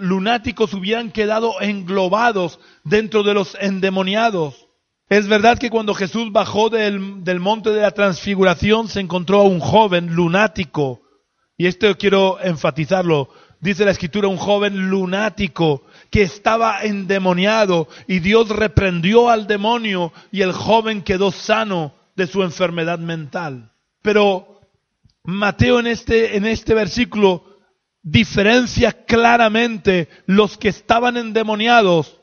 lunáticos 0.00 0.74
hubieran 0.74 1.10
quedado 1.10 1.60
englobados 1.60 2.58
dentro 2.84 3.22
de 3.22 3.34
los 3.34 3.56
endemoniados. 3.60 4.66
Es 5.08 5.26
verdad 5.26 5.58
que 5.58 5.70
cuando 5.70 5.94
Jesús 5.94 6.32
bajó 6.32 6.68
del, 6.68 7.24
del, 7.24 7.40
monte 7.40 7.70
de 7.70 7.80
la 7.80 7.92
transfiguración 7.92 8.88
se 8.88 9.00
encontró 9.00 9.40
a 9.40 9.44
un 9.44 9.60
joven 9.60 10.14
lunático. 10.14 11.00
Y 11.56 11.66
esto 11.66 11.96
quiero 11.96 12.38
enfatizarlo. 12.40 13.30
Dice 13.60 13.84
la 13.84 13.90
escritura, 13.90 14.28
un 14.28 14.36
joven 14.36 14.88
lunático 14.88 15.82
que 16.10 16.22
estaba 16.22 16.82
endemoniado 16.82 17.88
y 18.06 18.20
Dios 18.20 18.50
reprendió 18.50 19.30
al 19.30 19.46
demonio 19.46 20.12
y 20.30 20.42
el 20.42 20.52
joven 20.52 21.02
quedó 21.02 21.32
sano 21.32 21.94
de 22.14 22.26
su 22.26 22.42
enfermedad 22.42 23.00
mental. 23.00 23.72
Pero 24.02 24.47
Mateo 25.30 25.78
en 25.78 25.86
este, 25.86 26.38
en 26.38 26.46
este 26.46 26.72
versículo 26.72 27.44
diferencia 28.02 29.04
claramente 29.04 30.08
los 30.24 30.56
que 30.56 30.70
estaban 30.70 31.18
endemoniados, 31.18 32.18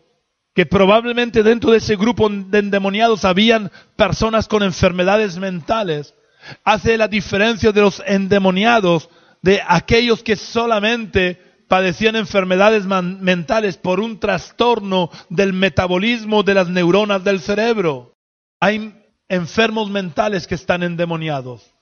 que 0.55 0.65
probablemente 0.65 1.43
dentro 1.43 1.69
de 1.69 1.77
ese 1.77 1.97
grupo 1.97 2.27
de 2.27 2.57
endemoniados 2.57 3.23
habían 3.23 3.71
personas 3.95 4.47
con 4.47 4.63
enfermedades 4.63 5.37
mentales. 5.37 6.15
Hace 6.63 6.97
la 6.97 7.07
diferencia 7.07 7.71
de 7.71 7.81
los 7.81 8.01
endemoniados 8.07 9.07
de 9.43 9.61
aquellos 9.67 10.23
que 10.23 10.35
solamente 10.35 11.39
padecían 11.67 12.15
enfermedades 12.15 12.85
mentales 12.87 13.77
por 13.77 13.99
un 13.99 14.19
trastorno 14.19 15.11
del 15.29 15.53
metabolismo 15.53 16.41
de 16.41 16.55
las 16.55 16.69
neuronas 16.69 17.23
del 17.23 17.39
cerebro. 17.39 18.15
Hay 18.59 18.99
enfermos 19.29 19.91
mentales 19.91 20.47
que 20.47 20.55
están 20.55 20.81
endemoniados. 20.81 21.75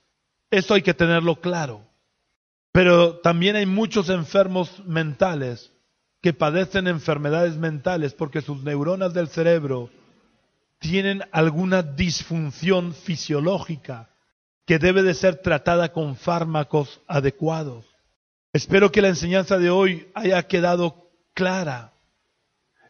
Eso 0.54 0.74
hay 0.74 0.82
que 0.82 0.94
tenerlo 0.94 1.40
claro. 1.40 1.84
Pero 2.70 3.18
también 3.18 3.56
hay 3.56 3.66
muchos 3.66 4.08
enfermos 4.08 4.84
mentales 4.86 5.72
que 6.22 6.32
padecen 6.32 6.86
enfermedades 6.86 7.56
mentales 7.56 8.14
porque 8.14 8.40
sus 8.40 8.62
neuronas 8.62 9.12
del 9.14 9.26
cerebro 9.26 9.90
tienen 10.78 11.22
alguna 11.32 11.82
disfunción 11.82 12.94
fisiológica 12.94 14.10
que 14.64 14.78
debe 14.78 15.02
de 15.02 15.14
ser 15.14 15.42
tratada 15.42 15.90
con 15.92 16.14
fármacos 16.14 17.00
adecuados. 17.08 17.84
Espero 18.52 18.92
que 18.92 19.02
la 19.02 19.08
enseñanza 19.08 19.58
de 19.58 19.70
hoy 19.70 20.08
haya 20.14 20.40
quedado 20.44 21.10
clara. 21.34 21.93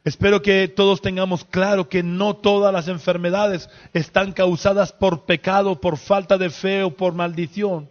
Espero 0.04 0.42
que 0.42 0.68
todos 0.68 1.00
tengamos 1.00 1.46
claro 1.46 1.88
que 1.88 2.02
no 2.02 2.36
todas 2.36 2.72
las 2.72 2.88
enfermedades 2.88 3.70
están 3.94 4.32
causadas 4.32 4.92
por 4.92 5.24
pecado, 5.24 5.80
por 5.80 5.96
falta 5.96 6.36
de 6.36 6.50
fe 6.50 6.82
o 6.82 6.94
por 6.94 7.14
maldición, 7.14 7.90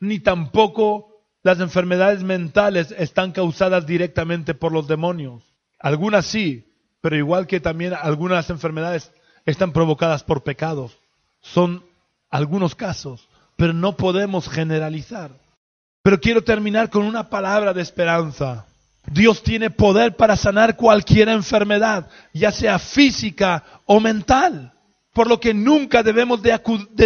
ni 0.00 0.18
tampoco 0.18 1.22
las 1.44 1.60
enfermedades 1.60 2.24
mentales 2.24 2.92
están 2.98 3.30
causadas 3.30 3.86
directamente 3.86 4.54
por 4.54 4.72
los 4.72 4.88
demonios. 4.88 5.44
Algunas 5.78 6.26
sí, 6.26 6.66
pero 7.00 7.16
igual 7.16 7.46
que 7.46 7.60
también 7.60 7.94
algunas 7.94 8.50
enfermedades 8.50 9.12
están 9.46 9.72
provocadas 9.72 10.24
por 10.24 10.42
pecados. 10.42 10.98
Son 11.40 11.84
algunos 12.28 12.74
casos, 12.74 13.28
pero 13.56 13.72
no 13.72 13.96
podemos 13.96 14.48
generalizar. 14.48 15.30
Pero 16.02 16.20
quiero 16.20 16.42
terminar 16.42 16.90
con 16.90 17.04
una 17.04 17.28
palabra 17.28 17.72
de 17.72 17.82
esperanza. 17.82 18.66
Dios 19.06 19.42
tiene 19.42 19.70
poder 19.70 20.16
para 20.16 20.36
sanar 20.36 20.76
cualquier 20.76 21.28
enfermedad, 21.28 22.08
ya 22.32 22.52
sea 22.52 22.78
física 22.78 23.64
o 23.86 24.00
mental. 24.00 24.72
Por 25.12 25.28
lo 25.28 25.40
que 25.40 25.52
nunca 25.52 26.02
debemos 26.02 26.40
de, 26.42 26.58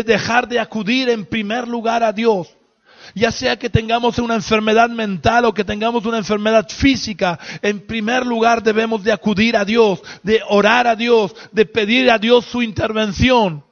dejar 0.04 0.46
de 0.46 0.60
acudir 0.60 1.08
en 1.08 1.24
primer 1.24 1.66
lugar 1.66 2.04
a 2.04 2.12
Dios. 2.12 2.48
Ya 3.14 3.30
sea 3.30 3.58
que 3.58 3.70
tengamos 3.70 4.18
una 4.18 4.34
enfermedad 4.34 4.90
mental 4.90 5.44
o 5.44 5.54
que 5.54 5.64
tengamos 5.64 6.04
una 6.06 6.18
enfermedad 6.18 6.68
física, 6.68 7.38
en 7.62 7.80
primer 7.80 8.26
lugar 8.26 8.62
debemos 8.62 9.02
de 9.02 9.12
acudir 9.12 9.56
a 9.56 9.64
Dios, 9.64 10.02
de 10.22 10.40
orar 10.48 10.86
a 10.86 10.96
Dios, 10.96 11.34
de 11.52 11.66
pedir 11.66 12.10
a 12.10 12.18
Dios 12.18 12.44
su 12.44 12.62
intervención. 12.62 13.64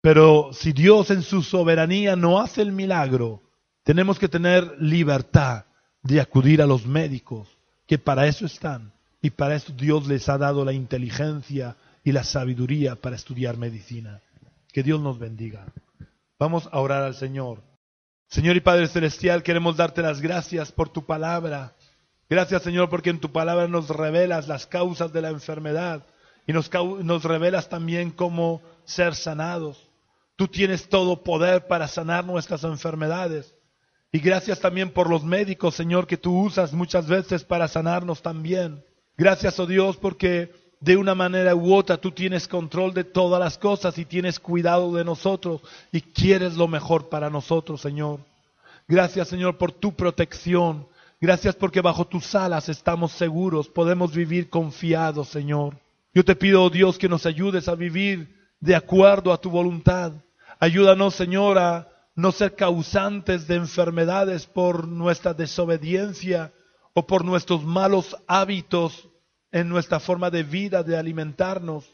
Pero 0.00 0.50
si 0.52 0.72
Dios 0.72 1.10
en 1.10 1.22
su 1.22 1.42
soberanía 1.42 2.16
no 2.16 2.40
hace 2.40 2.60
el 2.60 2.72
milagro, 2.72 3.40
tenemos 3.84 4.18
que 4.18 4.28
tener 4.28 4.76
libertad 4.80 5.64
de 6.02 6.20
acudir 6.20 6.60
a 6.60 6.66
los 6.66 6.86
médicos, 6.86 7.51
que 7.92 7.98
para 7.98 8.26
eso 8.26 8.46
están. 8.46 8.90
Y 9.20 9.28
para 9.28 9.54
eso 9.54 9.70
Dios 9.70 10.06
les 10.06 10.26
ha 10.30 10.38
dado 10.38 10.64
la 10.64 10.72
inteligencia 10.72 11.76
y 12.02 12.12
la 12.12 12.24
sabiduría 12.24 12.96
para 12.96 13.16
estudiar 13.16 13.58
medicina. 13.58 14.22
Que 14.72 14.82
Dios 14.82 14.98
nos 14.98 15.18
bendiga. 15.18 15.66
Vamos 16.38 16.70
a 16.72 16.80
orar 16.80 17.02
al 17.02 17.14
Señor. 17.14 17.62
Señor 18.28 18.56
y 18.56 18.60
Padre 18.60 18.88
Celestial, 18.88 19.42
queremos 19.42 19.76
darte 19.76 20.00
las 20.00 20.22
gracias 20.22 20.72
por 20.72 20.88
tu 20.88 21.04
palabra. 21.04 21.74
Gracias 22.30 22.62
Señor 22.62 22.88
porque 22.88 23.10
en 23.10 23.20
tu 23.20 23.30
palabra 23.30 23.68
nos 23.68 23.90
revelas 23.90 24.48
las 24.48 24.66
causas 24.66 25.12
de 25.12 25.20
la 25.20 25.28
enfermedad 25.28 26.06
y 26.46 26.54
nos, 26.54 26.70
nos 26.72 27.24
revelas 27.24 27.68
también 27.68 28.10
cómo 28.10 28.62
ser 28.86 29.14
sanados. 29.14 29.86
Tú 30.36 30.48
tienes 30.48 30.88
todo 30.88 31.22
poder 31.22 31.66
para 31.66 31.88
sanar 31.88 32.24
nuestras 32.24 32.64
enfermedades. 32.64 33.54
Y 34.12 34.18
gracias 34.18 34.60
también 34.60 34.90
por 34.90 35.08
los 35.08 35.24
médicos, 35.24 35.74
Señor, 35.74 36.06
que 36.06 36.18
tú 36.18 36.38
usas 36.38 36.74
muchas 36.74 37.06
veces 37.08 37.44
para 37.44 37.66
sanarnos 37.66 38.20
también. 38.20 38.84
Gracias, 39.16 39.58
oh 39.58 39.66
Dios, 39.66 39.96
porque 39.96 40.52
de 40.80 40.98
una 40.98 41.14
manera 41.14 41.54
u 41.54 41.72
otra 41.74 41.96
tú 41.96 42.10
tienes 42.10 42.46
control 42.46 42.92
de 42.92 43.04
todas 43.04 43.40
las 43.40 43.56
cosas 43.56 43.96
y 43.96 44.04
tienes 44.04 44.38
cuidado 44.38 44.92
de 44.92 45.04
nosotros 45.04 45.62
y 45.92 46.02
quieres 46.02 46.56
lo 46.56 46.68
mejor 46.68 47.08
para 47.08 47.30
nosotros, 47.30 47.80
Señor. 47.80 48.20
Gracias, 48.86 49.28
Señor, 49.28 49.56
por 49.56 49.72
tu 49.72 49.94
protección. 49.94 50.86
Gracias 51.18 51.54
porque 51.54 51.80
bajo 51.80 52.04
tus 52.04 52.34
alas 52.34 52.68
estamos 52.68 53.12
seguros, 53.12 53.68
podemos 53.68 54.12
vivir 54.12 54.50
confiados, 54.50 55.28
Señor. 55.28 55.78
Yo 56.12 56.24
te 56.24 56.36
pido, 56.36 56.64
oh 56.64 56.68
Dios, 56.68 56.98
que 56.98 57.08
nos 57.08 57.24
ayudes 57.24 57.68
a 57.68 57.76
vivir 57.76 58.36
de 58.60 58.74
acuerdo 58.74 59.32
a 59.32 59.40
tu 59.40 59.48
voluntad. 59.48 60.12
Ayúdanos, 60.58 61.14
Señor, 61.14 61.58
a 61.58 61.91
no 62.14 62.32
ser 62.32 62.54
causantes 62.54 63.46
de 63.46 63.56
enfermedades 63.56 64.46
por 64.46 64.86
nuestra 64.86 65.34
desobediencia 65.34 66.52
o 66.94 67.06
por 67.06 67.24
nuestros 67.24 67.64
malos 67.64 68.16
hábitos 68.26 69.08
en 69.50 69.68
nuestra 69.68 70.00
forma 70.00 70.30
de 70.30 70.42
vida, 70.42 70.82
de 70.82 70.96
alimentarnos. 70.96 71.84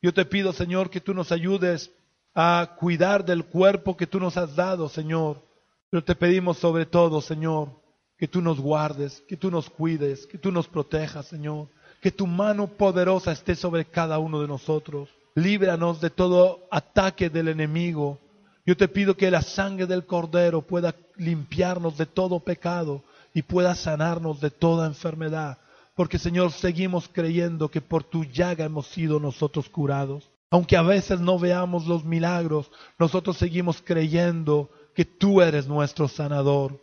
Yo 0.00 0.12
te 0.14 0.24
pido, 0.24 0.52
Señor, 0.52 0.90
que 0.90 1.00
tú 1.00 1.14
nos 1.14 1.32
ayudes 1.32 1.90
a 2.34 2.76
cuidar 2.78 3.24
del 3.24 3.44
cuerpo 3.46 3.96
que 3.96 4.06
tú 4.06 4.20
nos 4.20 4.36
has 4.36 4.54
dado, 4.54 4.88
Señor. 4.88 5.42
Pero 5.90 6.04
te 6.04 6.14
pedimos 6.14 6.58
sobre 6.58 6.86
todo, 6.86 7.20
Señor, 7.20 7.70
que 8.18 8.28
tú 8.28 8.42
nos 8.42 8.60
guardes, 8.60 9.22
que 9.28 9.36
tú 9.36 9.50
nos 9.50 9.70
cuides, 9.70 10.26
que 10.26 10.38
tú 10.38 10.52
nos 10.52 10.68
protejas, 10.68 11.26
Señor. 11.26 11.68
Que 12.00 12.12
tu 12.12 12.26
mano 12.26 12.68
poderosa 12.68 13.32
esté 13.32 13.54
sobre 13.54 13.84
cada 13.84 14.18
uno 14.18 14.40
de 14.40 14.48
nosotros 14.48 15.08
líbranos 15.36 16.00
de 16.00 16.10
todo 16.10 16.66
ataque 16.70 17.30
del 17.30 17.48
enemigo. 17.48 18.18
Yo 18.66 18.76
te 18.76 18.88
pido 18.88 19.16
que 19.16 19.30
la 19.30 19.42
sangre 19.42 19.86
del 19.86 20.06
Cordero 20.06 20.62
pueda 20.62 20.96
limpiarnos 21.16 21.96
de 21.96 22.04
todo 22.04 22.40
pecado 22.40 23.04
y 23.32 23.42
pueda 23.42 23.76
sanarnos 23.76 24.40
de 24.40 24.50
toda 24.50 24.86
enfermedad. 24.86 25.58
Porque 25.94 26.18
Señor, 26.18 26.50
seguimos 26.50 27.08
creyendo 27.08 27.70
que 27.70 27.80
por 27.80 28.02
tu 28.02 28.24
llaga 28.24 28.64
hemos 28.64 28.88
sido 28.88 29.20
nosotros 29.20 29.68
curados. 29.68 30.28
Aunque 30.50 30.76
a 30.76 30.82
veces 30.82 31.20
no 31.20 31.38
veamos 31.38 31.86
los 31.86 32.04
milagros, 32.04 32.70
nosotros 32.98 33.36
seguimos 33.36 33.80
creyendo 33.82 34.68
que 34.94 35.04
tú 35.04 35.40
eres 35.40 35.68
nuestro 35.68 36.08
sanador. 36.08 36.80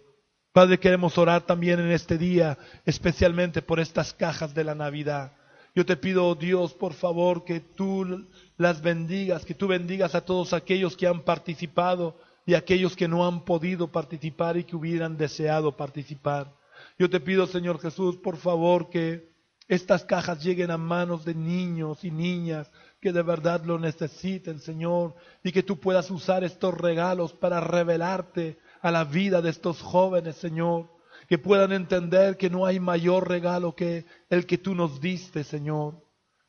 Padre, 0.53 0.79
queremos 0.79 1.17
orar 1.17 1.41
también 1.41 1.79
en 1.79 1.91
este 1.91 2.17
día, 2.17 2.57
especialmente 2.85 3.61
por 3.61 3.79
estas 3.79 4.13
cajas 4.13 4.53
de 4.53 4.63
la 4.63 4.75
Navidad. 4.75 5.33
Yo 5.75 5.85
te 5.85 5.97
pido, 5.97 6.27
oh 6.27 6.35
Dios, 6.35 6.73
por 6.73 6.93
favor, 6.93 7.43
que 7.43 7.59
tú 7.59 8.27
las 8.63 8.81
bendigas, 8.81 9.45
que 9.45 9.53
tú 9.53 9.67
bendigas 9.67 10.15
a 10.15 10.25
todos 10.25 10.53
aquellos 10.53 10.97
que 10.97 11.05
han 11.05 11.21
participado 11.21 12.17
y 12.45 12.55
aquellos 12.55 12.95
que 12.95 13.07
no 13.07 13.27
han 13.27 13.45
podido 13.45 13.91
participar 13.91 14.57
y 14.57 14.63
que 14.63 14.75
hubieran 14.75 15.17
deseado 15.17 15.77
participar. 15.77 16.51
Yo 16.97 17.09
te 17.09 17.19
pido, 17.19 17.45
Señor 17.45 17.79
Jesús, 17.79 18.17
por 18.17 18.37
favor, 18.37 18.89
que 18.89 19.31
estas 19.67 20.03
cajas 20.03 20.43
lleguen 20.43 20.71
a 20.71 20.77
manos 20.77 21.23
de 21.23 21.35
niños 21.35 22.03
y 22.03 22.11
niñas 22.11 22.69
que 22.99 23.13
de 23.13 23.21
verdad 23.21 23.63
lo 23.65 23.77
necesiten, 23.77 24.59
Señor, 24.59 25.15
y 25.43 25.51
que 25.51 25.63
tú 25.63 25.79
puedas 25.79 26.09
usar 26.09 26.43
estos 26.43 26.73
regalos 26.73 27.33
para 27.33 27.59
revelarte 27.59 28.57
a 28.81 28.91
la 28.91 29.03
vida 29.03 29.41
de 29.41 29.49
estos 29.49 29.81
jóvenes, 29.81 30.37
Señor 30.37 30.93
que 31.27 31.37
puedan 31.37 31.71
entender 31.71 32.37
que 32.37 32.49
no 32.49 32.65
hay 32.65 32.79
mayor 32.79 33.27
regalo 33.27 33.75
que 33.75 34.05
el 34.29 34.45
que 34.45 34.57
tú 34.57 34.75
nos 34.75 34.99
diste, 34.99 35.43
Señor. 35.43 36.02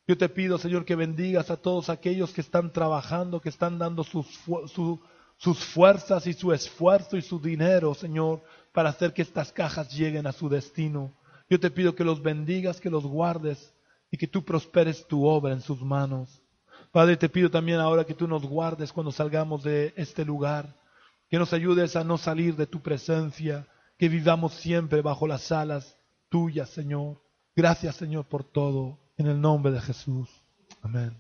Yo 0.07 0.19
te 0.19 0.29
pido, 0.29 0.59
Señor, 0.59 0.85
que 0.85 0.97
bendigas 0.97 1.51
a 1.51 1.57
todos 1.57 1.89
aquellos 1.89 2.33
que 2.33 2.43
están 2.43 2.73
trabajando, 2.73 3.41
que 3.41 3.49
están 3.49 3.79
dando 3.79 4.05
sus, 4.05 4.27
sus 5.39 5.65
fuerzas 5.65 6.27
y 6.27 6.35
su 6.35 6.53
esfuerzo 6.53 7.17
y 7.17 7.23
su 7.23 7.41
dinero, 7.41 7.95
Señor, 7.95 8.43
para 8.73 8.91
hacer 8.91 9.15
que 9.15 9.23
estas 9.23 9.51
cajas 9.53 9.91
lleguen 9.95 10.27
a 10.27 10.33
su 10.33 10.49
destino. 10.49 11.13
Yo 11.49 11.59
te 11.59 11.71
pido 11.71 11.95
que 11.95 12.05
los 12.05 12.23
bendigas, 12.23 12.81
que 12.81 12.91
los 12.91 13.05
guardes 13.05 13.73
y 14.11 14.19
que 14.19 14.27
tú 14.27 14.45
prosperes 14.45 15.07
tu 15.07 15.25
obra 15.25 15.53
en 15.53 15.61
sus 15.61 15.81
manos. 15.81 16.43
Padre, 16.93 17.17
te 17.17 17.29
pido 17.29 17.51
también 17.51 17.81
ahora 17.81 18.05
que 18.05 18.15
tú 18.15 18.29
nos 18.29 18.45
guardes 18.45 18.93
cuando 18.93 19.11
salgamos 19.11 19.65
de 19.65 19.93
este 19.97 20.25
lugar, 20.25 20.77
que 21.29 21.39
nos 21.39 21.53
ayudes 21.53 21.97
a 21.97 22.05
no 22.05 22.19
salir 22.19 22.57
de 22.57 22.67
tu 22.67 22.81
presencia, 22.81 23.67
que 23.99 24.09
vivamos 24.09 24.55
siempre 24.55 25.03
bajo 25.03 25.27
las 25.27 25.51
alas 25.51 25.99
tuyas, 26.29 26.69
Señor. 26.71 27.21
Gracias, 27.57 27.97
Señor, 27.97 28.27
por 28.27 28.45
todo. 28.45 29.04
En 29.17 29.27
el 29.27 29.41
nombre 29.41 29.73
de 29.73 29.81
Jesús. 29.81 30.29
Amén. 30.83 31.13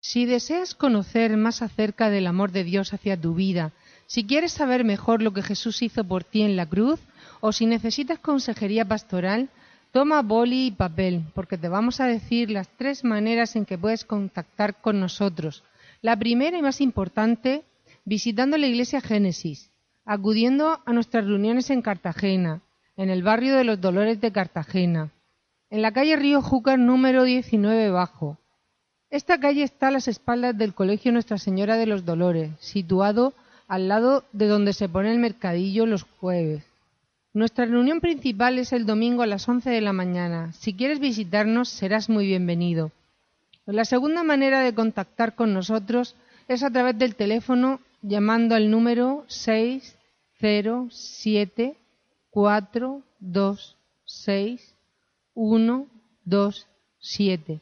Si 0.00 0.24
deseas 0.24 0.74
conocer 0.74 1.36
más 1.36 1.62
acerca 1.62 2.10
del 2.10 2.26
amor 2.26 2.52
de 2.52 2.64
Dios 2.64 2.92
hacia 2.92 3.20
tu 3.20 3.34
vida, 3.34 3.72
si 4.06 4.26
quieres 4.26 4.52
saber 4.52 4.84
mejor 4.84 5.22
lo 5.22 5.32
que 5.32 5.42
Jesús 5.42 5.82
hizo 5.82 6.04
por 6.04 6.24
ti 6.24 6.42
en 6.42 6.56
la 6.56 6.66
cruz, 6.66 7.00
o 7.40 7.52
si 7.52 7.66
necesitas 7.66 8.18
consejería 8.18 8.84
pastoral, 8.84 9.50
toma 9.92 10.22
boli 10.22 10.66
y 10.66 10.70
papel, 10.72 11.24
porque 11.34 11.58
te 11.58 11.68
vamos 11.68 12.00
a 12.00 12.06
decir 12.06 12.50
las 12.50 12.68
tres 12.76 13.04
maneras 13.04 13.56
en 13.56 13.66
que 13.66 13.78
puedes 13.78 14.04
contactar 14.04 14.80
con 14.80 14.98
nosotros. 15.00 15.62
La 16.02 16.18
primera 16.18 16.58
y 16.58 16.62
más 16.62 16.80
importante, 16.80 17.62
visitando 18.04 18.56
la 18.56 18.66
iglesia 18.66 19.00
Génesis 19.00 19.70
acudiendo 20.10 20.80
a 20.84 20.92
nuestras 20.92 21.24
reuniones 21.24 21.70
en 21.70 21.82
Cartagena, 21.82 22.62
en 22.96 23.10
el 23.10 23.22
barrio 23.22 23.54
de 23.54 23.62
los 23.62 23.80
Dolores 23.80 24.20
de 24.20 24.32
Cartagena, 24.32 25.10
en 25.70 25.82
la 25.82 25.92
calle 25.92 26.16
Río 26.16 26.42
Júcar 26.42 26.78
número 26.78 27.24
19 27.24 27.90
Bajo. 27.90 28.38
Esta 29.08 29.38
calle 29.38 29.62
está 29.62 29.88
a 29.88 29.92
las 29.92 30.08
espaldas 30.08 30.58
del 30.58 30.74
Colegio 30.74 31.12
Nuestra 31.12 31.38
Señora 31.38 31.76
de 31.76 31.86
los 31.86 32.04
Dolores, 32.04 32.50
situado 32.58 33.32
al 33.68 33.88
lado 33.88 34.24
de 34.32 34.48
donde 34.48 34.72
se 34.72 34.88
pone 34.88 35.12
el 35.12 35.18
mercadillo 35.18 35.86
los 35.86 36.02
jueves. 36.02 36.64
Nuestra 37.32 37.64
reunión 37.64 38.00
principal 38.00 38.58
es 38.58 38.72
el 38.72 38.84
domingo 38.84 39.22
a 39.22 39.26
las 39.26 39.48
11 39.48 39.70
de 39.70 39.80
la 39.80 39.92
mañana. 39.92 40.52
Si 40.52 40.74
quieres 40.74 40.98
visitarnos, 40.98 41.68
serás 41.68 42.08
muy 42.08 42.26
bienvenido. 42.26 42.90
La 43.66 43.84
segunda 43.84 44.24
manera 44.24 44.60
de 44.60 44.74
contactar 44.74 45.36
con 45.36 45.54
nosotros 45.54 46.16
es 46.48 46.64
a 46.64 46.70
través 46.70 46.98
del 46.98 47.14
teléfono 47.14 47.80
llamando 48.02 48.56
al 48.56 48.70
número 48.70 49.24
6 49.28 49.96
cero 50.40 50.88
siete 55.40 55.40
cuatro 55.40 55.86
dos 56.24 56.56
seis 56.56 56.66
uno 56.66 56.66
dos 56.66 56.68
siete. 56.98 57.60